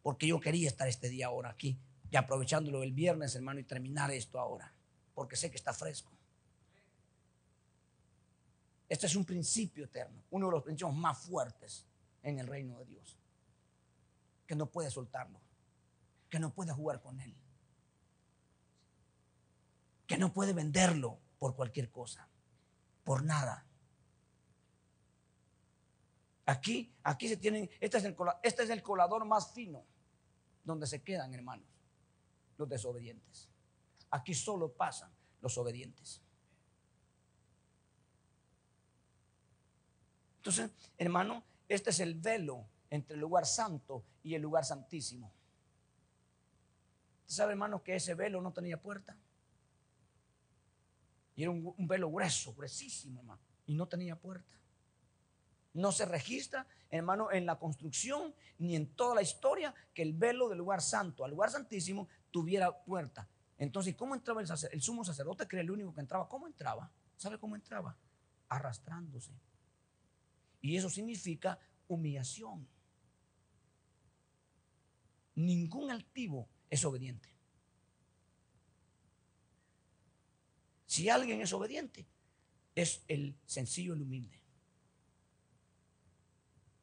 Porque 0.02 0.26
yo 0.26 0.38
quería 0.38 0.68
estar 0.68 0.86
este 0.86 1.08
día 1.08 1.28
ahora 1.28 1.48
aquí. 1.48 1.80
Y 2.10 2.16
aprovechándolo 2.18 2.82
el 2.82 2.92
viernes, 2.92 3.34
hermano, 3.36 3.58
y 3.58 3.64
terminar 3.64 4.10
esto 4.10 4.38
ahora. 4.38 4.70
Porque 5.14 5.34
sé 5.34 5.50
que 5.50 5.56
está 5.56 5.72
fresco. 5.72 6.12
Este 8.86 9.06
es 9.06 9.16
un 9.16 9.24
principio 9.24 9.86
eterno. 9.86 10.22
Uno 10.28 10.48
de 10.48 10.52
los 10.52 10.62
principios 10.62 10.94
más 10.94 11.20
fuertes 11.20 11.86
en 12.22 12.38
el 12.38 12.48
reino 12.48 12.78
de 12.80 12.84
Dios 12.84 13.16
que 14.46 14.56
no 14.56 14.66
puede 14.66 14.90
soltarlo, 14.90 15.40
que 16.28 16.38
no 16.38 16.52
puede 16.52 16.72
jugar 16.72 17.00
con 17.00 17.18
él, 17.18 17.34
que 20.06 20.18
no 20.18 20.34
puede 20.34 20.52
venderlo 20.52 21.18
por 21.40 21.56
cualquier 21.56 21.90
cosa, 21.90 22.28
por 23.02 23.24
nada. 23.24 23.66
Aquí, 26.44 26.94
aquí 27.02 27.28
se 27.28 27.38
tienen, 27.38 27.68
este 27.80 27.96
es, 27.96 28.04
el, 28.04 28.14
este 28.42 28.62
es 28.62 28.70
el 28.70 28.82
colador 28.82 29.24
más 29.24 29.52
fino, 29.52 29.82
donde 30.62 30.86
se 30.86 31.02
quedan, 31.02 31.32
hermanos, 31.32 31.66
los 32.58 32.68
desobedientes. 32.68 33.48
Aquí 34.10 34.34
solo 34.34 34.70
pasan 34.70 35.10
los 35.40 35.56
obedientes. 35.56 36.20
Entonces, 40.36 40.70
hermano, 40.98 41.42
este 41.68 41.88
es 41.88 42.00
el 42.00 42.16
velo 42.16 42.66
entre 42.90 43.14
el 43.14 43.20
lugar 43.20 43.46
santo 43.46 44.04
y 44.22 44.34
el 44.34 44.42
lugar 44.42 44.66
santísimo. 44.66 45.32
¿Usted 47.22 47.34
sabe, 47.34 47.52
hermano, 47.52 47.82
que 47.82 47.94
ese 47.94 48.14
velo 48.14 48.42
no 48.42 48.52
tenía 48.52 48.78
puerta? 48.78 49.16
Y 51.40 51.44
era 51.44 51.52
un, 51.52 51.74
velo 51.88 52.10
grueso, 52.10 52.52
gruesísimo, 52.52 53.20
hermano. 53.20 53.40
Y 53.64 53.72
no 53.72 53.88
tenía 53.88 54.14
puerta. 54.14 54.54
No 55.72 55.90
se 55.90 56.04
registra, 56.04 56.66
hermano, 56.90 57.32
en 57.32 57.46
la 57.46 57.58
construcción 57.58 58.34
ni 58.58 58.76
en 58.76 58.94
toda 58.94 59.14
la 59.14 59.22
historia 59.22 59.74
que 59.94 60.02
el 60.02 60.12
velo 60.12 60.50
del 60.50 60.58
lugar 60.58 60.82
santo 60.82 61.24
al 61.24 61.30
lugar 61.30 61.50
santísimo 61.50 62.08
tuviera 62.30 62.84
puerta. 62.84 63.26
Entonces, 63.56 63.96
¿cómo 63.96 64.14
entraba 64.14 64.42
el, 64.42 64.48
el 64.70 64.82
sumo 64.82 65.02
sacerdote? 65.02 65.48
Que 65.48 65.56
era 65.56 65.62
el 65.62 65.70
único 65.70 65.94
que 65.94 66.02
entraba. 66.02 66.28
¿Cómo 66.28 66.46
entraba? 66.46 66.92
¿Sabe 67.16 67.38
cómo 67.38 67.56
entraba? 67.56 67.96
Arrastrándose. 68.50 69.32
Y 70.60 70.76
eso 70.76 70.90
significa 70.90 71.58
humillación 71.88 72.68
ningún 75.34 75.90
altivo 75.90 76.50
es 76.68 76.84
obediente. 76.84 77.32
Si 80.90 81.08
alguien 81.08 81.40
es 81.40 81.52
obediente, 81.52 82.04
es 82.74 83.04
el 83.06 83.36
sencillo, 83.46 83.94
el 83.94 84.02
humilde. 84.02 84.42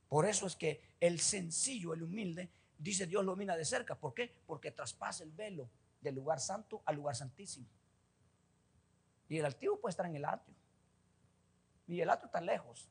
Por 0.08 0.26
eso 0.26 0.48
es 0.48 0.56
que 0.56 0.82
el 1.02 1.20
sencillo, 1.20 1.94
el 1.94 2.04
humilde, 2.04 2.50
dice 2.78 3.06
Dios 3.06 3.26
lo 3.26 3.36
mira 3.36 3.58
de 3.58 3.66
cerca. 3.66 4.00
¿Por 4.00 4.14
qué? 4.14 4.34
Porque 4.46 4.72
traspasa 4.72 5.26
el 5.26 5.32
velo 5.34 5.70
del 6.00 6.16
lugar 6.16 6.40
santo 6.40 6.82
al 6.86 6.96
lugar 6.96 7.18
santísimo. 7.18 7.68
Y 9.28 9.40
el 9.40 9.46
altivo 9.46 9.78
puede 9.78 9.92
estar 9.92 10.06
en 10.06 10.16
el 10.16 10.24
atrio. 10.24 10.56
Y 11.86 12.00
el 12.00 12.10
atrio 12.10 12.28
está 12.28 12.40
lejos. 12.40 12.88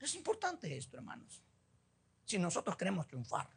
Es 0.00 0.14
importante 0.14 0.74
esto, 0.74 0.96
hermanos. 0.96 1.42
Si 2.24 2.38
nosotros 2.38 2.74
queremos 2.74 3.06
triunfar, 3.06 3.50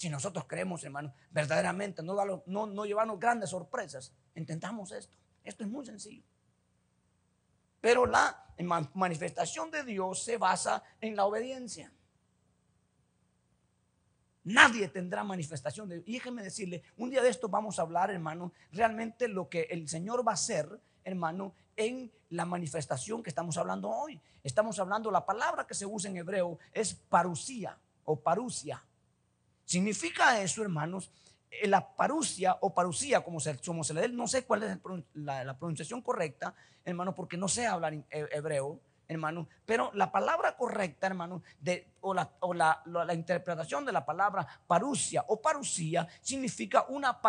si 0.00 0.08
nosotros 0.08 0.46
queremos, 0.46 0.82
hermano, 0.82 1.12
verdaderamente 1.30 2.02
no, 2.02 2.42
no, 2.46 2.66
no 2.66 2.84
llevarnos 2.86 3.20
grandes 3.20 3.50
sorpresas, 3.50 4.14
intentamos 4.34 4.92
esto. 4.92 5.14
Esto 5.44 5.62
es 5.62 5.68
muy 5.68 5.84
sencillo. 5.84 6.22
Pero 7.82 8.06
la 8.06 8.46
manifestación 8.94 9.70
de 9.70 9.84
Dios 9.84 10.24
se 10.24 10.38
basa 10.38 10.82
en 11.02 11.16
la 11.16 11.26
obediencia. 11.26 11.92
Nadie 14.44 14.88
tendrá 14.88 15.22
manifestación 15.22 15.86
de 15.86 15.96
Dios. 15.96 16.08
Y 16.08 16.12
déjenme 16.14 16.44
decirle, 16.44 16.82
un 16.96 17.10
día 17.10 17.22
de 17.22 17.28
esto 17.28 17.50
vamos 17.50 17.78
a 17.78 17.82
hablar, 17.82 18.10
hermano, 18.10 18.54
realmente 18.72 19.28
lo 19.28 19.50
que 19.50 19.68
el 19.68 19.86
Señor 19.86 20.26
va 20.26 20.30
a 20.30 20.34
hacer, 20.34 20.80
hermano, 21.04 21.52
en 21.76 22.10
la 22.30 22.46
manifestación 22.46 23.22
que 23.22 23.28
estamos 23.28 23.58
hablando 23.58 23.90
hoy. 23.90 24.18
Estamos 24.42 24.78
hablando, 24.78 25.10
la 25.10 25.26
palabra 25.26 25.66
que 25.66 25.74
se 25.74 25.84
usa 25.84 26.08
en 26.08 26.16
hebreo 26.16 26.58
es 26.72 26.94
parucía 26.94 27.78
o 28.06 28.18
parusia. 28.18 28.82
Significa 29.70 30.42
eso, 30.42 30.62
hermanos, 30.62 31.12
eh, 31.48 31.68
la 31.68 31.94
parusia 31.94 32.58
o 32.60 32.74
parucía, 32.74 33.22
como 33.22 33.38
se, 33.38 33.56
como 33.58 33.84
se 33.84 33.94
le 33.94 34.00
dé, 34.00 34.08
no 34.08 34.26
sé 34.26 34.44
cuál 34.44 34.64
es 34.64 34.76
la, 35.14 35.56
pronunciación 35.56 36.02
correcta, 36.02 36.56
hermano, 36.84 37.14
porque 37.14 37.36
no 37.36 37.46
sé 37.46 37.68
hablar 37.68 37.94
hebreo, 38.10 38.80
hermano, 39.06 39.46
pero 39.64 39.92
la 39.94 40.10
palabra 40.10 40.56
correcta, 40.56 41.06
hermano, 41.06 41.44
de, 41.60 41.86
o, 42.00 42.12
la, 42.52 43.14
interpretación 43.14 43.84
de 43.84 43.92
la 43.92 44.04
palabra 44.04 44.44
parusia 44.66 45.24
o 45.28 45.40
parusía 45.40 46.08
significa 46.20 46.86
una 46.88 47.20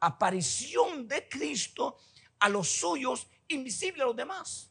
aparición 0.00 1.08
de 1.08 1.26
Cristo 1.30 1.96
a 2.38 2.50
los 2.50 2.68
suyos, 2.68 3.26
invisible 3.48 4.02
a 4.02 4.06
los 4.06 4.16
demás 4.16 4.70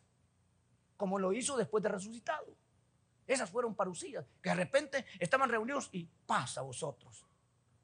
como 0.95 1.17
lo 1.17 1.31
hizo 1.31 1.55
después 1.55 1.81
de 1.81 1.87
resucitado. 1.87 2.58
Esas 3.29 3.51
fueron 3.51 3.75
parucías, 3.75 4.25
que 4.41 4.49
de 4.49 4.55
repente 4.55 5.05
estaban 5.19 5.47
reunidos 5.47 5.89
y 5.91 6.03
pasa 6.03 6.61
a 6.61 6.63
vosotros. 6.63 7.23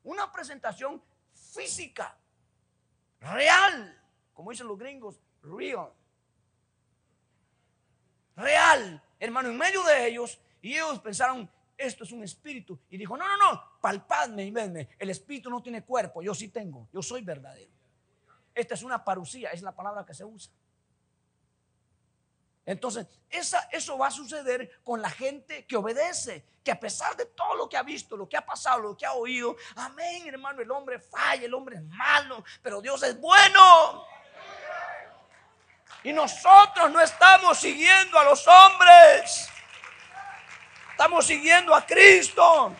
Una 0.03 0.31
presentación 0.31 0.99
física, 1.53 2.17
real, 3.19 4.01
como 4.33 4.49
dicen 4.49 4.65
los 4.65 4.75
gringos, 4.75 5.21
real. 5.43 5.93
Real, 8.35 9.03
hermano, 9.19 9.49
en 9.49 9.57
medio 9.59 9.83
de 9.83 10.07
ellos, 10.07 10.39
y 10.63 10.73
ellos 10.73 10.99
pensaron, 10.99 11.47
esto 11.77 12.05
es 12.05 12.11
un 12.11 12.23
espíritu. 12.23 12.79
Y 12.89 12.97
dijo, 12.97 13.15
no, 13.15 13.27
no, 13.27 13.37
no, 13.37 13.63
palpadme 13.79 14.45
y 14.45 14.49
venme. 14.49 14.89
El 14.97 15.11
espíritu 15.11 15.51
no 15.51 15.61
tiene 15.61 15.83
cuerpo, 15.83 16.23
yo 16.23 16.33
sí 16.33 16.47
tengo, 16.47 16.89
yo 16.91 17.03
soy 17.03 17.21
verdadero. 17.21 17.71
Esta 18.55 18.73
es 18.73 18.81
una 18.81 19.05
parucía, 19.05 19.51
es 19.51 19.61
la 19.61 19.75
palabra 19.75 20.03
que 20.03 20.15
se 20.15 20.25
usa. 20.25 20.51
Entonces, 22.65 23.05
eso 23.29 23.97
va 23.97 24.07
a 24.07 24.11
suceder 24.11 24.79
con 24.83 25.01
la 25.01 25.09
gente 25.09 25.65
que 25.65 25.75
obedece, 25.75 26.43
que 26.63 26.71
a 26.71 26.79
pesar 26.79 27.15
de 27.15 27.25
todo 27.27 27.55
lo 27.55 27.69
que 27.69 27.77
ha 27.77 27.83
visto, 27.83 28.17
lo 28.17 28.27
que 28.27 28.37
ha 28.37 28.45
pasado, 28.45 28.79
lo 28.79 28.97
que 28.97 29.05
ha 29.05 29.13
oído, 29.13 29.55
amén, 29.75 30.27
hermano, 30.27 30.61
el 30.61 30.71
hombre 30.71 30.99
falla, 30.99 31.45
el 31.45 31.53
hombre 31.53 31.75
es 31.75 31.83
malo, 31.83 32.43
pero 32.63 32.81
Dios 32.81 33.03
es 33.03 33.19
bueno. 33.19 34.07
Y 36.03 36.11
nosotros 36.11 36.91
no 36.91 36.99
estamos 36.99 37.59
siguiendo 37.59 38.17
a 38.17 38.23
los 38.23 38.47
hombres, 38.47 39.49
estamos 40.91 41.25
siguiendo 41.25 41.75
a 41.75 41.85
Cristo. 41.85 42.75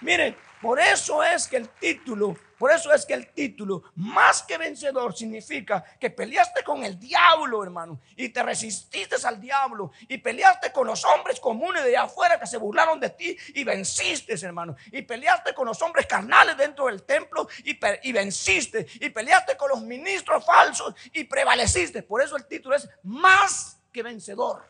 Miren, 0.00 0.36
por 0.60 0.78
eso 0.78 1.22
es 1.22 1.48
que 1.48 1.56
el 1.56 1.68
título 1.68 2.36
Por 2.62 2.70
eso 2.70 2.94
es 2.94 3.04
que 3.04 3.14
el 3.14 3.26
título, 3.32 3.82
más 3.96 4.44
que 4.44 4.56
vencedor, 4.56 5.16
significa 5.16 5.82
que 5.98 6.10
peleaste 6.10 6.62
con 6.62 6.84
el 6.84 6.96
diablo, 6.96 7.64
hermano, 7.64 8.00
y 8.14 8.28
te 8.28 8.40
resististe 8.40 9.16
al 9.26 9.40
diablo, 9.40 9.90
y 10.06 10.18
peleaste 10.18 10.70
con 10.70 10.86
los 10.86 11.04
hombres 11.04 11.40
comunes 11.40 11.82
de 11.82 11.88
allá 11.88 12.02
afuera 12.04 12.38
que 12.38 12.46
se 12.46 12.58
burlaron 12.58 13.00
de 13.00 13.10
ti, 13.10 13.36
y 13.54 13.64
venciste, 13.64 14.34
hermano, 14.34 14.76
y 14.92 15.02
peleaste 15.02 15.54
con 15.54 15.66
los 15.66 15.82
hombres 15.82 16.06
carnales 16.06 16.56
dentro 16.56 16.86
del 16.86 17.02
templo, 17.02 17.48
y, 17.64 17.76
y 18.08 18.12
venciste, 18.12 18.86
y 19.00 19.10
peleaste 19.10 19.56
con 19.56 19.68
los 19.68 19.82
ministros 19.82 20.46
falsos, 20.46 20.94
y 21.12 21.24
prevaleciste. 21.24 22.04
Por 22.04 22.22
eso 22.22 22.36
el 22.36 22.46
título 22.46 22.76
es 22.76 22.88
más 23.02 23.80
que 23.92 24.04
vencedor. 24.04 24.62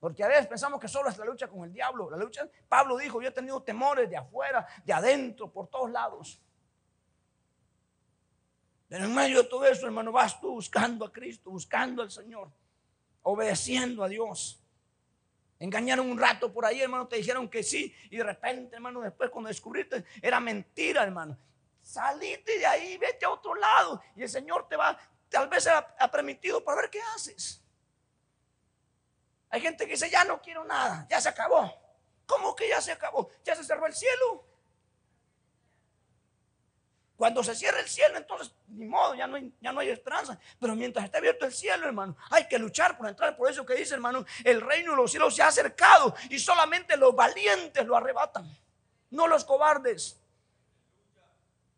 Porque 0.00 0.24
a 0.24 0.28
veces 0.28 0.46
pensamos 0.46 0.80
que 0.80 0.88
solo 0.88 1.10
es 1.10 1.18
la 1.18 1.26
lucha 1.26 1.46
con 1.46 1.62
el 1.62 1.72
diablo. 1.72 2.08
La 2.10 2.16
lucha, 2.16 2.48
Pablo 2.66 2.96
dijo, 2.96 3.20
yo 3.20 3.28
he 3.28 3.32
tenido 3.32 3.62
temores 3.62 4.08
de 4.08 4.16
afuera, 4.16 4.66
de 4.82 4.92
adentro, 4.94 5.52
por 5.52 5.68
todos 5.68 5.90
lados. 5.90 6.40
Pero 8.88 9.04
en 9.04 9.14
medio 9.14 9.42
de 9.42 9.48
todo 9.48 9.66
eso, 9.66 9.84
hermano, 9.84 10.10
vas 10.10 10.40
tú 10.40 10.52
buscando 10.52 11.04
a 11.04 11.12
Cristo, 11.12 11.50
buscando 11.50 12.02
al 12.02 12.10
Señor, 12.10 12.50
obedeciendo 13.22 14.02
a 14.02 14.08
Dios. 14.08 14.64
Engañaron 15.58 16.10
un 16.10 16.18
rato 16.18 16.50
por 16.50 16.64
ahí, 16.64 16.80
hermano, 16.80 17.06
te 17.06 17.16
dijeron 17.16 17.46
que 17.48 17.62
sí, 17.62 17.94
y 18.08 18.16
de 18.16 18.24
repente, 18.24 18.76
hermano, 18.76 19.02
después 19.02 19.28
cuando 19.28 19.48
descubriste, 19.48 20.06
era 20.22 20.40
mentira, 20.40 21.02
hermano. 21.02 21.36
Salite 21.82 22.58
de 22.58 22.64
ahí, 22.64 22.96
vete 22.96 23.26
a 23.26 23.30
otro 23.30 23.54
lado, 23.54 24.02
y 24.16 24.22
el 24.22 24.28
Señor 24.30 24.66
te 24.66 24.76
va, 24.76 24.98
tal 25.28 25.48
vez 25.48 25.66
ha 25.66 26.10
permitido 26.10 26.64
para 26.64 26.80
ver 26.80 26.90
qué 26.90 27.00
haces. 27.14 27.59
Hay 29.50 29.60
gente 29.60 29.84
que 29.84 29.92
dice, 29.92 30.08
ya 30.08 30.24
no 30.24 30.40
quiero 30.40 30.64
nada, 30.64 31.06
ya 31.10 31.20
se 31.20 31.28
acabó. 31.28 31.72
¿Cómo 32.24 32.54
que 32.54 32.68
ya 32.68 32.80
se 32.80 32.92
acabó? 32.92 33.30
Ya 33.44 33.56
se 33.56 33.64
cerró 33.64 33.86
el 33.86 33.94
cielo. 33.94 34.46
Cuando 37.16 37.44
se 37.44 37.54
cierra 37.54 37.80
el 37.80 37.88
cielo, 37.88 38.16
entonces, 38.16 38.54
ni 38.68 38.86
modo, 38.86 39.14
ya 39.14 39.26
no, 39.26 39.36
hay, 39.36 39.52
ya 39.60 39.72
no 39.72 39.80
hay 39.80 39.90
esperanza. 39.90 40.38
Pero 40.58 40.74
mientras 40.74 41.04
está 41.04 41.18
abierto 41.18 41.44
el 41.44 41.52
cielo, 41.52 41.86
hermano, 41.86 42.16
hay 42.30 42.48
que 42.48 42.58
luchar 42.58 42.96
por 42.96 43.08
entrar. 43.08 43.36
Por 43.36 43.50
eso 43.50 43.66
que 43.66 43.74
dice, 43.74 43.92
hermano, 43.92 44.24
el 44.44 44.60
reino 44.62 44.92
de 44.92 44.96
los 44.96 45.10
cielos 45.10 45.34
se 45.34 45.42
ha 45.42 45.48
acercado 45.48 46.14
y 46.30 46.38
solamente 46.38 46.96
los 46.96 47.14
valientes 47.14 47.84
lo 47.84 47.94
arrebatan, 47.94 48.48
no 49.10 49.26
los 49.26 49.44
cobardes. 49.44 50.18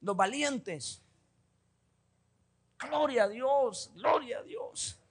Los 0.00 0.16
valientes. 0.16 1.02
Gloria 2.78 3.24
a 3.24 3.28
Dios, 3.28 3.90
gloria 3.94 4.38
a 4.38 4.42
Dios. 4.42 5.01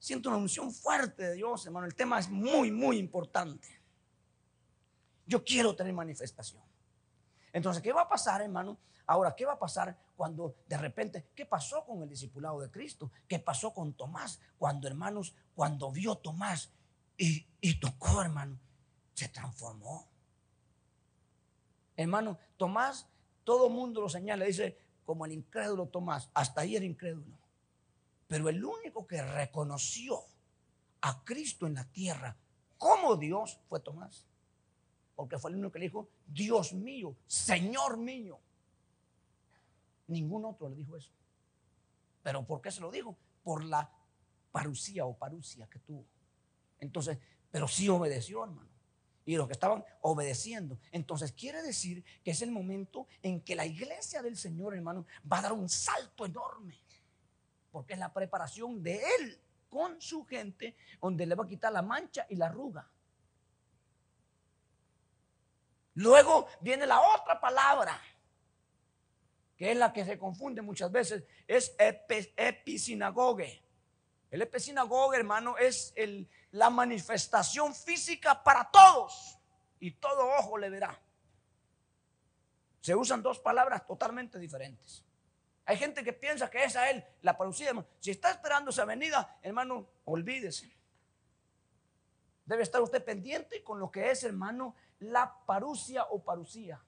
Siento 0.00 0.30
una 0.30 0.38
unción 0.38 0.72
fuerte 0.72 1.22
de 1.24 1.34
Dios, 1.34 1.66
hermano. 1.66 1.86
El 1.86 1.94
tema 1.94 2.18
es 2.18 2.30
muy, 2.30 2.72
muy 2.72 2.96
importante. 2.96 3.68
Yo 5.26 5.44
quiero 5.44 5.76
tener 5.76 5.92
manifestación. 5.92 6.62
Entonces, 7.52 7.82
¿qué 7.82 7.92
va 7.92 8.02
a 8.02 8.08
pasar, 8.08 8.40
hermano? 8.40 8.78
Ahora, 9.06 9.36
¿qué 9.36 9.44
va 9.44 9.52
a 9.52 9.58
pasar 9.58 9.98
cuando 10.16 10.56
de 10.66 10.78
repente, 10.78 11.26
qué 11.34 11.44
pasó 11.44 11.84
con 11.84 12.02
el 12.02 12.08
discipulado 12.08 12.60
de 12.60 12.70
Cristo? 12.70 13.10
¿Qué 13.28 13.38
pasó 13.38 13.74
con 13.74 13.92
Tomás? 13.92 14.40
Cuando, 14.56 14.88
hermanos, 14.88 15.34
cuando 15.54 15.92
vio 15.92 16.16
Tomás 16.16 16.70
y, 17.18 17.74
tocó, 17.78 18.22
hermano, 18.22 18.58
se 19.12 19.28
transformó. 19.28 20.08
Hermano, 21.94 22.38
Tomás, 22.56 23.06
todo 23.44 23.68
mundo 23.68 24.00
lo 24.00 24.08
señala, 24.08 24.46
dice, 24.46 24.78
como 25.04 25.26
el 25.26 25.32
incrédulo 25.32 25.88
Tomás, 25.88 26.30
hasta 26.32 26.62
ahí 26.62 26.76
era 26.76 26.86
incrédulo. 26.86 27.39
Pero 28.30 28.48
el 28.48 28.64
único 28.64 29.08
que 29.08 29.20
reconoció 29.20 30.22
a 31.00 31.24
Cristo 31.24 31.66
en 31.66 31.74
la 31.74 31.84
tierra 31.90 32.36
como 32.78 33.16
Dios 33.16 33.58
fue 33.68 33.80
Tomás. 33.80 34.24
Porque 35.16 35.36
fue 35.36 35.50
el 35.50 35.56
único 35.56 35.72
que 35.72 35.80
le 35.80 35.86
dijo, 35.86 36.08
Dios 36.28 36.72
mío, 36.72 37.16
Señor 37.26 37.96
mío. 37.96 38.38
Ningún 40.06 40.44
otro 40.44 40.68
le 40.68 40.76
dijo 40.76 40.96
eso. 40.96 41.10
Pero 42.22 42.46
¿por 42.46 42.60
qué 42.60 42.70
se 42.70 42.80
lo 42.80 42.92
dijo? 42.92 43.16
Por 43.42 43.64
la 43.64 43.90
parucía 44.52 45.06
o 45.06 45.16
parucia 45.16 45.66
que 45.66 45.80
tuvo. 45.80 46.06
Entonces, 46.78 47.18
pero 47.50 47.66
sí 47.66 47.88
obedeció, 47.88 48.44
hermano. 48.44 48.70
Y 49.26 49.34
los 49.34 49.48
que 49.48 49.54
estaban 49.54 49.84
obedeciendo. 50.02 50.78
Entonces 50.92 51.32
quiere 51.32 51.62
decir 51.62 52.04
que 52.22 52.30
es 52.30 52.42
el 52.42 52.52
momento 52.52 53.08
en 53.24 53.40
que 53.40 53.56
la 53.56 53.66
iglesia 53.66 54.22
del 54.22 54.36
Señor, 54.36 54.76
hermano, 54.76 55.04
va 55.30 55.40
a 55.40 55.42
dar 55.42 55.52
un 55.52 55.68
salto 55.68 56.24
enorme 56.24 56.78
porque 57.70 57.94
es 57.94 57.98
la 57.98 58.12
preparación 58.12 58.82
de 58.82 59.02
Él 59.18 59.40
con 59.68 60.00
su 60.00 60.24
gente, 60.24 60.76
donde 61.00 61.26
le 61.26 61.34
va 61.34 61.44
a 61.44 61.48
quitar 61.48 61.72
la 61.72 61.82
mancha 61.82 62.26
y 62.28 62.36
la 62.36 62.46
arruga. 62.46 62.90
Luego 65.94 66.48
viene 66.60 66.86
la 66.86 67.00
otra 67.00 67.40
palabra, 67.40 68.00
que 69.56 69.72
es 69.72 69.76
la 69.76 69.92
que 69.92 70.04
se 70.04 70.18
confunde 70.18 70.62
muchas 70.62 70.90
veces, 70.90 71.24
es 71.46 71.74
episinagoge. 71.78 73.62
El 74.30 74.42
episinagoge, 74.42 75.18
hermano, 75.18 75.58
es 75.58 75.92
la 76.52 76.70
manifestación 76.70 77.74
física 77.74 78.42
para 78.42 78.70
todos 78.70 79.38
y 79.80 79.92
todo 79.92 80.30
ojo 80.38 80.56
le 80.56 80.70
verá. 80.70 80.98
Se 82.80 82.94
usan 82.94 83.22
dos 83.22 83.38
palabras 83.40 83.86
totalmente 83.86 84.38
diferentes. 84.38 85.04
Hay 85.66 85.76
gente 85.76 86.02
que 86.02 86.12
piensa 86.12 86.50
que 86.50 86.64
esa 86.64 86.90
es 86.90 87.04
la 87.22 87.36
parucía. 87.36 87.72
Si 88.00 88.10
está 88.10 88.30
esperando 88.30 88.70
esa 88.70 88.84
venida, 88.84 89.38
hermano, 89.42 89.88
olvídese. 90.04 90.74
Debe 92.44 92.62
estar 92.62 92.82
usted 92.82 93.04
pendiente 93.04 93.62
con 93.62 93.78
lo 93.78 93.90
que 93.90 94.10
es, 94.10 94.24
hermano, 94.24 94.74
la 94.98 95.44
parucia 95.46 96.04
o 96.10 96.22
parucía. 96.22 96.82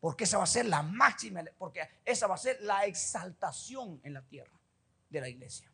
Porque 0.00 0.24
esa 0.24 0.38
va 0.38 0.44
a 0.44 0.46
ser 0.46 0.66
la 0.66 0.82
máxima, 0.82 1.42
porque 1.58 1.88
esa 2.04 2.26
va 2.26 2.36
a 2.36 2.38
ser 2.38 2.60
la 2.62 2.84
exaltación 2.84 4.00
en 4.04 4.14
la 4.14 4.22
tierra 4.22 4.56
de 5.08 5.20
la 5.20 5.28
iglesia. 5.28 5.70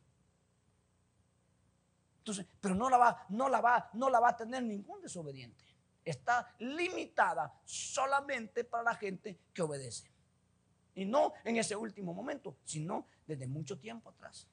Entonces, 2.18 2.46
pero 2.60 2.74
no 2.74 2.88
la 2.88 2.98
va, 2.98 3.26
no 3.30 3.48
la 3.48 3.60
va, 3.60 3.90
no 3.94 4.08
la 4.08 4.20
va 4.20 4.28
a 4.30 4.36
tener 4.36 4.62
ningún 4.62 5.02
desobediente. 5.02 5.64
Está 6.04 6.54
limitada 6.60 7.52
solamente 7.64 8.64
para 8.64 8.84
la 8.84 8.94
gente 8.94 9.38
que 9.52 9.62
obedece. 9.62 10.11
Y 10.94 11.04
no 11.04 11.32
en 11.44 11.56
ese 11.56 11.76
último 11.76 12.12
momento, 12.12 12.56
sino 12.64 13.06
desde 13.26 13.46
mucho 13.46 13.78
tiempo 13.78 14.10
atrás. 14.10 14.46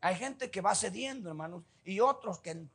Hay 0.00 0.16
gente 0.16 0.50
que 0.50 0.60
va 0.60 0.74
cediendo, 0.74 1.28
hermanos, 1.28 1.64
y 1.84 2.00
otros 2.00 2.38
que 2.40 2.66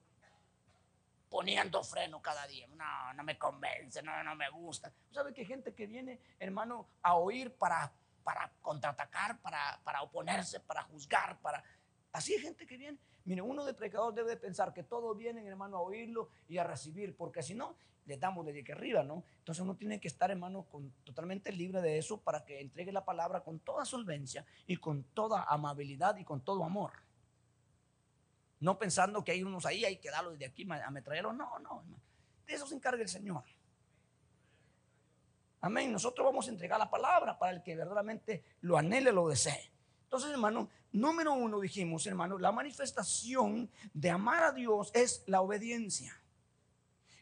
poniendo 1.30 1.84
freno 1.84 2.22
cada 2.22 2.46
día. 2.48 2.68
No, 2.76 3.14
no 3.14 3.24
me 3.24 3.38
convence, 3.38 4.02
no, 4.02 4.24
no 4.24 4.36
me 4.36 4.50
gusta. 4.50 4.92
¿Sabe 5.12 5.34
que 5.34 5.42
hay 5.42 5.48
gente 5.48 5.74
que 5.74 5.86
viene, 5.86 6.20
hermano, 6.40 6.88
a 7.02 7.16
oír 7.16 7.54
para, 7.54 7.92
para 8.24 8.52
contraatacar, 8.62 9.40
para, 9.40 9.80
para 9.84 10.02
oponerse, 10.02 10.60
para 10.60 10.84
juzgar, 10.84 11.40
para... 11.40 11.64
Así 12.12 12.34
hay 12.34 12.40
gente 12.40 12.66
que 12.66 12.78
viene. 12.78 12.98
Mire, 13.26 13.42
uno 13.42 13.64
de 13.64 13.76
predicador 13.76 14.14
debe 14.14 14.36
pensar 14.38 14.74
que 14.74 14.84
todos 14.84 15.16
vienen, 15.16 15.46
hermano, 15.46 15.78
a 15.78 15.82
oírlo 15.82 16.30
y 16.48 16.58
a 16.58 16.64
recibir, 16.64 17.16
porque 17.16 17.44
si 17.44 17.54
no, 17.54 17.76
le 18.10 18.18
damos 18.18 18.46
desde 18.46 18.64
que 18.64 18.74
arriba, 18.74 19.04
¿no? 19.04 19.24
Entonces 19.38 19.62
uno 19.62 19.76
tiene 19.76 20.00
que 20.00 20.08
estar, 20.08 20.32
hermano, 20.32 20.64
con, 20.64 20.92
totalmente 21.04 21.52
libre 21.52 21.82
de 21.82 22.00
eso 22.00 22.20
para 22.20 22.44
que 22.44 22.60
entregue 22.60 22.92
la 22.92 23.06
palabra 23.06 23.42
con 23.42 23.60
toda 23.60 23.86
solvencia 23.86 24.46
y 24.66 24.78
con 24.78 25.04
toda 25.04 25.44
amabilidad 25.44 26.18
y 26.18 26.26
con 26.26 26.42
todo 26.42 26.64
amor. 26.64 26.92
No 28.60 28.78
pensando 28.78 29.24
que 29.24 29.32
hay 29.32 29.44
unos 29.44 29.66
ahí, 29.66 29.86
hay 29.86 29.98
que 29.98 30.10
darlo 30.10 30.32
desde 30.32 30.48
aquí 30.48 30.68
a 30.70 30.90
metrallarlo. 30.90 31.32
No, 31.32 31.60
no, 31.60 31.84
De 32.46 32.54
eso 32.56 32.66
se 32.68 32.76
encarga 32.76 33.02
el 33.02 33.08
Señor. 33.08 33.44
Amén. 35.62 35.92
Nosotros 35.92 36.26
vamos 36.26 36.48
a 36.48 36.52
entregar 36.52 36.80
la 36.80 36.90
palabra 36.90 37.38
para 37.38 37.52
el 37.52 37.62
que 37.62 37.76
verdaderamente 37.76 38.44
lo 38.62 38.78
anhele, 38.78 39.12
lo 39.12 39.28
desee. 39.28 39.72
Entonces, 40.04 40.32
hermano, 40.32 40.70
número 40.92 41.34
uno 41.34 41.60
dijimos, 41.60 42.08
hermano, 42.08 42.40
la 42.40 42.52
manifestación 42.52 43.70
de 43.94 44.10
amar 44.10 44.44
a 44.44 44.52
Dios 44.52 44.90
es 44.96 45.24
la 45.28 45.42
obediencia. 45.42 46.20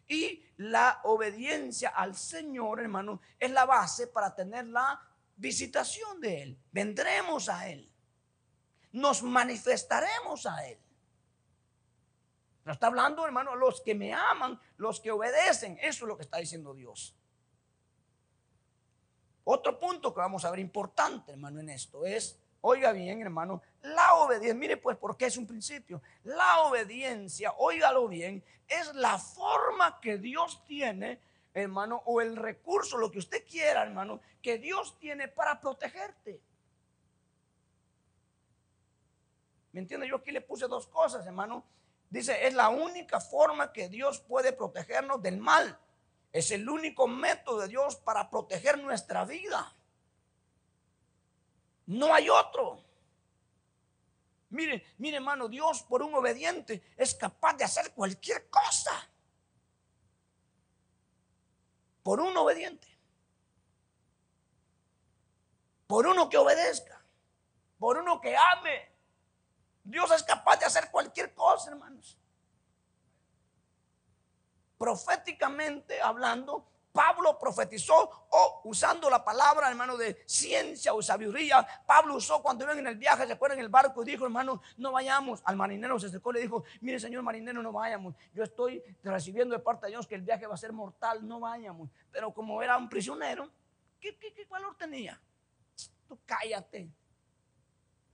Y 0.08 0.46
la 0.58 1.02
obediencia 1.04 1.90
al 1.90 2.16
Señor, 2.16 2.80
hermano, 2.80 3.22
es 3.40 3.52
la 3.52 3.66
base 3.66 4.08
para 4.08 4.34
tener 4.34 4.68
la 4.68 5.02
visitación 5.36 6.20
de 6.22 6.44
Él. 6.44 6.60
Vendremos 6.72 7.50
a 7.50 7.70
Él. 7.70 7.92
Nos 8.94 9.22
manifestaremos 9.22 10.46
a 10.46 10.68
Él. 10.68 10.80
Pero 12.64 12.74
está 12.74 12.88
hablando, 12.88 13.26
hermano, 13.26 13.56
los 13.56 13.82
que 13.82 13.96
me 13.96 14.14
aman, 14.14 14.60
los 14.78 15.00
que 15.00 15.12
obedecen. 15.12 15.78
Eso 15.82 16.06
es 16.06 16.08
lo 16.08 16.18
que 16.18 16.24
está 16.24 16.38
diciendo 16.38 16.74
Dios. 16.74 17.16
Otro 19.44 19.80
punto 19.80 20.14
que 20.14 20.20
vamos 20.20 20.44
a 20.44 20.52
ver 20.52 20.60
importante, 20.60 21.32
hermano, 21.32 21.62
en 21.62 21.70
esto 21.70 22.06
es 22.06 22.38
Oiga 22.62 22.92
bien, 22.92 23.22
hermano, 23.22 23.62
la 23.82 24.16
obediencia, 24.16 24.54
mire 24.54 24.78
pues 24.78 24.98
por 24.98 25.16
qué 25.16 25.28
es 25.28 25.38
un 25.38 25.48
principio. 25.48 26.02
La 26.24 26.62
obediencia, 26.62 27.54
óigalo 27.58 28.08
bien, 28.08 28.44
es 28.68 28.94
la 28.96 29.18
forma 29.18 30.00
que 30.02 30.18
Dios 30.18 30.64
tiene, 30.66 31.22
hermano, 31.54 32.02
o 32.06 32.22
el 32.22 32.36
recurso, 32.36 32.98
lo 32.98 33.12
que 33.12 33.20
usted 33.20 33.46
quiera, 33.48 33.84
hermano, 33.84 34.20
que 34.42 34.58
Dios 34.58 34.98
tiene 35.00 35.28
para 35.28 35.60
protegerte. 35.60 36.42
¿Me 39.72 39.82
entiende? 39.82 40.08
Yo 40.08 40.16
aquí 40.16 40.32
le 40.32 40.42
puse 40.42 40.68
dos 40.68 40.88
cosas, 40.88 41.26
hermano. 41.26 41.64
Dice, 42.10 42.48
es 42.48 42.54
la 42.54 42.70
única 42.70 43.20
forma 43.20 43.72
que 43.72 43.90
Dios 43.90 44.22
puede 44.22 44.52
protegernos 44.52 45.22
del 45.22 45.38
mal. 45.38 45.78
Es 46.32 46.52
el 46.52 46.68
único 46.68 47.08
método 47.08 47.62
de 47.62 47.68
Dios 47.68 47.96
para 47.98 48.30
proteger 48.30 48.80
nuestra 48.80 49.24
vida. 49.26 49.77
No 51.88 52.14
hay 52.14 52.30
otro. 52.30 52.84
Mire, 54.50 54.86
mire 54.98 55.18
hermano, 55.18 55.48
Dios 55.48 55.84
por 55.84 56.02
un 56.02 56.14
obediente 56.16 56.94
es 56.96 57.16
capaz 57.16 57.54
de 57.56 57.64
hacer 57.64 57.94
cualquier 57.94 58.50
cosa. 58.50 59.10
Por 62.04 62.22
un 62.22 62.36
obediente. 62.38 62.88
Por 65.88 66.08
uno 66.08 66.30
que 66.30 66.38
obedezca. 66.38 67.02
Por 67.80 67.98
uno 67.98 68.20
que 68.22 68.36
ame. 68.36 68.92
Dios 69.84 70.12
es 70.12 70.24
capaz 70.24 70.58
de 70.58 70.66
hacer 70.66 70.92
cualquier 70.92 71.34
cosa, 71.34 71.72
hermanos. 71.72 72.18
Proféticamente 74.78 76.02
hablando, 76.02 76.68
Pablo 76.98 77.38
profetizó 77.38 78.28
o 78.32 78.62
usando 78.64 79.08
la 79.08 79.24
palabra, 79.24 79.70
hermano, 79.70 79.98
de 79.98 80.24
ciencia 80.26 80.96
o 80.96 81.02
sabiduría. 81.04 81.64
Pablo 81.86 82.16
usó 82.16 82.42
cuando 82.42 82.64
iban 82.64 82.80
en 82.80 82.88
el 82.88 82.96
viaje, 82.96 83.28
se 83.28 83.34
acuerdan 83.34 83.60
en 83.60 83.66
el 83.66 83.70
barco 83.70 84.04
dijo, 84.04 84.26
hermano, 84.26 84.64
no 84.78 84.94
vayamos. 84.94 85.44
Al 85.46 85.56
marinero 85.56 86.00
se 86.00 86.08
acercó 86.08 86.32
y 86.32 86.34
le 86.34 86.40
dijo, 86.42 86.64
mire, 86.82 87.00
señor 87.00 87.22
marinero, 87.22 87.62
no 87.62 87.72
vayamos. 87.72 88.16
Yo 88.34 88.44
estoy 88.44 88.82
recibiendo 89.04 89.56
de 89.56 89.62
parte 89.62 89.86
de 89.86 89.92
Dios 89.92 90.08
que 90.08 90.16
el 90.16 90.24
viaje 90.24 90.48
va 90.48 90.56
a 90.56 90.58
ser 90.58 90.74
mortal, 90.74 91.28
no 91.28 91.40
vayamos. 91.40 91.92
Pero 92.12 92.34
como 92.34 92.64
era 92.64 92.76
un 92.78 92.90
prisionero, 92.90 93.48
¿qué, 94.00 94.18
qué, 94.18 94.34
qué 94.34 94.46
valor 94.46 94.76
tenía? 94.76 95.22
Tú 96.08 96.20
cállate. 96.26 96.90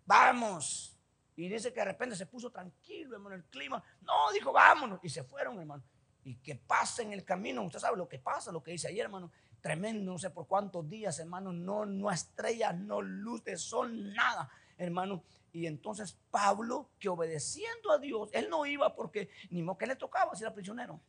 Vamos. 0.06 1.00
Y 1.38 1.48
dice 1.48 1.72
que 1.72 1.80
de 1.80 1.86
repente 1.86 2.18
se 2.18 2.26
puso 2.26 2.52
tranquilo, 2.52 3.16
hermano, 3.16 3.38
el 3.38 3.46
clima. 3.46 3.82
No, 4.02 4.30
dijo, 4.34 4.52
vámonos. 4.52 5.00
Y 5.04 5.08
se 5.08 5.24
fueron, 5.24 5.58
hermano 5.58 5.82
y 6.24 6.36
que 6.36 6.56
pasa 6.56 7.02
en 7.02 7.14
el 7.14 7.24
camino. 7.24 7.64
Usted 7.64 7.80
sabe 7.80 7.98
lo 7.98 8.08
que 8.08 8.20
pasa, 8.20 8.52
lo 8.52 8.64
que 8.64 8.72
dice 8.72 8.88
ayer, 8.88 9.06
hermano. 9.06 9.32
Tremendo, 9.62 10.12
no 10.12 10.18
sé 10.18 10.30
por 10.30 10.48
cuántos 10.48 10.90
días, 10.90 11.20
hermano. 11.20 11.54
No, 11.54 11.86
no 11.86 12.12
estrellas, 12.12 12.76
no 12.76 13.02
luz 13.02 13.44
de 13.44 13.58
sol, 13.58 14.14
nada, 14.14 14.50
hermano. 14.78 15.24
Y 15.52 15.68
entonces 15.68 16.18
Pablo, 16.32 16.90
que 17.00 17.10
obedeciendo 17.10 17.92
a 17.92 17.98
Dios, 17.98 18.30
él 18.34 18.50
no 18.50 18.66
iba 18.66 18.96
porque 18.96 19.30
ni 19.50 19.62
modo 19.62 19.78
que 19.78 19.88
le 19.88 19.96
tocaba 19.96 20.36
si 20.36 20.44
era 20.44 20.54
prisionero. 20.54 21.00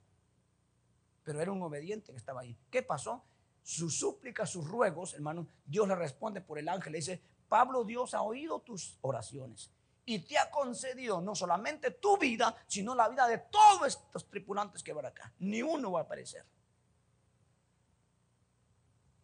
Pero 1.25 1.41
era 1.41 1.51
un 1.51 1.63
obediente 1.63 2.13
que 2.13 2.19
estaba 2.19 2.43
ahí. 2.43 2.57
¿Qué 2.71 2.83
pasó? 2.83 3.25
Sus 3.63 3.99
súplicas, 3.99 4.51
sus 4.51 4.69
ruegos, 4.69 5.15
hermano, 5.15 5.49
Dios 5.65 5.89
le 5.89 5.95
responde 5.95 6.41
por 6.43 6.59
el 6.59 6.69
ángel. 6.69 6.93
Le 6.93 6.99
dice, 6.99 7.23
Pablo, 7.49 7.85
Dios 7.85 8.13
ha 8.13 8.23
oído 8.23 8.61
tus 8.61 8.99
oraciones 9.01 9.74
y 10.07 10.21
te 10.21 10.39
ha 10.39 10.51
concedido 10.51 11.21
no 11.21 11.35
solamente 11.35 11.91
tu 11.93 12.19
vida, 12.19 12.55
sino 12.67 12.95
la 12.95 13.09
vida 13.09 13.27
de 13.27 13.39
todos 13.39 13.87
estos 13.89 14.29
tripulantes 14.29 14.83
que 14.83 14.93
van 14.93 15.07
acá. 15.07 15.33
Ni 15.39 15.63
uno 15.63 15.93
va 15.93 16.01
a 16.01 16.03
aparecer. 16.03 16.45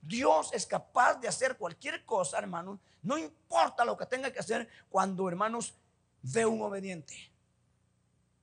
Dios 0.01 0.51
es 0.53 0.67
capaz 0.67 1.17
de 1.17 1.29
hacer 1.29 1.57
cualquier 1.57 2.05
cosa, 2.05 2.39
hermanos. 2.39 2.81
No 3.03 3.19
importa 3.19 3.85
lo 3.85 3.97
que 3.97 4.07
tenga 4.07 4.33
que 4.33 4.39
hacer 4.39 4.69
cuando, 4.89 5.29
hermanos, 5.29 5.75
ve 6.23 6.47
un 6.47 6.63
obediente, 6.63 7.15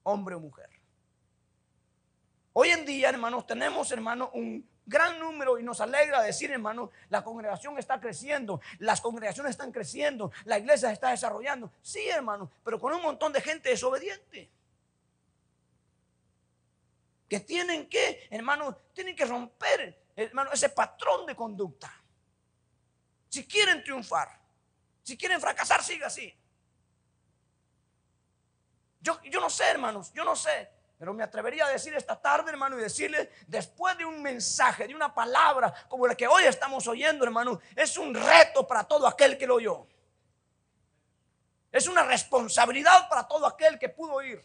hombre 0.03 0.35
o 0.35 0.39
mujer. 0.39 0.69
Hoy 2.53 2.69
en 2.69 2.85
día, 2.85 3.09
hermanos, 3.09 3.45
tenemos, 3.45 3.91
hermanos, 3.91 4.29
un 4.33 4.67
gran 4.87 5.19
número 5.19 5.59
y 5.59 5.63
nos 5.63 5.81
alegra 5.81 6.23
decir, 6.23 6.49
hermano, 6.49 6.91
la 7.09 7.23
congregación 7.23 7.77
está 7.77 7.99
creciendo, 7.99 8.61
las 8.79 9.01
congregaciones 9.01 9.51
están 9.51 9.71
creciendo, 9.71 10.31
la 10.45 10.57
iglesia 10.57 10.87
se 10.87 10.93
está 10.93 11.11
desarrollando. 11.11 11.71
Sí, 11.81 12.07
hermano, 12.07 12.49
pero 12.63 12.79
con 12.79 12.93
un 12.93 13.01
montón 13.01 13.33
de 13.33 13.41
gente 13.41 13.69
desobediente. 13.69 14.49
Que 17.29 17.41
tienen 17.41 17.89
que, 17.89 18.27
hermano, 18.31 18.75
tienen 18.93 19.15
que 19.15 19.25
romper, 19.25 20.01
hermano, 20.15 20.51
ese 20.53 20.69
patrón 20.69 21.25
de 21.25 21.35
conducta. 21.35 21.93
Si 23.27 23.45
quieren 23.45 23.83
triunfar, 23.83 24.39
si 25.03 25.17
quieren 25.17 25.41
fracasar, 25.41 25.83
siga 25.83 26.07
así. 26.07 26.33
Yo, 29.01 29.21
yo 29.23 29.41
no 29.41 29.49
sé, 29.49 29.65
hermanos, 29.65 30.13
yo 30.13 30.23
no 30.23 30.35
sé. 30.35 30.76
Pero 30.97 31.13
me 31.13 31.23
atrevería 31.23 31.67
a 31.67 31.69
decir 31.69 31.93
esta 31.93 32.19
tarde, 32.19 32.49
hermano, 32.49 32.77
y 32.77 32.81
decirle, 32.81 33.29
después 33.45 33.95
de 33.97 34.05
un 34.05 34.21
mensaje, 34.21 34.87
de 34.87 34.95
una 34.95 35.13
palabra 35.13 35.71
como 35.87 36.07
la 36.07 36.15
que 36.15 36.27
hoy 36.27 36.43
estamos 36.43 36.87
oyendo, 36.87 37.23
hermano, 37.23 37.59
es 37.75 37.97
un 37.97 38.15
reto 38.15 38.67
para 38.67 38.83
todo 38.83 39.05
aquel 39.05 39.37
que 39.37 39.45
lo 39.45 39.55
oyó. 39.55 39.87
Es 41.71 41.87
una 41.87 42.03
responsabilidad 42.03 43.07
para 43.09 43.27
todo 43.27 43.45
aquel 43.45 43.77
que 43.77 43.89
pudo 43.89 44.13
oír. 44.13 44.43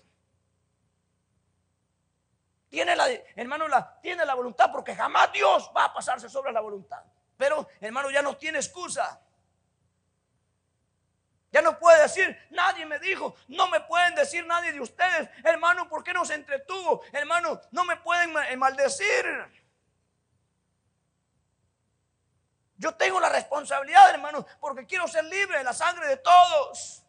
Tiene 2.68 2.96
la, 2.96 3.08
hermano, 3.36 3.68
la, 3.68 3.98
tiene 4.00 4.24
la 4.26 4.34
voluntad 4.34 4.70
porque 4.70 4.94
jamás 4.94 5.32
Dios 5.32 5.70
va 5.74 5.86
a 5.86 5.94
pasarse 5.94 6.28
sobre 6.28 6.52
la 6.52 6.60
voluntad. 6.60 7.02
Pero, 7.36 7.66
hermano, 7.80 8.10
ya 8.10 8.20
no 8.20 8.36
tiene 8.36 8.58
excusa. 8.58 9.20
Ya 11.52 11.60
no 11.60 11.78
puede 11.78 12.00
decir, 12.00 12.34
nadie 12.48 12.86
me 12.86 12.98
dijo, 12.98 13.36
no 13.48 13.68
me 13.68 13.80
pueden 13.80 14.14
decir 14.14 14.44
nadie 14.46 14.72
de 14.72 14.80
ustedes, 14.80 15.28
hermano, 15.44 15.86
¿por 15.86 16.02
qué 16.02 16.14
no 16.14 16.24
se 16.24 16.32
entretuvo? 16.32 17.02
Hermano, 17.12 17.60
no 17.72 17.84
me 17.84 17.96
pueden 17.96 18.34
eh, 18.48 18.56
maldecir. 18.56 19.62
Yo 22.76 22.94
tengo 22.94 23.20
la 23.20 23.28
responsabilidad, 23.28 24.10
hermano, 24.10 24.46
porque 24.60 24.86
quiero 24.86 25.06
ser 25.06 25.24
libre 25.26 25.58
de 25.58 25.64
la 25.64 25.74
sangre 25.74 26.08
de 26.08 26.16
todos. 26.16 27.04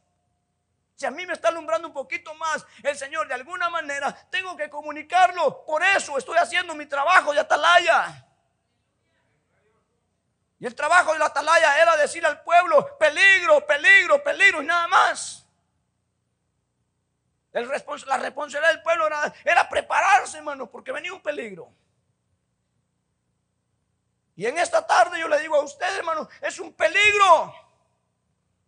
Si 0.95 1.05
a 1.05 1.11
mí 1.11 1.25
me 1.25 1.33
está 1.33 1.47
alumbrando 1.47 1.87
un 1.87 1.93
poquito 1.93 2.35
más 2.35 2.65
el 2.83 2.97
Señor 2.97 3.29
de 3.29 3.35
alguna 3.35 3.69
manera, 3.69 4.13
tengo 4.29 4.57
que 4.57 4.69
comunicarlo. 4.69 5.65
Por 5.65 5.81
eso 5.83 6.17
estoy 6.17 6.37
haciendo 6.37 6.75
mi 6.75 6.85
trabajo 6.85 7.33
de 7.33 7.39
atalaya. 7.39 8.27
Y 10.59 10.65
el 10.65 10.75
trabajo 10.75 11.13
de 11.13 11.19
la 11.19 11.25
atalaya 11.25 11.81
era 11.81 11.97
decir 11.97 12.25
al 12.25 12.41
pueblo, 12.43 12.97
peligro, 12.97 13.65
peligro, 13.65 14.23
peligro 14.23 14.61
y 14.61 14.65
nada 14.65 14.87
más. 14.87 15.45
la 17.51 17.61
responsabilidad 17.63 18.69
del 18.71 18.81
pueblo 18.81 19.07
era, 19.43 19.69
prepararse, 19.69 20.37
hermano, 20.37 20.69
porque 20.69 20.91
venía 20.91 21.13
un 21.13 21.21
peligro. 21.21 21.71
Y 24.35 24.45
en 24.45 24.57
esta 24.57 24.85
tarde 24.85 25.19
yo 25.19 25.27
le 25.27 25.39
digo 25.39 25.55
a 25.55 25.63
usted, 25.63 25.97
hermano, 25.97 26.27
es 26.41 26.59
un 26.59 26.73
peligro. 26.73 27.53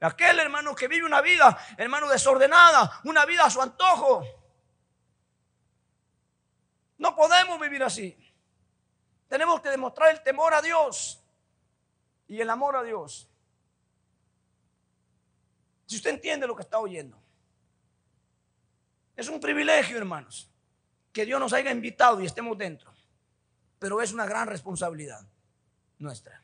Aquel 0.01 0.39
hermano 0.39 0.75
que 0.75 0.87
vive 0.87 1.05
una 1.05 1.21
vida, 1.21 1.57
hermano, 1.77 2.07
desordenada, 2.07 2.99
una 3.05 3.25
vida 3.25 3.45
a 3.45 3.49
su 3.49 3.61
antojo. 3.61 4.23
No 6.97 7.15
podemos 7.15 7.59
vivir 7.59 7.83
así. 7.83 8.15
Tenemos 9.27 9.61
que 9.61 9.69
demostrar 9.69 10.11
el 10.11 10.21
temor 10.21 10.53
a 10.53 10.61
Dios 10.61 11.24
y 12.27 12.41
el 12.41 12.49
amor 12.49 12.75
a 12.75 12.83
Dios. 12.83 13.29
Si 15.85 15.97
usted 15.97 16.11
entiende 16.11 16.47
lo 16.47 16.55
que 16.55 16.63
está 16.63 16.79
oyendo, 16.79 17.21
es 19.15 19.29
un 19.29 19.39
privilegio, 19.39 19.97
hermanos, 19.97 20.49
que 21.13 21.25
Dios 21.25 21.39
nos 21.39 21.53
haya 21.53 21.71
invitado 21.71 22.19
y 22.21 22.25
estemos 22.25 22.57
dentro, 22.57 22.93
pero 23.79 24.01
es 24.01 24.11
una 24.11 24.25
gran 24.25 24.47
responsabilidad 24.47 25.25
nuestra. 25.99 26.43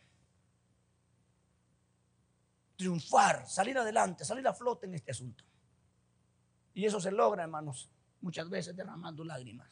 Triunfar, 2.78 3.48
salir 3.48 3.78
adelante, 3.78 4.24
salir 4.24 4.48
a 4.48 4.54
flote 4.54 4.86
en 4.86 4.96
este 4.96 5.12
asunto. 5.12 5.44
Y 6.74 6.86
eso 6.86 7.02
se 7.02 7.12
logra, 7.12 7.44
hermanos, 7.44 7.90
muchas 8.22 8.50
veces 8.50 8.76
derramando 8.76 9.24
lágrimas. 9.26 9.70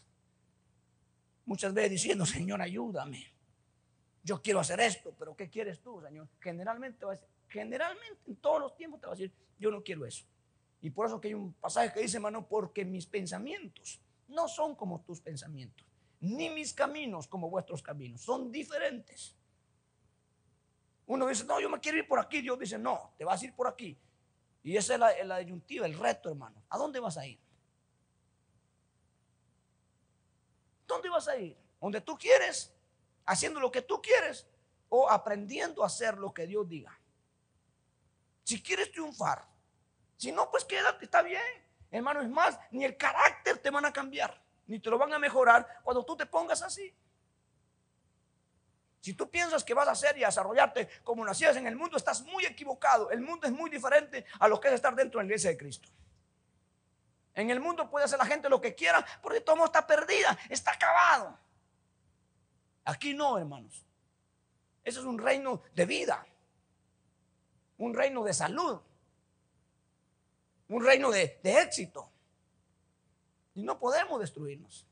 Muchas 1.46 1.74
veces 1.74 1.92
diciendo, 1.92 2.26
Señor, 2.26 2.62
ayúdame 2.62 3.39
yo 4.24 4.42
quiero 4.42 4.60
hacer 4.60 4.80
esto, 4.80 5.14
pero 5.18 5.36
¿qué 5.36 5.50
quieres 5.50 5.80
tú, 5.80 6.02
Señor? 6.02 6.28
Generalmente, 6.40 7.06
va 7.06 7.14
a 7.14 7.16
decir, 7.16 7.30
generalmente 7.48 8.22
en 8.28 8.36
todos 8.38 8.60
los 8.60 8.76
tiempos 8.76 9.00
te 9.00 9.08
va 9.08 9.14
a 9.14 9.16
decir, 9.16 9.32
yo 9.58 9.72
no 9.72 9.84
quiero 9.84 10.06
eso. 10.06 10.26
Y 10.82 10.90
por 10.90 11.08
eso 11.08 11.20
que 11.20 11.30
hay 11.30 11.34
un 11.34 11.54
pasaje 11.54 11.92
que 11.94 12.02
dice, 12.02 12.18
hermano, 12.18 12.48
porque 12.48 12.86
mis 12.86 13.06
pensamientos 13.06 14.00
no 14.28 14.48
son 14.48 14.76
como 14.76 15.02
tus 15.02 15.20
pensamientos, 15.20 15.86
ni 16.22 16.50
mis 16.50 16.74
caminos 16.74 17.28
como 17.28 17.50
vuestros 17.50 17.82
caminos, 17.82 18.22
son 18.22 18.52
diferentes. 18.52 19.36
Uno 21.08 21.28
dice, 21.28 21.44
no, 21.46 21.60
yo 21.60 21.70
me 21.70 21.80
quiero 21.80 21.98
ir 21.98 22.08
por 22.08 22.20
aquí. 22.20 22.40
Dios 22.40 22.60
dice, 22.60 22.78
no, 22.78 23.14
te 23.18 23.26
vas 23.26 23.42
a 23.42 23.46
ir 23.46 23.56
por 23.56 23.68
aquí. 23.68 23.98
Y 24.62 24.78
esa 24.78 24.94
es 24.94 25.00
la, 25.00 25.24
la 25.24 25.40
el 25.40 25.98
reto, 25.98 26.30
hermano. 26.30 26.62
¿A 26.70 26.78
dónde 26.78 27.00
vas 27.00 27.18
a 27.18 27.26
ir? 27.26 27.40
¿Dónde 30.86 31.10
vas 31.10 31.28
a 31.28 31.36
ir? 31.36 31.58
¿Donde 31.82 32.02
tú 32.02 32.16
quieres 32.16 32.72
haciendo 33.30 33.60
lo 33.60 33.72
que 33.72 33.84
tú 33.84 34.02
quieres 34.02 34.48
o 34.90 35.10
aprendiendo 35.10 35.84
a 35.84 35.88
hacer 35.88 36.18
lo 36.18 36.34
que 36.34 36.48
Dios 36.48 36.68
diga. 36.68 37.00
Si 38.44 38.62
quieres 38.62 38.92
triunfar, 38.92 39.48
si 40.18 40.32
no, 40.32 40.50
pues 40.50 40.66
quédate, 40.66 41.06
está 41.06 41.22
bien. 41.22 41.42
Hermano, 41.92 42.22
es 42.22 42.30
más, 42.30 42.60
ni 42.72 42.84
el 42.84 42.98
carácter 42.98 43.60
te 43.60 43.70
van 43.70 43.86
a 43.86 43.94
cambiar, 43.94 44.42
ni 44.66 44.80
te 44.80 44.90
lo 44.90 44.98
van 44.98 45.14
a 45.14 45.20
mejorar 45.20 45.82
cuando 45.84 46.04
tú 46.04 46.18
te 46.18 46.26
pongas 46.26 46.64
así. 46.64 46.94
Si 49.00 49.14
tú 49.14 49.30
piensas 49.30 49.64
que 49.64 49.76
vas 49.76 49.88
a 49.88 49.92
hacer 49.92 50.18
y 50.18 50.24
a 50.24 50.28
desarrollarte 50.28 50.90
como 51.04 51.24
nacías 51.24 51.56
en 51.56 51.68
el 51.68 51.76
mundo, 51.76 51.98
estás 51.98 52.24
muy 52.24 52.46
equivocado. 52.46 53.12
El 53.12 53.22
mundo 53.22 53.46
es 53.46 53.54
muy 53.54 53.70
diferente 53.70 54.26
a 54.40 54.48
lo 54.48 54.60
que 54.60 54.70
es 54.70 54.74
estar 54.74 54.96
dentro 54.96 55.20
de 55.20 55.26
la 55.26 55.28
iglesia 55.28 55.52
de 55.52 55.58
Cristo. 55.58 55.88
En 57.36 57.52
el 57.52 57.60
mundo 57.60 57.90
puede 57.90 58.06
hacer 58.06 58.18
la 58.18 58.26
gente 58.26 58.50
lo 58.50 58.60
que 58.60 58.74
quiera, 58.74 59.06
porque 59.22 59.40
todo 59.40 59.64
está 59.66 59.86
perdida, 59.86 60.38
está 60.50 60.72
acabado. 60.72 61.38
Aquí 62.90 63.14
no, 63.14 63.38
hermanos. 63.38 63.86
Eso 64.84 65.02
es 65.02 65.06
un 65.06 65.20
reino 65.20 65.62
de 65.76 65.86
vida, 65.86 66.26
un 67.78 67.94
reino 67.94 68.24
de 68.24 68.34
salud, 68.34 68.82
un 70.70 70.84
reino 70.84 71.12
de, 71.12 71.40
éxito. 71.44 72.12
Y 73.54 73.62
no 73.62 73.78
podemos 73.78 74.20
destruirnos. 74.20 74.88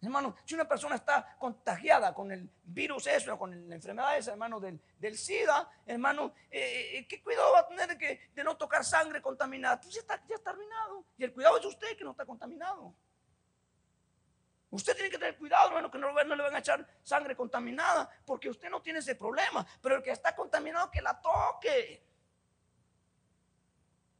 Hermano, 0.00 0.36
si 0.44 0.54
una 0.54 0.68
persona 0.68 0.94
está 0.94 1.36
contagiada 1.40 2.14
con 2.14 2.30
el 2.30 2.48
virus 2.62 3.08
eso, 3.08 3.36
con 3.36 3.68
la 3.68 3.74
enfermedad 3.74 4.16
esa, 4.16 4.30
hermano, 4.30 4.60
del, 4.60 4.80
SIDA, 5.18 5.68
hermano, 5.86 6.34
eh, 6.52 6.98
eh, 6.98 7.08
¿qué 7.08 7.20
cuidado 7.20 7.52
va 7.52 7.60
a 7.60 7.66
tener 7.66 7.88
de, 7.88 7.98
que, 7.98 8.20
de 8.32 8.44
no 8.44 8.56
tocar 8.56 8.84
sangre 8.84 9.20
contaminada? 9.20 9.80
Pues 9.80 9.94
ya 9.94 10.00
está, 10.02 10.24
ya 10.28 10.36
está 10.36 10.50
arruinado. 10.50 11.04
Y 11.16 11.24
el 11.24 11.32
cuidado 11.32 11.58
es 11.58 11.64
usted 11.64 11.96
que 11.96 12.04
no 12.04 12.12
está 12.12 12.24
contaminado. 12.24 12.94
Usted 14.70 14.94
tiene 14.94 15.10
que 15.10 15.18
tener 15.18 15.36
cuidado, 15.36 15.68
hermano, 15.68 15.90
que 15.90 15.98
no, 15.98 16.12
le 16.12 16.42
van 16.42 16.54
a 16.54 16.58
echar 16.58 16.86
sangre 17.02 17.34
contaminada, 17.34 18.08
porque 18.26 18.50
usted 18.50 18.68
no 18.68 18.82
tiene 18.82 18.98
ese 18.98 19.14
problema. 19.14 19.66
Pero 19.80 19.96
el 19.96 20.02
que 20.02 20.10
está 20.10 20.34
contaminado, 20.36 20.90
que 20.90 21.00
la 21.00 21.20
toque. 21.20 22.04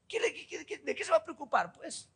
¿De 0.08 0.94
qué 0.94 1.04
se 1.04 1.10
va 1.10 1.18
a 1.18 1.24
preocupar? 1.24 1.70
Pues 1.72 2.10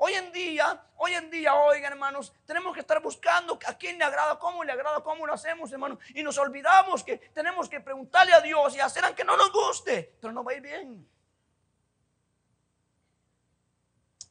Hoy 0.00 0.14
en 0.14 0.30
día, 0.30 0.80
hoy 0.96 1.14
en 1.14 1.28
día, 1.28 1.56
oigan 1.56 1.92
hermanos, 1.92 2.32
tenemos 2.46 2.72
que 2.72 2.80
estar 2.80 3.02
buscando 3.02 3.58
a 3.66 3.76
quién 3.76 3.98
le 3.98 4.04
agrada, 4.04 4.38
cómo 4.38 4.62
le 4.62 4.70
agrada, 4.70 5.02
cómo 5.02 5.26
lo 5.26 5.34
hacemos, 5.34 5.72
hermanos. 5.72 5.98
Y 6.14 6.22
nos 6.22 6.38
olvidamos 6.38 7.02
que 7.02 7.16
tenemos 7.16 7.68
que 7.68 7.80
preguntarle 7.80 8.32
a 8.32 8.40
Dios 8.40 8.76
y 8.76 8.80
hacer 8.80 9.04
aunque 9.04 9.24
no 9.24 9.36
nos 9.36 9.50
guste, 9.50 10.16
pero 10.20 10.32
no 10.32 10.44
va 10.44 10.52
a 10.52 10.54
ir 10.54 10.62
bien. 10.62 11.10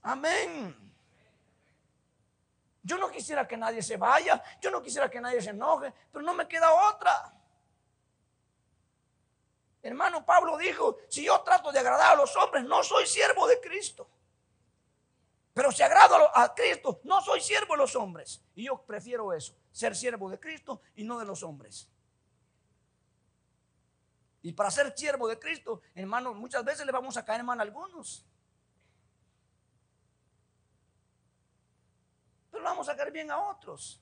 Amén. 0.03 0.86
Yo 2.87 2.97
no 2.97 3.11
quisiera 3.11 3.45
que 3.45 3.57
nadie 3.57 3.81
se 3.81 3.97
vaya, 3.97 4.41
yo 4.61 4.71
no 4.71 4.81
quisiera 4.81 5.09
que 5.09 5.19
nadie 5.19 5.41
se 5.41 5.49
enoje, 5.49 5.93
pero 6.09 6.23
no 6.23 6.33
me 6.33 6.47
queda 6.47 6.71
otra. 6.89 7.33
Hermano 9.83 10.25
Pablo 10.25 10.57
dijo, 10.57 10.97
si 11.09 11.25
yo 11.25 11.41
trato 11.41 11.69
de 11.73 11.79
agradar 11.79 12.13
a 12.13 12.15
los 12.15 12.33
hombres, 12.37 12.63
no 12.63 12.81
soy 12.83 13.05
siervo 13.05 13.45
de 13.45 13.59
Cristo. 13.59 14.09
Pero 15.53 15.69
si 15.73 15.83
agrado 15.83 16.15
a 16.33 16.55
Cristo, 16.55 17.01
no 17.03 17.19
soy 17.19 17.41
siervo 17.41 17.73
de 17.73 17.79
los 17.79 17.93
hombres. 17.97 18.41
Y 18.55 18.67
yo 18.67 18.81
prefiero 18.81 19.33
eso, 19.33 19.53
ser 19.69 19.93
siervo 19.93 20.29
de 20.29 20.39
Cristo 20.39 20.79
y 20.95 21.03
no 21.03 21.19
de 21.19 21.25
los 21.25 21.43
hombres. 21.43 21.89
Y 24.43 24.53
para 24.53 24.71
ser 24.71 24.97
siervo 24.97 25.27
de 25.27 25.37
Cristo, 25.37 25.81
hermano, 25.93 26.33
muchas 26.33 26.63
veces 26.63 26.85
le 26.85 26.93
vamos 26.93 27.17
a 27.17 27.25
caer 27.25 27.43
mal 27.43 27.59
a 27.59 27.63
algunos. 27.63 28.25
Pero 32.57 32.69
vamos 32.69 32.89
a 32.89 32.95
caer 32.95 33.11
bien 33.11 33.29
a 33.29 33.37
otros. 33.37 34.01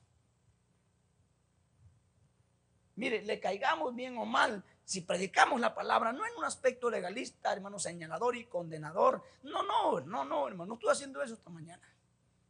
Mire, 2.96 3.22
le 3.24 3.38
caigamos 3.42 3.94
bien 3.94 4.18
o 4.18 4.24
mal, 4.24 4.64
si 4.86 5.02
predicamos 5.02 5.60
la 5.60 5.76
palabra, 5.76 6.14
no 6.14 6.26
en 6.26 6.34
un 6.38 6.46
aspecto 6.46 6.90
legalista, 6.90 7.52
hermano, 7.52 7.78
señalador 7.78 8.38
y 8.38 8.46
condenador. 8.46 9.22
No, 9.44 9.62
no, 9.62 10.00
no, 10.00 10.24
no, 10.24 10.48
hermano, 10.48 10.70
no 10.70 10.74
estoy 10.76 10.90
haciendo 10.90 11.22
eso 11.22 11.34
esta 11.34 11.50
mañana 11.50 11.86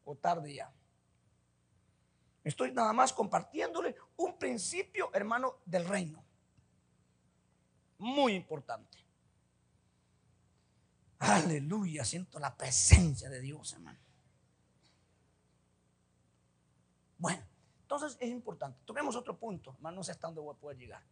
o 0.04 0.16
tarde 0.16 0.54
ya. 0.54 0.72
Estoy 2.44 2.72
nada 2.72 2.94
más 2.94 3.12
compartiéndole 3.12 3.96
un 4.18 4.38
principio, 4.38 5.10
hermano, 5.12 5.62
del 5.66 5.88
reino. 5.88 6.24
Muy 7.98 8.36
importante. 8.36 9.00
Aleluya, 11.18 12.06
siento 12.06 12.38
la 12.38 12.56
presencia 12.56 13.28
de 13.28 13.40
Dios, 13.40 13.74
hermano. 13.74 14.05
Bueno, 17.26 17.44
entonces 17.82 18.18
es 18.20 18.30
importante. 18.30 18.80
Tomemos 18.86 19.16
otro 19.16 19.36
punto, 19.36 19.74
hermano, 19.74 19.96
no 19.96 20.04
sé 20.04 20.12
hasta 20.12 20.28
dónde 20.28 20.42
voy 20.42 20.54
a 20.54 20.60
poder 20.60 20.78
llegar. 20.78 21.04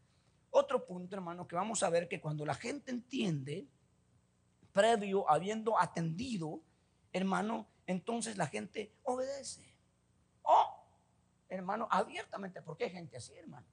Otro 0.51 0.85
punto, 0.85 1.15
hermano, 1.15 1.47
que 1.47 1.55
vamos 1.55 1.81
a 1.81 1.89
ver 1.89 2.07
que 2.07 2.21
cuando 2.21 2.45
la 2.45 2.53
gente 2.53 2.91
entiende, 2.91 3.67
previo 4.71 5.27
habiendo 5.27 5.75
atendido, 5.79 6.61
hermano, 7.11 7.67
entonces 7.87 8.37
la 8.37 8.45
gente 8.45 8.93
obedece. 9.01 9.75
Oh, 10.43 10.85
hermano, 11.49 11.87
abiertamente, 11.89 12.61
porque 12.61 12.83
hay 12.83 12.91
gente 12.91 13.17
así, 13.17 13.33
hermano. 13.33 13.65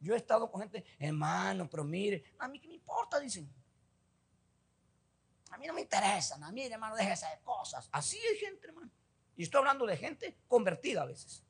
Yo 0.00 0.14
he 0.14 0.16
estado 0.16 0.50
con 0.50 0.62
gente, 0.62 0.84
hermano, 0.98 1.70
pero 1.70 1.84
mire, 1.84 2.24
a 2.40 2.48
mí 2.48 2.58
qué 2.58 2.66
me 2.66 2.74
importa, 2.74 3.20
dicen. 3.20 3.48
A 5.52 5.56
mí 5.58 5.64
no 5.68 5.74
me 5.74 5.82
interesan, 5.82 6.42
a 6.42 6.50
mí, 6.50 6.62
hermano, 6.62 6.96
déjese 6.96 7.26
de 7.26 7.40
cosas. 7.44 7.88
Así 7.92 8.18
hay 8.18 8.36
gente, 8.36 8.66
hermano. 8.66 8.90
Y 9.36 9.44
estoy 9.44 9.60
hablando 9.60 9.86
de 9.86 9.96
gente 9.96 10.40
convertida 10.48 11.02
a 11.02 11.04
veces. 11.04 11.44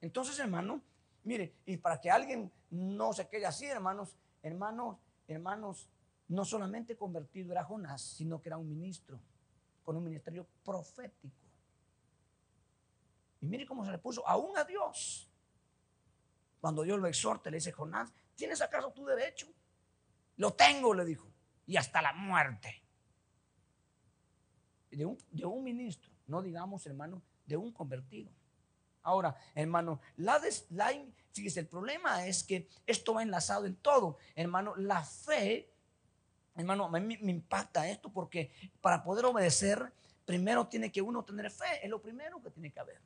Entonces, 0.00 0.38
hermano, 0.38 0.82
Mire, 1.24 1.54
y 1.66 1.76
para 1.76 2.00
que 2.00 2.10
alguien 2.10 2.50
no 2.70 3.12
se 3.12 3.28
quede 3.28 3.46
así, 3.46 3.66
hermanos, 3.66 4.16
hermanos, 4.42 4.96
hermanos, 5.28 5.88
no 6.28 6.44
solamente 6.44 6.96
convertido 6.96 7.52
era 7.52 7.64
Jonás, 7.64 8.02
sino 8.02 8.40
que 8.40 8.48
era 8.48 8.56
un 8.56 8.68
ministro, 8.68 9.20
con 9.84 9.96
un 9.96 10.04
ministerio 10.04 10.46
profético. 10.64 11.36
Y 13.40 13.46
mire 13.46 13.66
cómo 13.66 13.84
se 13.84 13.90
le 13.90 13.98
puso 13.98 14.26
aún 14.26 14.56
a 14.56 14.64
Dios. 14.64 15.28
Cuando 16.60 16.82
Dios 16.82 16.98
lo 16.98 17.06
exhorta, 17.06 17.50
le 17.50 17.56
dice, 17.56 17.72
Jonás, 17.72 18.12
¿tienes 18.34 18.60
acaso 18.60 18.92
tu 18.92 19.04
derecho? 19.04 19.48
Lo 20.36 20.52
tengo, 20.52 20.94
le 20.94 21.04
dijo, 21.04 21.26
y 21.66 21.76
hasta 21.76 22.00
la 22.00 22.12
muerte. 22.12 22.82
De 24.90 25.04
un, 25.04 25.18
de 25.30 25.44
un 25.44 25.62
ministro, 25.62 26.10
no 26.26 26.42
digamos, 26.42 26.86
hermano, 26.86 27.22
de 27.46 27.56
un 27.56 27.72
convertido. 27.72 28.30
Ahora, 29.02 29.34
hermano, 29.54 30.00
la, 30.16 30.40
fíjese, 31.32 31.60
el 31.60 31.66
problema 31.66 32.26
es 32.26 32.44
que 32.44 32.68
esto 32.86 33.14
va 33.14 33.22
enlazado 33.22 33.66
en 33.66 33.76
todo. 33.76 34.18
Hermano, 34.34 34.76
la 34.76 35.02
fe, 35.02 35.70
hermano, 36.56 36.88
me, 36.88 37.00
me 37.00 37.30
impacta 37.30 37.88
esto 37.88 38.12
porque 38.12 38.52
para 38.80 39.02
poder 39.02 39.24
obedecer, 39.24 39.92
primero 40.24 40.66
tiene 40.68 40.92
que 40.92 41.02
uno 41.02 41.24
tener 41.24 41.50
fe, 41.50 41.82
es 41.82 41.90
lo 41.90 42.00
primero 42.00 42.40
que 42.42 42.50
tiene 42.50 42.70
que 42.70 42.80
haber. 42.80 43.00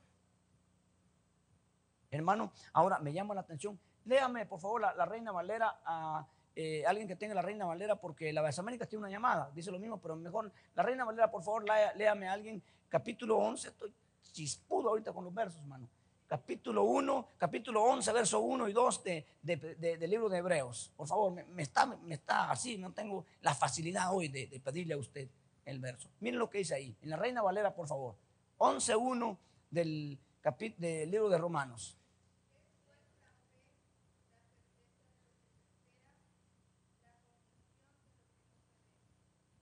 Hermano, 2.11 2.53
ahora 2.73 2.99
me 2.99 3.11
llama 3.11 3.33
la 3.33 3.41
atención, 3.41 3.79
léame 4.05 4.45
por 4.45 4.59
favor 4.59 4.81
la, 4.81 5.05
Reina 5.05 5.31
Valera 5.31 5.81
a 5.83 6.27
eh, 6.55 6.85
alguien 6.85 7.07
que 7.07 7.15
tenga 7.15 7.35
la 7.35 7.41
Reina 7.41 7.65
Valera, 7.65 7.95
porque 7.99 8.31
la 8.31 8.47
Américas 8.57 8.87
tiene 8.87 8.99
una 8.99 9.09
llamada, 9.09 9.51
dice 9.53 9.71
lo 9.71 9.79
mismo, 9.79 9.99
pero 9.99 10.15
mejor 10.15 10.51
la 10.73 10.83
Reina 10.83 11.03
Valera, 11.03 11.29
por 11.29 11.43
favor, 11.43 11.65
léame 11.95 12.27
a 12.27 12.33
alguien, 12.33 12.63
capítulo 12.87 13.37
11, 13.37 13.67
estoy 13.67 13.93
chispudo 14.31 14.89
ahorita 14.89 15.13
con 15.13 15.23
los 15.23 15.33
versos, 15.33 15.59
hermano. 15.61 15.87
Capítulo 16.27 16.83
1, 16.83 17.27
capítulo 17.37 17.83
11, 17.83 18.11
verso 18.11 18.39
1 18.39 18.67
y 18.67 18.73
2 18.73 19.03
de, 19.03 19.25
del 19.43 20.09
libro 20.09 20.27
de 20.27 20.39
Hebreos. 20.39 20.91
Por 20.95 21.07
favor, 21.07 21.31
me, 21.31 21.61
está, 21.61 21.85
me 21.85 22.15
está 22.15 22.49
así, 22.49 22.77
no 22.77 22.91
tengo 22.93 23.25
la 23.41 23.53
facilidad 23.53 24.11
hoy 24.11 24.29
de, 24.29 24.59
pedirle 24.63 24.95
a 24.95 24.97
usted 24.97 25.29
el 25.65 25.79
verso. 25.79 26.09
Miren 26.21 26.39
lo 26.39 26.49
que 26.49 26.57
dice 26.59 26.75
ahí, 26.75 26.95
en 27.01 27.11
la 27.11 27.17
Reina 27.17 27.43
Valera, 27.43 27.75
por 27.75 27.87
favor. 27.87 28.15
11.1 28.57 29.37
del, 29.69 30.17
del 30.77 31.11
libro 31.11 31.29
de 31.29 31.37
Romanos. 31.37 31.95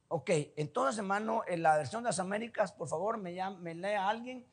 Ok, 0.07 0.29
entonces 0.55 0.99
hermano, 0.99 1.43
en 1.47 1.63
la 1.63 1.75
versión 1.75 2.03
de 2.03 2.09
las 2.09 2.19
Américas, 2.19 2.71
por 2.71 2.87
favor, 2.87 3.17
me, 3.17 3.35
me 3.59 3.73
lea 3.73 4.07
alguien 4.07 4.45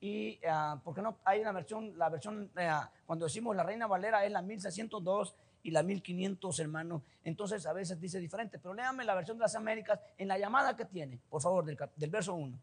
y 0.00 0.38
uh, 0.46 0.78
porque 0.82 1.02
no 1.02 1.18
hay 1.24 1.40
una 1.40 1.52
versión, 1.52 1.96
la 1.98 2.08
versión 2.08 2.50
uh, 2.54 2.86
cuando 3.04 3.26
decimos 3.26 3.56
la 3.56 3.64
Reina 3.64 3.86
Valera 3.86 4.24
es 4.24 4.30
la 4.30 4.42
1602 4.42 5.34
y 5.62 5.70
la 5.70 5.82
1500, 5.82 6.60
hermano. 6.60 7.02
Entonces 7.24 7.66
a 7.66 7.72
veces 7.72 8.00
dice 8.00 8.20
diferente, 8.20 8.58
pero 8.58 8.74
léame 8.74 9.04
la 9.04 9.14
versión 9.14 9.36
de 9.38 9.42
las 9.42 9.54
Américas 9.54 10.00
en 10.16 10.28
la 10.28 10.38
llamada 10.38 10.76
que 10.76 10.84
tiene, 10.84 11.20
por 11.28 11.42
favor, 11.42 11.64
del, 11.64 11.76
del 11.96 12.10
verso 12.10 12.34
1. 12.34 12.58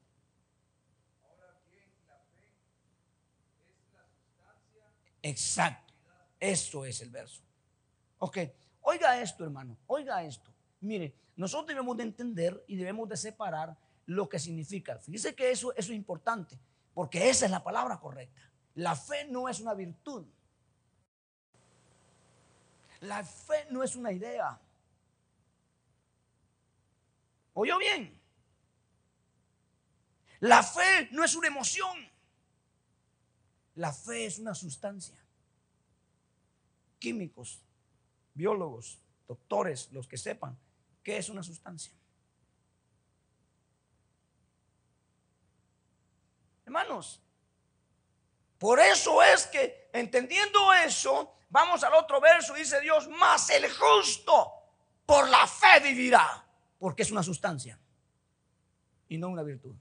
Exacto, 5.21 5.93
eso 6.39 6.85
es 6.85 7.01
el 7.01 7.09
verso. 7.09 7.41
Ok, 8.19 8.37
oiga 8.81 9.19
esto, 9.19 9.43
hermano, 9.43 9.75
oiga 9.87 10.23
esto. 10.23 10.53
Mire, 10.81 11.15
nosotros 11.35 11.67
debemos 11.67 11.97
de 11.97 12.03
entender 12.03 12.63
y 12.67 12.75
debemos 12.75 13.09
de 13.09 13.17
separar 13.17 13.75
lo 14.05 14.29
que 14.29 14.39
significa. 14.39 14.99
Fíjese 14.99 15.33
que 15.35 15.49
eso, 15.49 15.73
eso 15.75 15.91
es 15.91 15.97
importante. 15.97 16.59
Porque 16.95 17.29
esa 17.29 17.45
es 17.45 17.51
la 17.51 17.63
palabra 17.63 17.99
correcta. 17.99 18.41
La 18.75 18.95
fe 18.95 19.27
no 19.29 19.47
es 19.47 19.59
una 19.59 19.73
virtud. 19.73 20.25
La 23.01 23.23
fe 23.23 23.67
no 23.69 23.83
es 23.83 23.95
una 23.95 24.11
idea. 24.11 24.59
¿Oyó 27.53 27.77
bien? 27.77 28.19
La 30.39 30.63
fe 30.63 31.09
no 31.11 31.23
es 31.23 31.35
una 31.35 31.47
emoción. 31.47 32.09
La 33.75 33.91
fe 33.91 34.25
es 34.25 34.39
una 34.39 34.55
sustancia. 34.55 35.21
Químicos, 36.97 37.61
biólogos, 38.33 38.99
doctores, 39.27 39.91
los 39.91 40.07
que 40.07 40.17
sepan 40.17 40.57
qué 41.03 41.17
es 41.17 41.27
una 41.27 41.43
sustancia. 41.43 41.93
Hermanos, 46.65 47.21
por 48.57 48.79
eso 48.79 49.21
es 49.21 49.45
que 49.47 49.89
entendiendo 49.93 50.73
eso, 50.73 51.37
vamos 51.49 51.83
al 51.83 51.93
otro 51.93 52.19
verso, 52.19 52.53
dice 52.53 52.81
Dios, 52.81 53.07
más 53.07 53.49
el 53.51 53.71
justo 53.71 54.53
por 55.05 55.29
la 55.29 55.45
fe 55.45 55.79
vivirá, 55.81 56.43
porque 56.79 57.03
es 57.03 57.11
una 57.11 57.21
sustancia 57.21 57.79
y 59.07 59.17
no 59.17 59.29
una 59.29 59.43
virtud, 59.43 59.75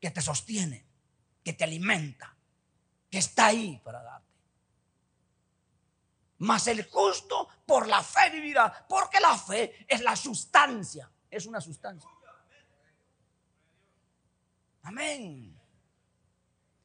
que 0.00 0.10
te 0.10 0.20
sostiene, 0.20 0.86
que 1.42 1.54
te 1.54 1.64
alimenta, 1.64 2.36
que 3.10 3.18
está 3.18 3.46
ahí 3.46 3.80
para 3.82 4.02
darte. 4.02 4.24
Mas 6.38 6.66
el 6.68 6.88
justo 6.88 7.48
por 7.66 7.88
la 7.88 8.02
fe 8.02 8.30
vivirá, 8.30 8.86
porque 8.88 9.18
la 9.18 9.36
fe 9.36 9.86
es 9.88 10.00
la 10.02 10.14
sustancia, 10.14 11.10
es 11.30 11.46
una 11.46 11.60
sustancia. 11.60 12.10
Amén. 14.84 15.58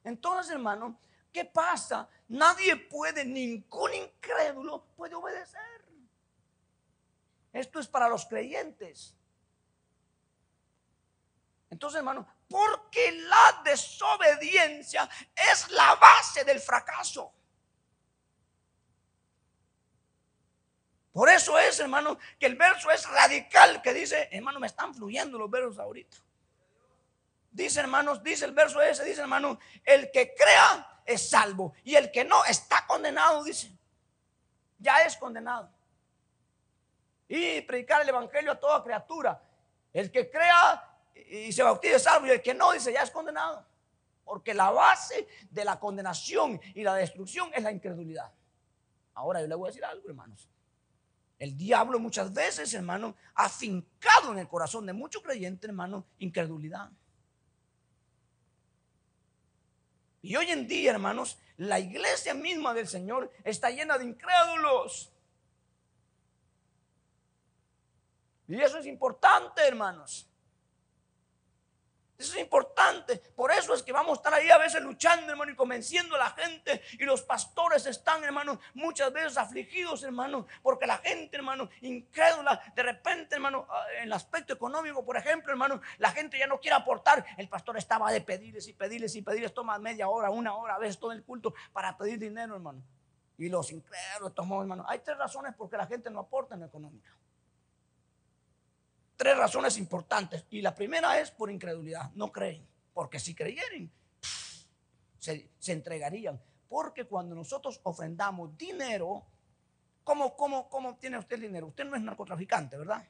Entonces, 0.03 0.53
hermano, 0.53 0.99
¿qué 1.31 1.45
pasa? 1.45 2.09
Nadie 2.29 2.75
puede, 2.75 3.25
ningún 3.25 3.93
incrédulo 3.93 4.85
puede 4.95 5.15
obedecer. 5.15 5.61
Esto 7.51 7.79
es 7.79 7.87
para 7.87 8.07
los 8.07 8.25
creyentes. 8.25 9.15
Entonces, 11.69 11.99
hermano, 11.99 12.25
porque 12.47 13.11
la 13.11 13.61
desobediencia 13.63 15.07
es 15.35 15.69
la 15.71 15.95
base 15.95 16.43
del 16.43 16.59
fracaso. 16.59 17.33
Por 21.11 21.27
eso 21.29 21.59
es, 21.59 21.79
hermano, 21.79 22.17
que 22.39 22.45
el 22.45 22.55
verso 22.55 22.89
es 22.91 23.07
radical, 23.09 23.81
que 23.81 23.93
dice, 23.93 24.29
hermano, 24.31 24.59
me 24.59 24.67
están 24.67 24.95
fluyendo 24.95 25.37
los 25.37 25.49
versos 25.49 25.77
ahorita. 25.79 26.17
Dice, 27.51 27.79
hermanos, 27.79 28.23
dice 28.23 28.45
el 28.45 28.51
verso 28.51 28.81
ese, 28.81 29.03
dice, 29.03 29.21
hermano, 29.21 29.59
el 29.83 30.11
que 30.11 30.33
crea 30.35 31.01
es 31.05 31.29
salvo 31.29 31.73
y 31.83 31.95
el 31.95 32.11
que 32.11 32.23
no 32.23 32.45
está 32.45 32.85
condenado, 32.85 33.43
dice, 33.43 33.71
ya 34.77 34.99
es 34.99 35.17
condenado. 35.17 35.69
Y 37.27 37.61
predicar 37.61 38.01
el 38.01 38.09
evangelio 38.09 38.51
a 38.51 38.59
toda 38.59 38.83
criatura. 38.83 39.41
El 39.93 40.11
que 40.11 40.29
crea 40.29 40.85
y 41.13 41.51
se 41.51 41.63
bautiza 41.63 41.99
salvo 41.99 42.27
y 42.27 42.31
el 42.31 42.41
que 42.41 42.53
no 42.53 42.71
dice 42.71 42.93
ya 42.93 43.03
es 43.03 43.11
condenado. 43.11 43.65
Porque 44.23 44.53
la 44.53 44.69
base 44.71 45.27
de 45.49 45.65
la 45.65 45.79
condenación 45.79 46.59
y 46.75 46.83
la 46.83 46.95
destrucción 46.95 47.51
es 47.53 47.63
la 47.63 47.71
incredulidad. 47.71 48.31
Ahora 49.13 49.41
yo 49.41 49.47
le 49.47 49.55
voy 49.55 49.67
a 49.67 49.71
decir 49.71 49.83
algo, 49.83 50.07
hermanos. 50.07 50.47
El 51.37 51.57
diablo 51.57 51.99
muchas 51.99 52.33
veces, 52.33 52.73
hermano, 52.73 53.15
ha 53.35 53.47
fincado 53.49 54.33
en 54.33 54.39
el 54.39 54.47
corazón 54.47 54.85
de 54.85 54.93
muchos 54.93 55.23
creyentes, 55.23 55.67
hermano, 55.67 56.05
incredulidad. 56.19 56.91
Y 60.21 60.35
hoy 60.35 60.51
en 60.51 60.67
día, 60.67 60.91
hermanos, 60.91 61.37
la 61.57 61.79
iglesia 61.79 62.33
misma 62.33 62.73
del 62.73 62.87
Señor 62.87 63.31
está 63.43 63.69
llena 63.69 63.97
de 63.97 64.05
incrédulos. 64.05 65.11
Y 68.47 68.59
eso 68.61 68.79
es 68.79 68.85
importante, 68.85 69.61
hermanos. 69.67 70.28
Eso 72.19 72.33
es 72.33 72.41
importante. 72.41 73.15
Por 73.33 73.49
eso 73.49 73.73
es 73.73 73.81
que 73.81 73.93
vamos 73.93 74.11
a 74.11 74.15
estar 74.19 74.33
ahí 74.33 74.49
a 74.49 74.57
veces 74.57 74.83
luchando, 74.83 75.31
hermano, 75.31 75.53
y 75.53 75.55
convenciendo 75.55 76.15
a 76.15 76.19
la 76.19 76.29
gente. 76.31 76.81
Y 76.99 77.05
los 77.05 77.21
pastores 77.21 77.85
están, 77.85 78.21
hermano, 78.25 78.59
muchas 78.73 79.13
veces 79.13 79.37
afligidos, 79.37 80.03
hermano, 80.03 80.45
porque 80.61 80.85
la 80.85 80.97
gente, 80.97 81.37
hermano, 81.37 81.69
incrédula, 81.79 82.61
de 82.75 82.83
repente, 82.83 83.35
hermano, 83.35 83.65
ah, 83.69 83.85
en 83.95 84.03
el 84.03 84.11
aspecto 84.11 84.51
económico, 84.51 85.05
por 85.05 85.15
ejemplo, 85.15 85.53
hermano, 85.53 85.79
la 85.97 86.11
gente 86.11 86.37
ya 86.37 86.45
no 86.45 86.59
quiere 86.59 86.75
aportar. 86.75 87.25
El 87.37 87.47
pastor 87.47 87.77
estaba 87.77 88.11
de 88.11 88.19
pedirles 88.19 88.67
y 88.67 88.73
pedirles 88.73 89.15
y 89.15 89.21
pedirles, 89.21 89.53
toma 89.53 89.79
media 89.79 90.09
hora, 90.09 90.29
una 90.29 90.53
hora, 90.55 90.75
a 90.75 90.79
veces 90.79 90.99
todo 90.99 91.13
el 91.13 91.23
culto 91.23 91.53
para 91.71 91.97
pedir 91.97 92.19
dinero, 92.19 92.53
hermano. 92.53 92.83
Y 93.37 93.47
los 93.47 93.71
incrédulos, 93.71 94.35
tomó, 94.35 94.61
hermano. 94.61 94.83
Hay 94.89 94.99
tres 94.99 95.17
razones 95.17 95.55
por 95.55 95.69
qué 95.69 95.77
la 95.77 95.87
gente 95.87 96.09
no 96.09 96.19
aporta 96.19 96.55
en 96.55 96.59
la 96.59 96.67
económica 96.67 97.18
tres 99.19 99.37
razones 99.37 99.77
importantes. 99.77 100.45
Y 100.49 100.61
la 100.61 100.73
primera 100.73 101.19
es 101.19 101.29
por 101.29 101.51
incredulidad. 101.51 102.09
No 102.15 102.31
creen. 102.31 102.65
Porque 102.93 103.19
si 103.19 103.35
creyeran, 103.35 103.91
se, 105.19 105.49
entregarían. 105.67 106.41
Porque 106.69 107.03
cuando 107.03 107.35
nosotros 107.35 107.81
ofrendamos 107.83 108.57
dinero, 108.57 109.25
¿cómo, 110.05 110.37
cómo, 110.37 110.69
¿cómo 110.69 110.95
tiene 110.95 111.17
usted 111.17 111.35
el 111.35 111.41
dinero? 111.41 111.67
Usted 111.67 111.83
no 111.83 111.97
es 111.97 112.01
narcotraficante, 112.01 112.77
¿verdad? 112.77 113.05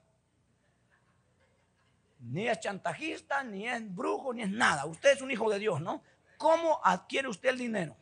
Ni 2.22 2.48
es 2.48 2.60
chantajista, 2.60 3.44
ni 3.44 3.68
es 3.68 3.96
brujo, 3.96 4.34
ni 4.34 4.42
es 4.42 4.50
nada. 4.50 4.88
Usted 4.88 5.12
es 5.12 5.22
un 5.22 5.30
hijo 5.30 5.48
de 5.48 5.60
Dios, 5.60 5.80
¿no? 5.80 6.02
¿Cómo 6.38 6.82
adquiere 6.84 7.28
usted 7.28 7.50
el 7.50 7.60
dinero? 7.60 7.96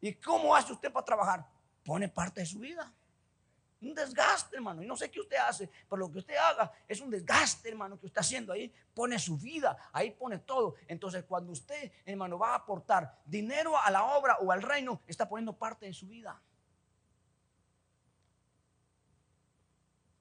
¿Y 0.00 0.14
cómo 0.14 0.56
hace 0.56 0.72
usted 0.72 0.90
para 0.90 1.04
trabajar? 1.04 1.46
Pone 1.84 2.08
parte 2.08 2.40
de 2.40 2.46
su 2.46 2.60
vida. 2.60 2.90
Un 3.84 3.94
desgaste, 3.94 4.56
hermano. 4.56 4.82
Y 4.82 4.86
no 4.86 4.96
sé 4.96 5.10
qué 5.10 5.20
usted 5.20 5.36
hace, 5.36 5.68
pero 5.88 6.00
lo 6.00 6.10
que 6.10 6.18
usted 6.18 6.36
haga 6.36 6.72
es 6.88 7.00
un 7.00 7.10
desgaste, 7.10 7.68
hermano, 7.68 7.98
que 7.98 8.06
usted 8.06 8.18
está 8.18 8.20
haciendo 8.20 8.52
ahí. 8.52 8.72
Pone 8.94 9.18
su 9.18 9.36
vida, 9.36 9.76
ahí 9.92 10.10
pone 10.10 10.38
todo. 10.38 10.76
Entonces, 10.88 11.24
cuando 11.24 11.52
usted, 11.52 11.92
hermano, 12.06 12.38
va 12.38 12.52
a 12.52 12.54
aportar 12.56 13.20
dinero 13.26 13.78
a 13.78 13.90
la 13.90 14.04
obra 14.16 14.38
o 14.38 14.50
al 14.50 14.62
reino, 14.62 15.02
está 15.06 15.28
poniendo 15.28 15.52
parte 15.54 15.84
de 15.84 15.92
su 15.92 16.06
vida. 16.06 16.40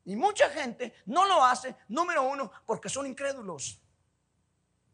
Y 0.06 0.18
mucha 0.18 0.50
gente 0.50 0.96
no 1.06 1.26
lo 1.26 1.44
hace, 1.44 1.76
número 1.88 2.24
uno, 2.24 2.52
porque 2.66 2.90
son 2.90 3.08
incrédulos. 3.08 3.80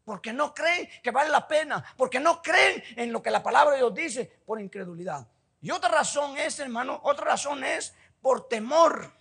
Porque 0.04 0.32
no 0.32 0.54
creen 0.54 0.88
que 1.02 1.10
vale 1.10 1.30
la 1.30 1.46
pena. 1.46 1.84
Porque 1.96 2.20
no 2.20 2.40
creen 2.40 2.82
en 2.96 3.12
lo 3.12 3.20
que 3.20 3.30
la 3.30 3.42
palabra 3.42 3.72
de 3.72 3.78
Dios 3.78 3.94
dice 3.94 4.40
por 4.46 4.60
incredulidad. 4.60 5.26
Y 5.60 5.70
otra 5.70 5.90
razón 5.90 6.38
es, 6.38 6.58
hermano, 6.58 7.00
otra 7.02 7.26
razón 7.26 7.62
es 7.64 7.94
por 8.20 8.48
temor. 8.48 9.12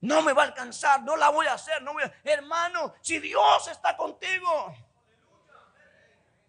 No 0.00 0.22
me 0.22 0.32
va 0.32 0.42
a 0.42 0.46
alcanzar, 0.46 1.02
no 1.02 1.16
la 1.16 1.28
voy 1.30 1.46
a 1.46 1.54
hacer, 1.54 1.82
no 1.82 1.92
voy 1.92 2.04
a... 2.04 2.12
Hermano, 2.22 2.94
si 3.00 3.18
Dios 3.18 3.66
está 3.68 3.96
contigo, 3.96 4.74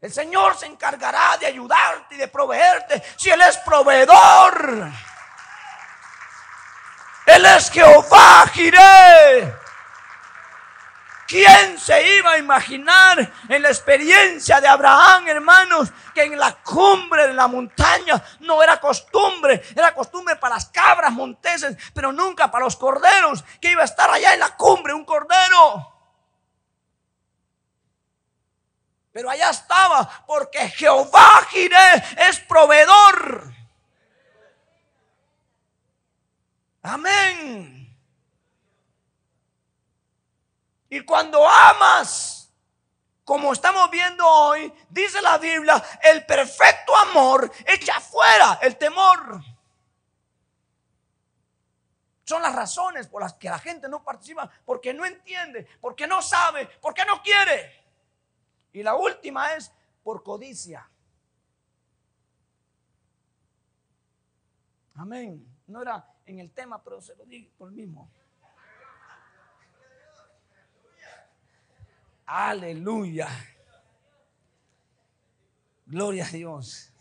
el 0.01 0.13
Señor 0.13 0.55
se 0.55 0.67
encargará 0.67 1.35
de 1.37 1.47
ayudarte 1.47 2.15
y 2.15 2.17
de 2.19 2.27
proveerte 2.27 3.03
si 3.17 3.29
Él 3.29 3.41
es 3.41 3.57
proveedor. 3.57 4.91
Él 7.25 7.45
es 7.45 7.69
Jehová, 7.69 8.47
Jiré. 8.53 9.53
¿Quién 11.29 11.77
se 11.77 12.17
iba 12.17 12.31
a 12.31 12.37
imaginar 12.39 13.31
en 13.47 13.61
la 13.61 13.67
experiencia 13.67 14.59
de 14.59 14.67
Abraham, 14.67 15.27
hermanos, 15.27 15.89
que 16.11 16.23
en 16.23 16.39
la 16.39 16.55
cumbre 16.55 17.27
de 17.27 17.35
la 17.35 17.47
montaña 17.47 18.19
no 18.39 18.63
era 18.63 18.81
costumbre, 18.81 19.61
era 19.75 19.93
costumbre 19.93 20.37
para 20.37 20.55
las 20.55 20.65
cabras 20.69 21.11
monteses, 21.11 21.77
pero 21.93 22.11
nunca 22.11 22.49
para 22.49 22.65
los 22.65 22.75
corderos, 22.75 23.43
que 23.61 23.69
iba 23.69 23.83
a 23.83 23.85
estar 23.85 24.09
allá 24.09 24.33
en 24.33 24.39
la 24.39 24.57
cumbre 24.57 24.91
un 24.91 25.05
cordero? 25.05 25.93
Pero 29.11 29.29
allá 29.29 29.51
estaba, 29.51 30.25
porque 30.25 30.67
Jehová 30.69 31.45
Jiré 31.51 32.03
es 32.27 32.39
proveedor. 32.39 33.53
Amén. 36.81 37.78
Y 40.89 41.01
cuando 41.01 41.47
amas, 41.47 42.51
como 43.23 43.53
estamos 43.53 43.91
viendo 43.91 44.25
hoy, 44.27 44.73
dice 44.89 45.21
la 45.21 45.37
Biblia, 45.37 45.83
el 46.01 46.25
perfecto 46.25 46.95
amor 46.95 47.51
echa 47.67 47.99
fuera 47.99 48.57
el 48.61 48.75
temor. 48.77 49.41
Son 52.23 52.41
las 52.41 52.55
razones 52.55 53.07
por 53.07 53.21
las 53.21 53.33
que 53.33 53.49
la 53.49 53.59
gente 53.59 53.87
no 53.87 54.03
participa, 54.03 54.49
porque 54.65 54.93
no 54.93 55.05
entiende, 55.05 55.67
porque 55.79 56.07
no 56.07 56.21
sabe, 56.21 56.67
porque 56.81 57.05
no 57.05 57.21
quiere. 57.21 57.85
Y 58.73 58.83
la 58.83 58.95
última 58.95 59.53
es 59.53 59.71
por 60.03 60.23
codicia. 60.23 60.89
Amén. 64.95 65.47
No 65.67 65.81
era 65.81 66.05
en 66.25 66.39
el 66.39 66.51
tema, 66.51 66.83
pero 66.83 67.01
se 67.01 67.15
lo 67.15 67.25
digo 67.25 67.51
por 67.57 67.69
el 67.69 67.75
mismo. 67.75 68.11
Aleluya. 72.31 73.27
Gloria 75.87 76.25
a 76.27 76.29
Dios. 76.29 76.93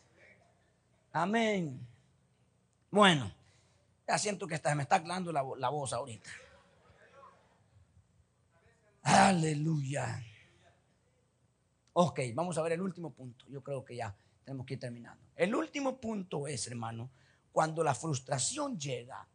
Amén. 1.12 1.86
Bueno, 2.90 3.30
ya 4.06 4.16
siento 4.16 4.46
que 4.46 4.58
me 4.74 4.84
está 4.84 4.96
aclarando 4.96 5.30
la, 5.30 5.44
la 5.58 5.68
voz 5.68 5.92
ahorita. 5.92 6.30
Aleluya. 9.02 10.24
Ok, 11.92 12.20
vamos 12.34 12.56
a 12.56 12.62
ver 12.62 12.72
el 12.72 12.80
último 12.80 13.10
punto. 13.10 13.44
Yo 13.48 13.62
creo 13.62 13.84
que 13.84 13.96
ya 13.96 14.16
tenemos 14.46 14.64
que 14.64 14.74
ir 14.74 14.80
terminando. 14.80 15.22
El 15.36 15.54
último 15.54 16.00
punto 16.00 16.48
es, 16.48 16.66
hermano, 16.68 17.10
cuando 17.52 17.84
la 17.84 17.94
frustración 17.94 18.78
llega 18.78 19.28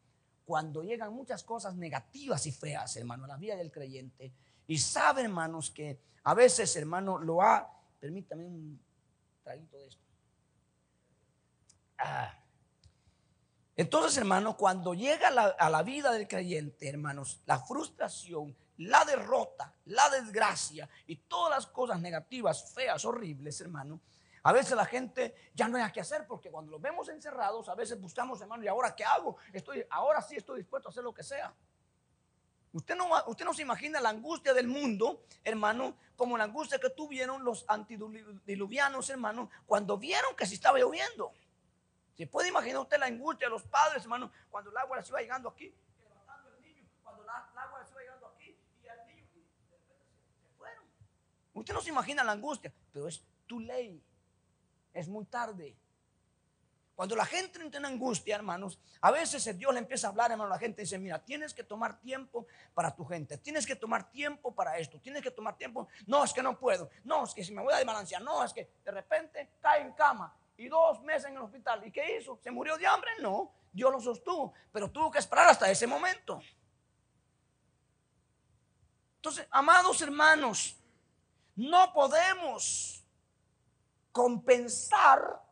cuando 0.45 0.83
llegan 0.83 1.13
muchas 1.13 1.43
cosas 1.43 1.75
negativas 1.75 2.45
y 2.45 2.51
feas, 2.51 2.95
hermano, 2.97 3.25
a 3.25 3.27
la 3.27 3.37
vida 3.37 3.55
del 3.55 3.71
creyente. 3.71 4.33
Y 4.67 4.77
sabe, 4.77 5.23
hermanos, 5.23 5.71
que 5.71 5.99
a 6.23 6.33
veces, 6.33 6.75
hermano, 6.75 7.17
lo 7.17 7.41
ha... 7.41 7.69
Permítame 7.99 8.45
un 8.45 8.81
traguito 9.43 9.77
de 9.77 9.87
esto. 9.87 10.03
Ah. 11.97 12.33
Entonces, 13.75 14.17
hermano, 14.17 14.55
cuando 14.55 14.93
llega 14.93 15.29
a 15.29 15.69
la 15.69 15.83
vida 15.83 16.11
del 16.11 16.27
creyente, 16.27 16.89
hermanos, 16.89 17.41
la 17.45 17.59
frustración, 17.59 18.55
la 18.77 19.03
derrota, 19.05 19.73
la 19.85 20.09
desgracia 20.09 20.87
y 21.07 21.15
todas 21.15 21.51
las 21.51 21.67
cosas 21.67 21.99
negativas, 21.99 22.73
feas, 22.73 23.03
horribles, 23.05 23.59
hermano, 23.61 24.01
a 24.43 24.51
veces 24.51 24.75
la 24.75 24.85
gente 24.85 25.33
ya 25.53 25.67
no 25.67 25.77
hay 25.77 25.91
qué 25.91 26.01
hacer 26.01 26.27
porque 26.27 26.51
cuando 26.51 26.71
los 26.71 26.81
vemos 26.81 27.07
encerrados, 27.09 27.69
a 27.69 27.75
veces 27.75 27.99
buscamos, 27.99 28.41
hermano, 28.41 28.63
¿y 28.63 28.67
ahora 28.67 28.93
qué 28.93 29.05
hago? 29.05 29.37
Estoy, 29.53 29.85
ahora 29.89 30.21
sí 30.21 30.35
estoy 30.35 30.59
dispuesto 30.59 30.89
a 30.89 30.91
hacer 30.91 31.03
lo 31.03 31.13
que 31.13 31.23
sea. 31.23 31.53
Usted 32.73 32.95
no, 32.95 33.07
usted 33.27 33.45
no 33.45 33.53
se 33.53 33.61
imagina 33.61 34.01
la 34.01 34.09
angustia 34.09 34.53
del 34.53 34.67
mundo, 34.67 35.23
hermano, 35.43 35.95
como 36.15 36.37
la 36.37 36.43
angustia 36.45 36.79
que 36.79 36.89
tuvieron 36.89 37.43
los 37.43 37.65
antidiluvianos, 37.67 39.09
hermano, 39.09 39.49
cuando 39.65 39.97
vieron 39.97 40.35
que 40.35 40.45
se 40.45 40.55
estaba 40.55 40.79
lloviendo. 40.79 41.31
¿Se 42.17 42.27
puede 42.27 42.49
imaginar 42.49 42.81
usted 42.81 42.99
la 42.99 43.05
angustia 43.05 43.47
de 43.47 43.51
los 43.51 43.63
padres, 43.63 44.03
hermano, 44.03 44.31
cuando 44.49 44.71
el 44.71 44.77
agua 44.77 45.01
se 45.01 45.09
iba 45.09 45.21
llegando 45.21 45.49
aquí, 45.49 45.73
agua 47.55 47.85
se. 47.85 47.93
Usted 51.55 51.73
no 51.73 51.81
se 51.81 51.89
imagina 51.89 52.23
la 52.23 52.31
angustia, 52.31 52.73
pero 52.91 53.07
es 53.07 53.23
tu 53.45 53.59
ley 53.59 54.03
es 54.93 55.07
muy 55.07 55.25
tarde. 55.25 55.75
Cuando 56.95 57.15
la 57.15 57.25
gente 57.25 57.59
entra 57.59 57.79
en 57.79 57.85
angustia, 57.85 58.35
hermanos, 58.35 58.79
a 59.01 59.09
veces 59.09 59.57
Dios 59.57 59.73
le 59.73 59.79
empieza 59.79 60.07
a 60.07 60.09
hablar, 60.11 60.31
hermano, 60.31 60.49
la 60.49 60.59
gente 60.59 60.83
dice, 60.83 60.99
mira, 60.99 61.17
tienes 61.17 61.53
que 61.53 61.63
tomar 61.63 61.99
tiempo 61.99 62.45
para 62.73 62.95
tu 62.95 63.03
gente, 63.03 63.39
tienes 63.39 63.65
que 63.65 63.75
tomar 63.75 64.11
tiempo 64.11 64.53
para 64.53 64.77
esto, 64.77 64.99
tienes 64.99 65.23
que 65.23 65.31
tomar 65.31 65.57
tiempo, 65.57 65.87
no, 66.05 66.23
es 66.23 66.31
que 66.31 66.43
no 66.43 66.57
puedo, 66.59 66.89
no, 67.03 67.23
es 67.23 67.33
que 67.33 67.43
si 67.43 67.51
me 67.51 67.63
voy 67.63 67.73
a 67.73 67.77
desbalancear, 67.77 68.21
no, 68.21 68.43
es 68.43 68.53
que 68.53 68.69
de 68.85 68.91
repente 68.91 69.53
cae 69.59 69.81
en 69.81 69.93
cama 69.93 70.35
y 70.55 70.67
dos 70.67 71.01
meses 71.01 71.25
en 71.25 71.37
el 71.37 71.41
hospital, 71.41 71.85
¿y 71.85 71.91
qué 71.91 72.17
hizo? 72.17 72.37
¿Se 72.43 72.51
murió 72.51 72.77
de 72.77 72.85
hambre? 72.85 73.09
No, 73.21 73.51
Dios 73.71 73.91
lo 73.91 73.99
sostuvo, 73.99 74.53
pero 74.71 74.91
tuvo 74.91 75.09
que 75.09 75.17
esperar 75.17 75.47
hasta 75.47 75.69
ese 75.71 75.87
momento. 75.87 76.39
Entonces, 79.15 79.47
amados 79.49 79.99
hermanos, 80.01 80.77
no 81.55 81.91
podemos 81.91 83.03
compensar, 84.11 85.42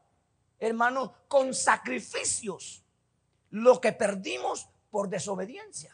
hermano, 0.61 1.15
con 1.27 1.53
sacrificios 1.53 2.85
lo 3.49 3.81
que 3.81 3.91
perdimos 3.91 4.69
por 4.91 5.09
desobediencia. 5.09 5.93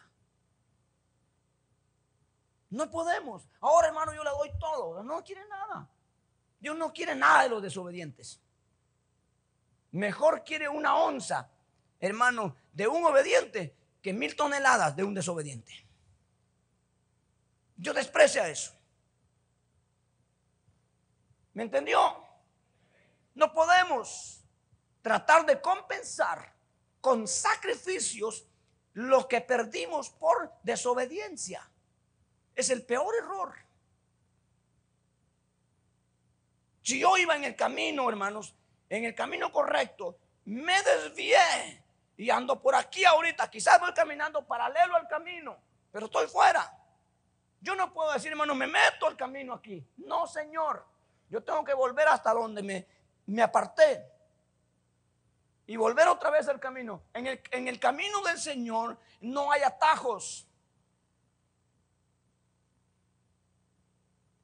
No 2.70 2.92
podemos. 2.92 3.48
Ahora, 3.62 3.88
hermano, 3.88 4.14
yo 4.14 4.24
le 4.26 4.30
doy 4.30 4.52
todo. 4.60 5.02
No 5.04 5.24
quiere 5.24 5.48
nada. 5.48 5.90
Dios 6.60 6.78
no 6.78 6.92
quiere 6.92 7.16
nada 7.16 7.44
de 7.44 7.50
los 7.50 7.62
desobedientes. 7.62 8.42
Mejor 9.92 10.44
quiere 10.44 10.68
una 10.68 10.98
onza, 10.98 11.50
hermano, 12.00 12.58
de 12.74 12.88
un 12.90 13.06
obediente 13.06 13.74
que 14.02 14.12
mil 14.12 14.36
toneladas 14.36 14.96
de 14.98 15.04
un 15.06 15.14
desobediente. 15.14 15.72
Yo 17.78 17.94
desprecia 17.94 18.50
eso. 18.50 18.74
¿Me 21.54 21.64
entendió? 21.64 22.00
No 23.34 23.54
podemos 23.54 24.37
tratar 25.08 25.46
de 25.46 25.62
compensar 25.62 26.54
con 27.00 27.30
sacrificios 27.30 28.46
lo 28.92 29.26
que 29.26 29.40
perdimos 29.40 30.10
por 30.10 30.52
desobediencia. 30.64 31.66
Es 32.54 32.70
el 32.72 32.86
peor 32.86 33.16
error. 33.16 33.56
Si 36.82 37.00
yo 37.00 37.16
iba 37.16 37.38
en 37.38 37.46
el 37.46 37.56
camino, 37.56 38.10
hermanos, 38.10 38.54
en 38.90 39.06
el 39.06 39.16
camino 39.16 39.50
correcto, 39.50 40.18
me 40.44 40.76
desvié 40.84 41.86
y 42.18 42.30
ando 42.30 42.62
por 42.62 42.76
aquí 42.76 43.06
ahorita, 43.06 43.50
quizás 43.50 43.80
voy 43.80 43.94
caminando 43.94 44.46
paralelo 44.46 44.98
al 44.98 45.08
camino, 45.08 45.58
pero 45.90 46.08
estoy 46.08 46.28
fuera. 46.28 46.70
Yo 47.62 47.76
no 47.76 47.94
puedo 47.94 48.12
decir, 48.12 48.34
hermano, 48.34 48.56
me 48.56 48.68
meto 48.68 49.08
al 49.08 49.16
camino 49.16 49.54
aquí. 49.54 49.88
No, 50.00 50.28
Señor. 50.28 50.86
Yo 51.30 51.42
tengo 51.42 51.64
que 51.64 51.74
volver 51.74 52.10
hasta 52.10 52.34
donde 52.34 52.62
me, 52.62 52.86
me 53.28 53.42
aparté 53.42 54.17
y 55.68 55.76
volver 55.76 56.08
otra 56.08 56.30
vez 56.30 56.48
al 56.48 56.60
camino. 56.60 57.04
En 57.14 57.28
el, 57.28 57.42
en 57.52 57.68
el 57.68 57.80
camino 57.80 58.22
del 58.22 58.40
Señor 58.40 58.98
no 59.22 59.52
hay 59.52 59.62
atajos. 59.62 60.48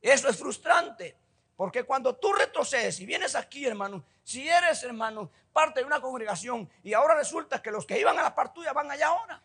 Eso 0.02 0.28
es 0.28 0.38
frustrante. 0.38 1.18
Porque 1.56 1.84
cuando 1.84 2.16
tú 2.16 2.34
retrocedes 2.34 3.00
y 3.00 3.06
vienes 3.06 3.36
aquí, 3.36 3.66
hermano, 3.66 4.04
si 4.24 4.48
eres, 4.48 4.84
hermano, 4.84 5.32
parte 5.54 5.80
de 5.80 5.86
una 5.86 6.02
congregación 6.02 6.70
y 6.84 6.94
ahora 6.94 7.16
resulta 7.16 7.62
que 7.62 7.72
los 7.72 7.86
que 7.86 8.00
iban 8.00 8.20
a 8.20 8.24
la 8.24 8.36
par 8.36 8.54
van 8.74 8.92
allá 8.92 9.08
ahora. 9.08 9.42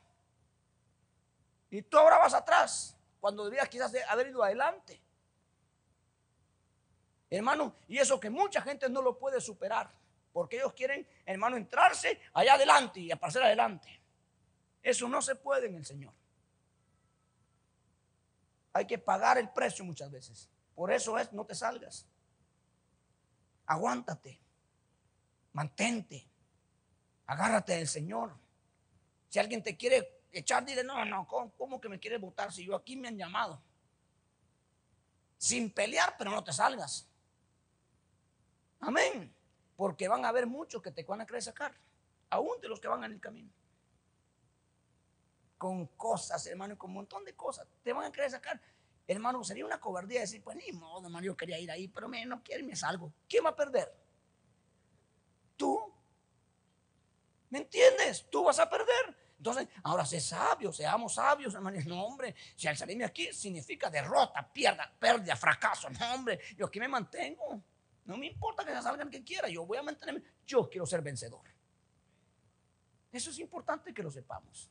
Y 1.71 1.83
tú 1.83 1.99
ahora 1.99 2.19
vas 2.19 2.35
atrás, 2.35 2.97
cuando 3.21 3.45
deberías 3.45 3.69
quizás 3.69 3.93
haber 4.09 4.29
ido 4.29 4.43
adelante. 4.43 5.01
Hermano, 7.31 7.75
y 7.87 7.99
eso 7.99 8.19
que 8.19 8.31
mucha 8.31 8.63
gente 8.63 8.89
no 8.89 9.03
lo 9.03 9.19
puede 9.19 9.41
superar, 9.41 9.91
porque 10.39 10.59
ellos 10.59 10.73
quieren, 10.73 11.05
hermano, 11.27 11.57
entrarse 11.57 12.21
allá 12.33 12.55
adelante 12.55 13.01
y 13.01 13.09
pasar 13.17 13.43
adelante. 13.43 14.01
Eso 14.81 15.09
no 15.09 15.21
se 15.21 15.35
puede 15.35 15.67
en 15.67 15.75
el 15.75 15.85
Señor. 15.85 16.15
Hay 18.73 18.87
que 18.87 18.99
pagar 18.99 19.37
el 19.37 19.51
precio 19.51 19.85
muchas 19.85 20.09
veces. 20.13 20.49
Por 20.77 20.93
eso 20.93 21.19
es, 21.19 21.33
no 21.33 21.45
te 21.45 21.57
salgas. 21.57 22.07
Aguántate. 23.67 24.41
Mantente. 25.55 26.31
Agárrate 27.27 27.73
del 27.73 27.89
Señor. 27.89 28.39
Si 29.29 29.41
alguien 29.41 29.61
te 29.61 29.77
quiere 29.77 30.23
echar, 30.31 30.65
dile, 30.65 30.85
no, 30.85 31.05
no, 31.05 31.27
¿cómo, 31.27 31.53
cómo 31.57 31.81
que 31.81 31.89
me 31.89 31.99
quieres 31.99 32.21
votar 32.21 32.53
si 32.53 32.65
yo 32.65 32.77
aquí 32.77 32.95
me 32.95 33.09
han 33.09 33.19
llamado? 33.19 33.61
Sin 35.37 35.73
pelear, 35.73 36.15
pero 36.17 36.31
no 36.31 36.45
te 36.45 36.53
salgas. 36.53 37.09
Amén. 38.79 39.35
Porque 39.79 40.09
van 40.09 40.25
a 40.25 40.31
haber 40.31 40.49
muchos 40.49 40.83
que 40.83 40.91
te 40.91 41.05
van 41.05 41.21
a 41.21 41.25
querer 41.25 41.41
sacar, 41.41 41.73
aún 42.31 42.61
de 42.61 42.67
los 42.67 42.81
que 42.81 42.89
van 42.89 43.05
en 43.05 43.13
el 43.13 43.21
camino. 43.21 43.53
Con 45.57 45.87
cosas, 45.87 46.45
hermano, 46.49 46.77
con 46.77 46.91
un 46.91 46.97
montón 46.97 47.25
de 47.25 47.37
cosas. 47.37 47.65
Te 47.85 47.93
van 47.93 48.07
a 48.07 48.11
querer 48.11 48.29
sacar. 48.29 48.61
Hermano, 49.07 49.45
sería 49.45 49.65
una 49.65 49.79
cobardía 49.79 50.23
decir, 50.23 50.43
pues 50.43 50.57
ni 50.57 50.73
modo, 50.73 51.07
hermano, 51.07 51.25
yo 51.25 51.37
quería 51.37 51.61
ir 51.61 51.71
ahí, 51.71 51.87
pero 51.87 52.09
me, 52.09 52.27
no 52.27 52.43
quiero 52.43 52.67
me 52.67 52.75
salgo. 52.75 53.13
¿Quién 53.29 53.45
va 53.45 53.51
a 53.51 53.55
perder? 53.55 53.95
Tú. 55.57 55.95
¿Me 57.51 57.59
entiendes? 57.59 58.29
Tú 58.29 58.43
vas 58.43 58.59
a 58.59 58.69
perder. 58.69 59.17
Entonces, 59.37 59.69
ahora 59.85 60.05
sé 60.05 60.21
sabio, 60.21 60.73
seamos 60.73 61.15
sabios, 61.15 61.55
hermano. 61.55 61.79
No, 61.87 62.05
hombre, 62.05 62.35
si 62.57 62.67
al 62.67 62.77
salirme 62.77 63.05
aquí 63.05 63.33
significa 63.33 63.89
derrota, 63.89 64.53
pierda, 64.53 64.93
pérdida, 64.99 65.37
fracaso. 65.37 65.89
No, 65.89 66.15
hombre, 66.15 66.41
yo 66.57 66.67
aquí 66.67 66.81
me 66.81 66.89
mantengo. 66.89 67.63
No 68.09 68.17
me 68.17 68.27
importa 68.27 68.65
que 68.65 68.75
se 68.75 68.81
salgan 68.81 69.11
quien 69.11 69.23
quiera, 69.23 69.51
yo 69.51 69.67
voy 69.67 69.77
a 69.77 69.83
mantenerme. 69.83 70.23
Yo 70.47 70.69
quiero 70.71 70.87
ser 70.87 71.03
vencedor. 71.03 71.47
Eso 73.13 73.29
es 73.29 73.39
importante 73.39 73.93
que 73.93 74.03
lo 74.03 74.11
sepamos. 74.11 74.71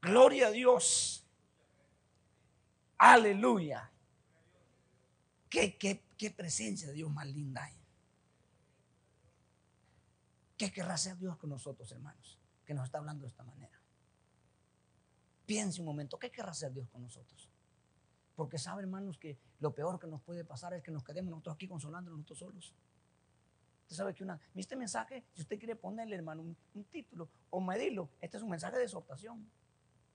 Gloria 0.00 0.46
a 0.46 0.50
Dios. 0.52 1.26
Aleluya. 2.98 3.90
Qué, 5.50 5.76
qué, 5.76 6.30
presencia 6.30 6.86
de 6.88 6.94
Dios 6.94 7.10
más 7.10 7.26
linda 7.26 7.64
hay. 7.64 7.76
¿Qué 10.56 10.72
querrá 10.72 10.94
hacer 10.94 11.18
Dios 11.18 11.36
con 11.36 11.50
nosotros, 11.50 11.90
hermanos? 11.90 12.38
Que 12.64 12.74
nos 12.74 12.84
está 12.84 12.98
hablando 12.98 13.22
de 13.22 13.28
esta 13.30 13.42
manera. 13.42 13.80
Piense 15.46 15.80
un 15.80 15.86
momento, 15.86 16.16
¿qué 16.16 16.30
querrá 16.30 16.52
hacer 16.52 16.72
Dios 16.72 16.88
con 16.90 17.02
nosotros? 17.02 17.50
Porque 18.34 18.58
sabe, 18.58 18.82
hermanos, 18.82 19.18
que 19.18 19.38
lo 19.60 19.74
peor 19.74 19.98
que 19.98 20.06
nos 20.06 20.20
puede 20.22 20.44
pasar 20.44 20.74
es 20.74 20.82
que 20.82 20.90
nos 20.90 21.04
quedemos 21.04 21.30
nosotros 21.30 21.54
aquí 21.54 21.68
consolándonos 21.68 22.18
nosotros 22.18 22.38
solos. 22.38 22.74
Usted 23.82 23.96
sabe 23.96 24.14
que 24.14 24.24
una, 24.24 24.40
este 24.54 24.76
mensaje, 24.76 25.24
si 25.34 25.42
usted 25.42 25.58
quiere 25.58 25.76
ponerle, 25.76 26.16
hermano, 26.16 26.42
un, 26.42 26.84
título 26.84 27.28
o 27.50 27.60
medirlo, 27.60 28.08
este 28.20 28.38
es 28.38 28.42
un 28.42 28.50
mensaje 28.50 28.78
de 28.78 28.84
exhortación. 28.84 29.48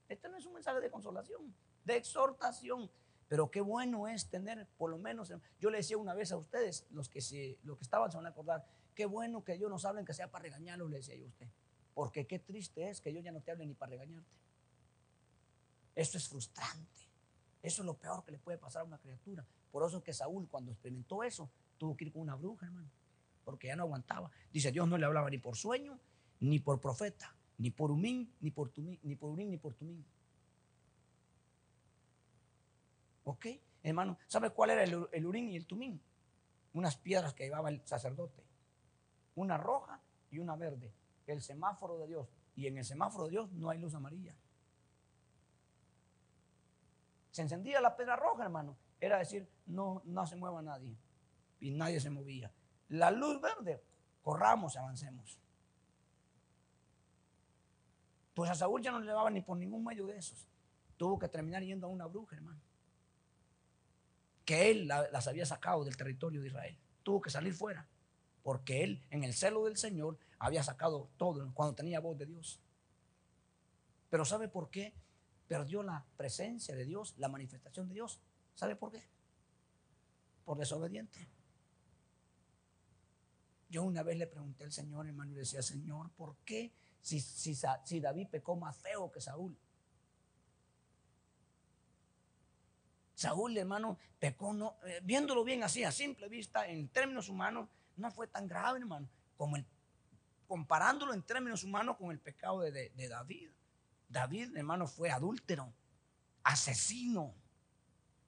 Este 0.08 0.28
no 0.28 0.36
es 0.36 0.44
un 0.44 0.54
mensaje 0.54 0.80
de 0.80 0.90
consolación, 0.90 1.54
de 1.84 1.96
exhortación. 1.96 2.90
Pero 3.28 3.48
qué 3.48 3.60
bueno 3.60 4.08
es 4.08 4.28
tener, 4.28 4.66
por 4.76 4.90
lo 4.90 4.98
menos, 4.98 5.32
yo 5.60 5.70
le 5.70 5.78
decía 5.78 5.96
una 5.96 6.14
vez 6.14 6.32
a 6.32 6.36
ustedes, 6.36 6.86
los 6.90 7.08
que, 7.08 7.20
se, 7.20 7.58
los 7.62 7.78
que 7.78 7.84
estaban 7.84 8.10
se 8.10 8.16
van 8.16 8.26
a 8.26 8.30
acordar, 8.30 8.66
qué 8.92 9.06
bueno 9.06 9.44
que 9.44 9.56
Dios 9.56 9.70
nos 9.70 9.84
hablen 9.84 10.04
que 10.04 10.12
sea 10.12 10.28
para 10.28 10.42
regañarlos, 10.42 10.90
le 10.90 10.96
decía 10.96 11.14
yo 11.14 11.26
a 11.26 11.28
usted. 11.28 11.46
Porque 11.94 12.26
qué 12.26 12.40
triste 12.40 12.90
es 12.90 13.00
que 13.00 13.12
yo 13.12 13.20
ya 13.20 13.30
no 13.30 13.40
te 13.40 13.52
hable 13.52 13.66
ni 13.66 13.74
para 13.74 13.90
regañarte. 13.90 14.36
Esto 15.94 16.18
es 16.18 16.28
frustrante. 16.28 17.09
Eso 17.62 17.82
es 17.82 17.86
lo 17.86 17.94
peor 17.94 18.24
que 18.24 18.32
le 18.32 18.38
puede 18.38 18.58
pasar 18.58 18.82
a 18.82 18.84
una 18.84 18.98
criatura. 18.98 19.44
Por 19.70 19.86
eso 19.86 20.02
que 20.02 20.12
Saúl 20.12 20.48
cuando 20.48 20.72
experimentó 20.72 21.22
eso, 21.22 21.50
tuvo 21.78 21.96
que 21.96 22.04
ir 22.04 22.12
con 22.12 22.22
una 22.22 22.34
bruja, 22.34 22.66
hermano, 22.66 22.90
porque 23.44 23.68
ya 23.68 23.76
no 23.76 23.82
aguantaba. 23.84 24.30
Dice, 24.52 24.72
Dios 24.72 24.88
no 24.88 24.98
le 24.98 25.06
hablaba 25.06 25.30
ni 25.30 25.38
por 25.38 25.56
sueño, 25.56 25.98
ni 26.40 26.58
por 26.58 26.80
profeta, 26.80 27.34
ni 27.58 27.70
por 27.70 27.90
Umín, 27.90 28.32
ni 28.40 28.50
por 28.50 28.70
Tumín, 28.70 28.98
ni 29.02 29.14
por 29.14 29.30
Urín, 29.30 29.50
ni 29.50 29.58
por 29.58 29.74
Tumín. 29.74 30.04
¿Ok? 33.24 33.46
Hermano, 33.82 34.18
¿sabe 34.26 34.50
cuál 34.50 34.70
era 34.70 34.84
el, 34.84 35.06
el 35.12 35.26
Urín 35.26 35.50
y 35.50 35.56
el 35.56 35.66
Tumín? 35.66 36.00
Unas 36.72 36.96
piedras 36.96 37.34
que 37.34 37.44
llevaba 37.44 37.68
el 37.68 37.82
sacerdote. 37.86 38.42
Una 39.34 39.56
roja 39.56 40.00
y 40.30 40.38
una 40.38 40.56
verde. 40.56 40.92
El 41.26 41.42
semáforo 41.42 41.98
de 41.98 42.06
Dios. 42.06 42.28
Y 42.56 42.66
en 42.66 42.78
el 42.78 42.84
semáforo 42.84 43.24
de 43.24 43.30
Dios 43.30 43.52
no 43.52 43.70
hay 43.70 43.78
luz 43.78 43.94
amarilla. 43.94 44.34
Se 47.30 47.42
encendía 47.42 47.80
la 47.80 47.96
piedra 47.96 48.16
roja, 48.16 48.44
hermano. 48.44 48.76
Era 49.00 49.18
decir, 49.18 49.48
no, 49.66 50.02
no 50.04 50.26
se 50.26 50.36
mueva 50.36 50.62
nadie. 50.62 50.96
Y 51.60 51.70
nadie 51.70 52.00
se 52.00 52.10
movía. 52.10 52.52
La 52.88 53.10
luz 53.10 53.40
verde, 53.40 53.82
corramos, 54.22 54.76
avancemos. 54.76 55.38
Pues 58.34 58.50
a 58.50 58.54
Saúl 58.54 58.82
ya 58.82 58.90
no 58.90 59.00
le 59.00 59.06
llevaba 59.06 59.30
ni 59.30 59.42
por 59.42 59.56
ningún 59.56 59.84
medio 59.84 60.06
de 60.06 60.16
esos. 60.16 60.48
Tuvo 60.96 61.18
que 61.18 61.28
terminar 61.28 61.62
yendo 61.62 61.86
a 61.86 61.90
una 61.90 62.06
bruja, 62.06 62.36
hermano. 62.36 62.60
Que 64.44 64.70
él 64.70 64.88
las 64.88 65.28
había 65.28 65.46
sacado 65.46 65.84
del 65.84 65.96
territorio 65.96 66.40
de 66.40 66.48
Israel. 66.48 66.78
Tuvo 67.02 67.20
que 67.20 67.30
salir 67.30 67.54
fuera. 67.54 67.88
Porque 68.42 68.82
él, 68.82 69.04
en 69.10 69.24
el 69.24 69.34
celo 69.34 69.64
del 69.64 69.76
Señor, 69.76 70.18
había 70.38 70.62
sacado 70.62 71.10
todo 71.16 71.52
cuando 71.54 71.74
tenía 71.74 72.00
voz 72.00 72.18
de 72.18 72.26
Dios. 72.26 72.60
Pero 74.08 74.24
¿sabe 74.24 74.48
por 74.48 74.70
qué? 74.70 74.94
Perdió 75.50 75.82
la 75.82 76.06
presencia 76.16 76.76
de 76.76 76.84
Dios, 76.84 77.14
la 77.18 77.28
manifestación 77.28 77.88
de 77.88 77.94
Dios. 77.94 78.20
¿Sabe 78.54 78.76
por 78.76 78.92
qué? 78.92 79.02
Por 80.44 80.56
desobediente. 80.56 81.28
Yo 83.68 83.82
una 83.82 84.04
vez 84.04 84.16
le 84.16 84.28
pregunté 84.28 84.62
al 84.62 84.70
Señor, 84.70 85.08
hermano, 85.08 85.32
y 85.32 85.34
le 85.34 85.40
decía, 85.40 85.60
Señor, 85.60 86.12
¿por 86.12 86.36
qué 86.44 86.72
si, 87.02 87.18
si, 87.20 87.98
David 87.98 88.28
pecó 88.28 88.54
más 88.54 88.76
feo 88.76 89.10
que 89.10 89.20
Saúl? 89.20 89.58
Saúl, 93.16 93.56
hermano, 93.56 93.98
pecó, 94.20 94.52
no, 94.52 94.76
eh, 94.84 95.00
viéndolo 95.02 95.42
bien 95.42 95.64
así, 95.64 95.82
a 95.82 95.90
simple 95.90 96.28
vista, 96.28 96.68
en 96.68 96.88
términos 96.90 97.28
humanos, 97.28 97.68
no 97.96 98.12
fue 98.12 98.28
tan 98.28 98.46
grave, 98.46 98.78
hermano, 98.78 99.08
como 99.36 99.56
el, 99.56 99.66
comparándolo 100.46 101.12
en 101.12 101.24
términos 101.24 101.64
humanos 101.64 101.96
con 101.96 102.12
el 102.12 102.20
pecado 102.20 102.60
de, 102.60 102.90
de 102.90 103.08
David. 103.08 103.50
David, 104.10 104.56
hermano, 104.56 104.88
fue 104.88 105.10
adúltero, 105.10 105.72
asesino 106.42 107.32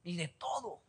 y 0.05 0.17
de 0.17 0.29
todo. 0.29 0.81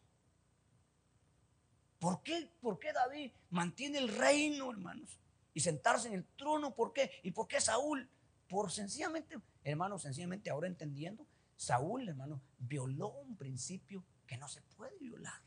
¿Por 1.99 2.21
qué, 2.21 2.51
¿Por 2.61 2.77
qué 2.77 2.93
David 2.93 3.31
mantiene 3.49 3.97
el 3.97 4.07
reino, 4.07 4.69
hermanos? 4.69 5.19
Y 5.53 5.61
sentarse 5.61 6.09
en 6.09 6.13
el 6.15 6.25
trono, 6.35 6.75
¿por 6.75 6.93
qué? 6.93 7.11
¿Y 7.23 7.31
por 7.31 7.47
qué 7.47 7.59
Saúl? 7.59 8.07
Por 8.47 8.71
sencillamente, 8.71 9.39
hermanos, 9.63 10.03
sencillamente 10.03 10.49
ahora 10.49 10.67
entendiendo, 10.67 11.25
Saúl, 11.55 12.07
hermano, 12.07 12.41
violó 12.59 13.09
un 13.09 13.35
principio 13.35 14.05
que 14.27 14.37
no 14.37 14.47
se 14.47 14.61
puede 14.61 14.97
violar. 14.99 15.41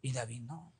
Y 0.00 0.12
David 0.12 0.42
no. 0.42 0.72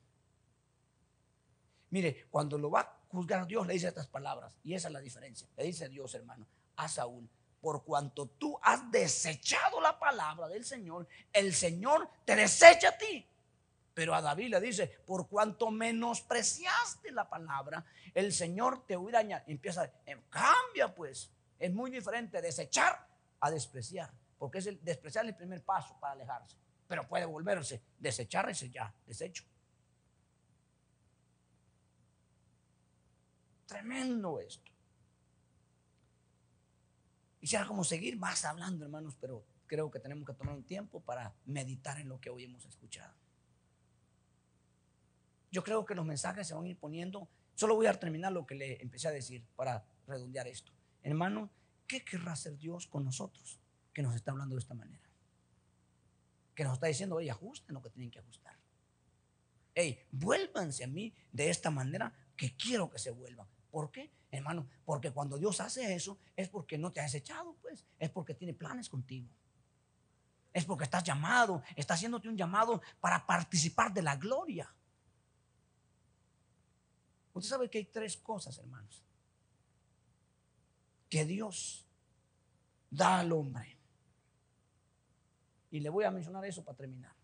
Mire, 1.90 2.26
cuando 2.30 2.56
lo 2.56 2.70
va 2.70 3.04
juzgar 3.16 3.46
Dios, 3.46 3.66
le 3.66 3.74
dice 3.74 3.88
estas 3.88 4.06
palabras. 4.06 4.56
Y 4.62 4.74
esa 4.74 4.88
es 4.88 4.94
la 4.94 5.00
diferencia. 5.00 5.48
Le 5.56 5.64
dice 5.64 5.88
Dios, 5.88 6.14
hermano, 6.14 6.46
a 6.76 6.88
Saúl, 6.88 7.28
por 7.60 7.82
cuanto 7.84 8.26
tú 8.26 8.58
has 8.62 8.90
desechado 8.90 9.80
la 9.80 9.98
palabra 9.98 10.48
del 10.48 10.64
Señor, 10.64 11.08
el 11.32 11.52
Señor 11.54 12.08
te 12.24 12.36
desecha 12.36 12.90
a 12.90 12.98
ti. 12.98 13.26
Pero 13.94 14.14
a 14.14 14.20
David 14.20 14.50
le 14.50 14.60
dice, 14.60 14.86
por 15.06 15.26
cuanto 15.26 15.70
menospreciaste 15.70 17.10
la 17.12 17.28
palabra, 17.28 17.84
el 18.14 18.32
Señor 18.32 18.86
te 18.86 18.96
hubiera 18.96 19.20
añadido. 19.20 19.50
Empieza, 19.50 19.90
em, 20.04 20.20
cambia 20.28 20.94
pues. 20.94 21.30
Es 21.58 21.72
muy 21.72 21.90
diferente 21.90 22.42
desechar 22.42 23.08
a 23.40 23.50
despreciar. 23.50 24.12
Porque 24.38 24.58
es 24.58 24.66
el 24.66 24.84
despreciar 24.84 25.24
el 25.24 25.34
primer 25.34 25.64
paso 25.64 25.96
para 25.98 26.12
alejarse. 26.12 26.56
Pero 26.86 27.08
puede 27.08 27.24
volverse, 27.24 27.82
desechar 27.98 28.48
ese 28.50 28.70
ya, 28.70 28.94
desecho. 29.06 29.44
Tremendo 33.66 34.40
esto. 34.40 34.72
Quisiera 37.40 37.66
como 37.66 37.84
seguir 37.84 38.18
más 38.18 38.44
hablando, 38.44 38.84
hermanos, 38.84 39.16
pero 39.20 39.44
creo 39.66 39.90
que 39.90 40.00
tenemos 40.00 40.26
que 40.26 40.34
tomar 40.34 40.54
un 40.54 40.64
tiempo 40.64 41.00
para 41.00 41.34
meditar 41.44 42.00
en 42.00 42.08
lo 42.08 42.20
que 42.20 42.30
hoy 42.30 42.44
hemos 42.44 42.64
escuchado. 42.64 43.14
Yo 45.50 45.62
creo 45.62 45.84
que 45.84 45.94
los 45.94 46.04
mensajes 46.04 46.46
se 46.46 46.54
van 46.54 46.64
a 46.64 46.68
ir 46.68 46.78
poniendo. 46.78 47.28
Solo 47.54 47.74
voy 47.74 47.86
a 47.86 47.98
terminar 47.98 48.32
lo 48.32 48.46
que 48.46 48.54
le 48.54 48.82
empecé 48.82 49.08
a 49.08 49.12
decir 49.12 49.44
para 49.56 49.84
redondear 50.06 50.46
esto. 50.46 50.72
Hermano, 51.02 51.50
¿qué 51.86 52.04
querrá 52.04 52.32
hacer 52.32 52.56
Dios 52.58 52.86
con 52.86 53.04
nosotros 53.04 53.60
que 53.92 54.02
nos 54.02 54.14
está 54.14 54.32
hablando 54.32 54.54
de 54.56 54.60
esta 54.60 54.74
manera? 54.74 55.08
Que 56.54 56.64
nos 56.64 56.74
está 56.74 56.88
diciendo, 56.88 57.16
oye, 57.16 57.30
ajusten 57.30 57.74
lo 57.74 57.82
que 57.82 57.90
tienen 57.90 58.10
que 58.10 58.18
ajustar. 58.18 58.56
Hey, 59.74 60.06
vuélvanse 60.10 60.84
a 60.84 60.88
mí 60.88 61.14
de 61.32 61.50
esta 61.50 61.70
manera 61.70 62.12
que 62.36 62.56
quiero 62.56 62.90
que 62.90 62.98
se 62.98 63.10
vuelvan. 63.10 63.46
¿Por 63.76 63.90
qué? 63.90 64.10
Hermano, 64.30 64.66
porque 64.86 65.10
cuando 65.10 65.36
Dios 65.36 65.60
hace 65.60 65.94
eso 65.94 66.18
es 66.34 66.48
porque 66.48 66.78
no 66.78 66.92
te 66.92 67.00
ha 67.00 67.02
desechado, 67.02 67.58
pues, 67.60 67.84
es 67.98 68.08
porque 68.08 68.32
tiene 68.32 68.54
planes 68.54 68.88
contigo. 68.88 69.28
Es 70.50 70.64
porque 70.64 70.84
estás 70.84 71.04
llamado, 71.04 71.62
está 71.76 71.92
haciéndote 71.92 72.26
un 72.26 72.38
llamado 72.38 72.80
para 73.00 73.26
participar 73.26 73.92
de 73.92 74.00
la 74.00 74.16
gloria. 74.16 74.74
Usted 77.34 77.50
sabe 77.50 77.68
que 77.68 77.76
hay 77.76 77.84
tres 77.84 78.16
cosas, 78.16 78.56
hermanos, 78.56 79.02
que 81.10 81.26
Dios 81.26 81.86
da 82.88 83.18
al 83.18 83.30
hombre. 83.30 83.78
Y 85.70 85.80
le 85.80 85.90
voy 85.90 86.04
a 86.06 86.10
mencionar 86.10 86.46
eso 86.46 86.64
para 86.64 86.78
terminar. 86.78 87.14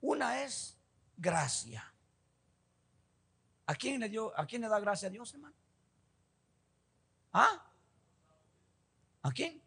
Una 0.00 0.42
es 0.42 0.76
gracia. 1.16 1.93
¿A 3.66 3.74
quién 3.74 3.98
le 4.00 4.08
dio, 4.08 4.38
a 4.38 4.46
quién 4.46 4.62
le 4.62 4.68
da 4.68 4.78
gracia 4.78 5.08
a 5.08 5.10
Dios, 5.10 5.32
hermano? 5.32 5.56
¿Ah? 7.32 7.64
¿A 9.22 9.32
quién? 9.32 9.62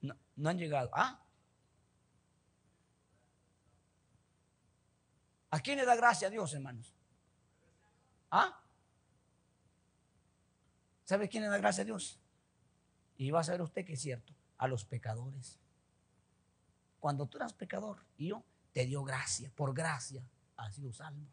No, 0.00 0.16
no 0.36 0.48
han 0.48 0.58
llegado. 0.58 0.90
¿Ah? 0.94 1.22
¿A 5.50 5.60
quién 5.60 5.78
le 5.78 5.84
da 5.84 5.96
gracia 5.96 6.28
a 6.28 6.30
Dios, 6.30 6.54
hermanos? 6.54 6.94
¿Ah? 8.30 8.58
¿Sabe 11.04 11.28
quién 11.28 11.42
le 11.42 11.50
da 11.50 11.58
gracia 11.58 11.82
a 11.82 11.84
Dios? 11.84 12.18
Y 13.18 13.30
va 13.30 13.40
a 13.40 13.44
saber 13.44 13.60
usted 13.60 13.84
que 13.84 13.92
es 13.92 14.00
cierto, 14.00 14.32
a 14.56 14.66
los 14.66 14.84
pecadores. 14.84 15.59
Cuando 17.00 17.26
tú 17.26 17.38
eras 17.38 17.52
pecador 17.54 18.04
y 18.16 18.28
yo 18.28 18.44
te 18.72 18.86
dio 18.86 19.02
gracia, 19.02 19.50
por 19.54 19.74
gracia 19.74 20.22
has 20.56 20.74
sido 20.74 20.92
salvo. 20.92 21.26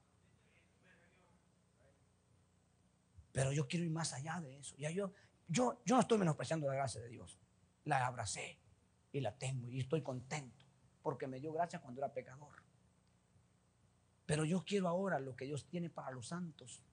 Pero 3.32 3.52
yo 3.52 3.68
quiero 3.68 3.86
ir 3.86 3.92
más 3.92 4.14
allá 4.14 4.40
de 4.42 4.58
eso. 4.58 4.76
Ya 4.78 4.90
yo, 4.90 5.12
yo, 5.48 5.80
yo 5.86 5.96
no 5.96 6.02
estoy 6.02 6.18
menospreciando 6.18 6.68
la 6.68 6.74
gracia 6.74 7.02
de 7.02 7.10
Dios. 7.10 7.38
La 7.84 8.08
abracé 8.08 8.58
y 9.12 9.20
la 9.20 9.38
tengo 9.38 9.70
y 9.70 9.80
estoy 9.80 10.02
contento 10.02 10.66
porque 11.04 11.28
me 11.28 11.40
dio 11.40 11.54
gracia 11.54 11.80
cuando 11.80 12.02
era 12.02 12.12
pecador. 12.12 12.64
Pero 14.26 14.44
yo 14.44 14.64
quiero 14.66 14.88
ahora 14.88 15.20
lo 15.20 15.36
que 15.36 15.46
Dios 15.46 15.68
tiene 15.68 15.90
para 15.90 16.12
los 16.12 16.28
santos. 16.28 16.84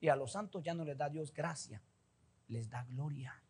Y 0.00 0.08
a 0.08 0.16
los 0.16 0.32
santos 0.32 0.62
ya 0.62 0.74
no 0.74 0.84
les 0.84 0.98
da 0.98 1.08
Dios 1.08 1.32
gracia, 1.32 1.82
les 2.48 2.68
da 2.68 2.84
gloria. 2.84 3.40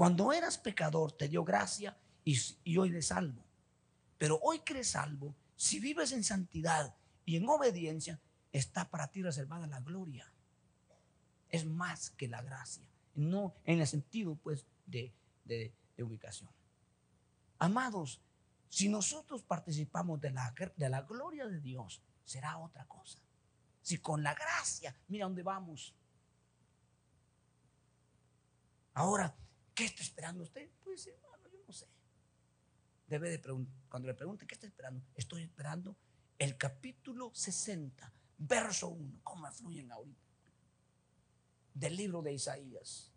Cuando 0.00 0.32
eras 0.32 0.56
pecador 0.56 1.12
te 1.12 1.28
dio 1.28 1.44
gracia 1.44 1.94
y, 2.24 2.78
hoy 2.78 2.88
le 2.88 3.02
salvo. 3.02 3.44
Pero 4.16 4.40
hoy 4.42 4.60
que 4.60 4.72
eres 4.72 4.92
salvo, 4.92 5.34
si 5.56 5.78
vives 5.78 6.12
en 6.12 6.24
santidad 6.24 6.96
y 7.26 7.36
en 7.36 7.46
obediencia, 7.46 8.18
está 8.50 8.88
para 8.88 9.08
ti 9.08 9.22
reservada 9.22 9.66
la 9.66 9.80
gloria. 9.80 10.26
Es 11.50 11.66
más 11.66 12.08
que 12.08 12.28
la 12.28 12.40
gracia. 12.40 12.88
No 13.14 13.54
en 13.66 13.82
el 13.82 13.86
sentido 13.86 14.36
pues 14.36 14.64
de, 14.86 15.12
de 15.44 15.74
ubicación. 16.02 16.48
Amados, 17.58 18.22
si 18.70 18.88
nosotros 18.88 19.42
participamos 19.42 20.18
de 20.18 20.30
la, 20.30 20.54
de 20.76 20.88
la 20.88 21.02
gloria 21.02 21.46
de 21.46 21.60
Dios, 21.60 22.00
será 22.24 22.56
otra 22.56 22.86
cosa. 22.86 23.18
Si 23.82 23.98
con 23.98 24.22
la 24.22 24.32
gracia, 24.32 24.96
mira 25.08 25.26
dónde 25.26 25.42
vamos. 25.42 25.94
Ahora, 28.94 29.36
¿Qué 29.80 29.86
está 29.86 30.02
esperando 30.02 30.42
usted? 30.44 30.68
Pues 30.84 31.06
hermano, 31.06 31.48
yo 31.50 31.58
no 31.66 31.72
sé. 31.72 31.86
Debe 33.06 33.30
de 33.30 33.38
preguntar, 33.38 33.74
cuando 33.88 34.08
le 34.08 34.14
pregunte, 34.14 34.46
¿qué 34.46 34.52
está 34.54 34.66
esperando? 34.66 35.02
Estoy 35.14 35.44
esperando 35.44 35.96
el 36.38 36.58
capítulo 36.58 37.30
60, 37.32 38.12
verso 38.36 38.88
1. 38.88 39.20
¿Cómo 39.22 39.50
fluyen 39.50 39.90
ahorita? 39.90 40.28
Del 41.72 41.96
libro 41.96 42.20
de 42.20 42.34
Isaías. 42.34 43.10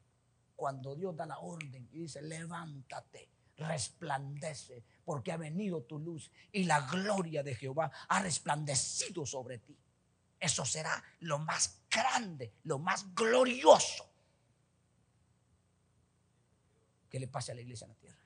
cuando 0.55 0.95
Dios 0.95 1.13
da 1.17 1.25
la 1.25 1.39
orden 1.39 1.89
y 1.91 1.99
dice, 1.99 2.21
levántate, 2.21 3.27
resplandece, 3.57 4.85
porque 5.03 5.33
ha 5.33 5.37
venido 5.37 5.83
tu 5.83 5.99
luz 5.99 6.31
y 6.53 6.63
la 6.63 6.79
gloria 6.87 7.43
de 7.43 7.55
Jehová 7.55 7.91
ha 8.07 8.21
resplandecido 8.21 9.25
sobre 9.25 9.57
ti. 9.57 9.77
Eso 10.39 10.63
será 10.63 11.03
lo 11.19 11.39
más 11.39 11.81
grande, 11.89 12.53
lo 12.63 12.79
más 12.79 13.13
glorioso 13.13 14.12
que 17.13 17.19
le 17.19 17.27
pase 17.27 17.51
a 17.51 17.55
la 17.55 17.61
iglesia 17.61 17.85
en 17.85 17.89
la 17.91 17.95
tierra. 17.99 18.25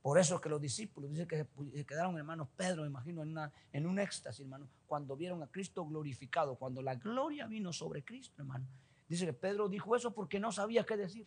Por 0.00 0.16
eso 0.16 0.36
es 0.36 0.40
que 0.40 0.48
los 0.48 0.60
discípulos 0.60 1.10
dicen 1.10 1.26
que 1.26 1.44
se 1.74 1.84
quedaron, 1.84 2.16
hermanos, 2.16 2.46
Pedro, 2.56 2.82
me 2.82 2.88
imagino, 2.88 3.24
en, 3.24 3.30
una, 3.30 3.52
en 3.72 3.84
un 3.84 3.98
éxtasis, 3.98 4.42
hermano, 4.42 4.70
cuando 4.86 5.16
vieron 5.16 5.42
a 5.42 5.48
Cristo 5.48 5.84
glorificado, 5.84 6.54
cuando 6.54 6.82
la 6.82 6.94
gloria 6.94 7.48
vino 7.48 7.72
sobre 7.72 8.04
Cristo, 8.04 8.42
hermano. 8.42 8.64
Dice 9.08 9.26
que 9.26 9.32
Pedro 9.32 9.68
dijo 9.68 9.96
eso 9.96 10.14
porque 10.14 10.38
no 10.38 10.52
sabía 10.52 10.86
qué 10.86 10.96
decir. 10.96 11.26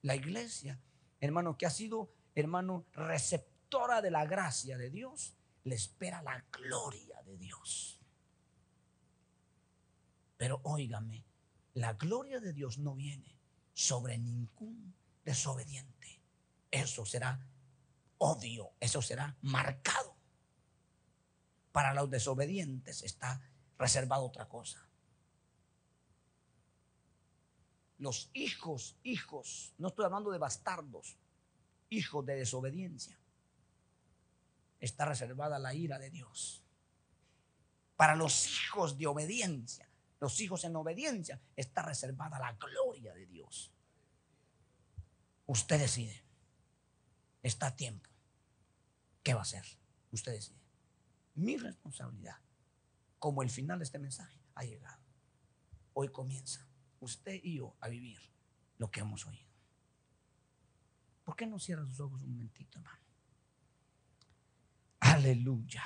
La 0.00 0.16
iglesia, 0.16 0.80
hermano, 1.20 1.58
que 1.58 1.66
ha 1.66 1.70
sido, 1.70 2.14
hermano, 2.34 2.86
receptora 2.94 4.00
de 4.00 4.10
la 4.10 4.24
gracia 4.24 4.78
de 4.78 4.88
Dios, 4.88 5.36
le 5.64 5.74
espera 5.74 6.22
la 6.22 6.42
gloria 6.50 7.20
de 7.24 7.36
Dios. 7.36 8.00
Pero 10.38 10.62
óigame, 10.62 11.26
la 11.76 11.92
gloria 11.92 12.40
de 12.40 12.54
Dios 12.54 12.78
no 12.78 12.94
viene 12.94 13.38
sobre 13.74 14.16
ningún 14.16 14.94
desobediente. 15.22 16.22
Eso 16.70 17.04
será 17.04 17.38
odio, 18.16 18.72
eso 18.80 19.02
será 19.02 19.36
marcado. 19.42 20.16
Para 21.72 21.92
los 21.92 22.08
desobedientes 22.08 23.02
está 23.02 23.42
reservado 23.76 24.24
otra 24.24 24.48
cosa. 24.48 24.88
Los 27.98 28.30
hijos, 28.32 28.96
hijos, 29.02 29.74
no 29.76 29.88
estoy 29.88 30.06
hablando 30.06 30.30
de 30.30 30.38
bastardos, 30.38 31.18
hijos 31.90 32.24
de 32.24 32.36
desobediencia, 32.36 33.20
está 34.80 35.04
reservada 35.04 35.58
la 35.58 35.74
ira 35.74 35.98
de 35.98 36.08
Dios. 36.08 36.62
Para 37.96 38.16
los 38.16 38.62
hijos 38.64 38.96
de 38.96 39.06
obediencia, 39.06 39.86
los 40.20 40.40
hijos 40.40 40.64
en 40.64 40.76
obediencia, 40.76 41.40
está 41.54 41.82
reservada 41.82 42.38
la 42.38 42.52
gloria 42.52 43.14
de 43.14 43.26
Dios. 43.26 43.72
Usted 45.46 45.78
decide. 45.78 46.24
Está 47.42 47.68
a 47.68 47.76
tiempo. 47.76 48.10
¿Qué 49.22 49.34
va 49.34 49.40
a 49.40 49.42
hacer? 49.42 49.64
Usted 50.10 50.32
decide. 50.32 50.60
Mi 51.34 51.56
responsabilidad, 51.56 52.36
como 53.18 53.42
el 53.42 53.50
final 53.50 53.78
de 53.78 53.84
este 53.84 53.98
mensaje, 53.98 54.40
ha 54.54 54.64
llegado. 54.64 55.02
Hoy 55.92 56.08
comienza 56.08 56.66
usted 57.00 57.40
y 57.42 57.56
yo 57.58 57.76
a 57.80 57.88
vivir 57.88 58.18
lo 58.78 58.90
que 58.90 59.00
hemos 59.00 59.26
oído. 59.26 59.46
¿Por 61.24 61.36
qué 61.36 61.46
no 61.46 61.58
cierra 61.58 61.84
sus 61.84 62.00
ojos 62.00 62.22
un 62.22 62.30
momentito, 62.30 62.78
hermano? 62.78 63.04
Aleluya. 65.00 65.82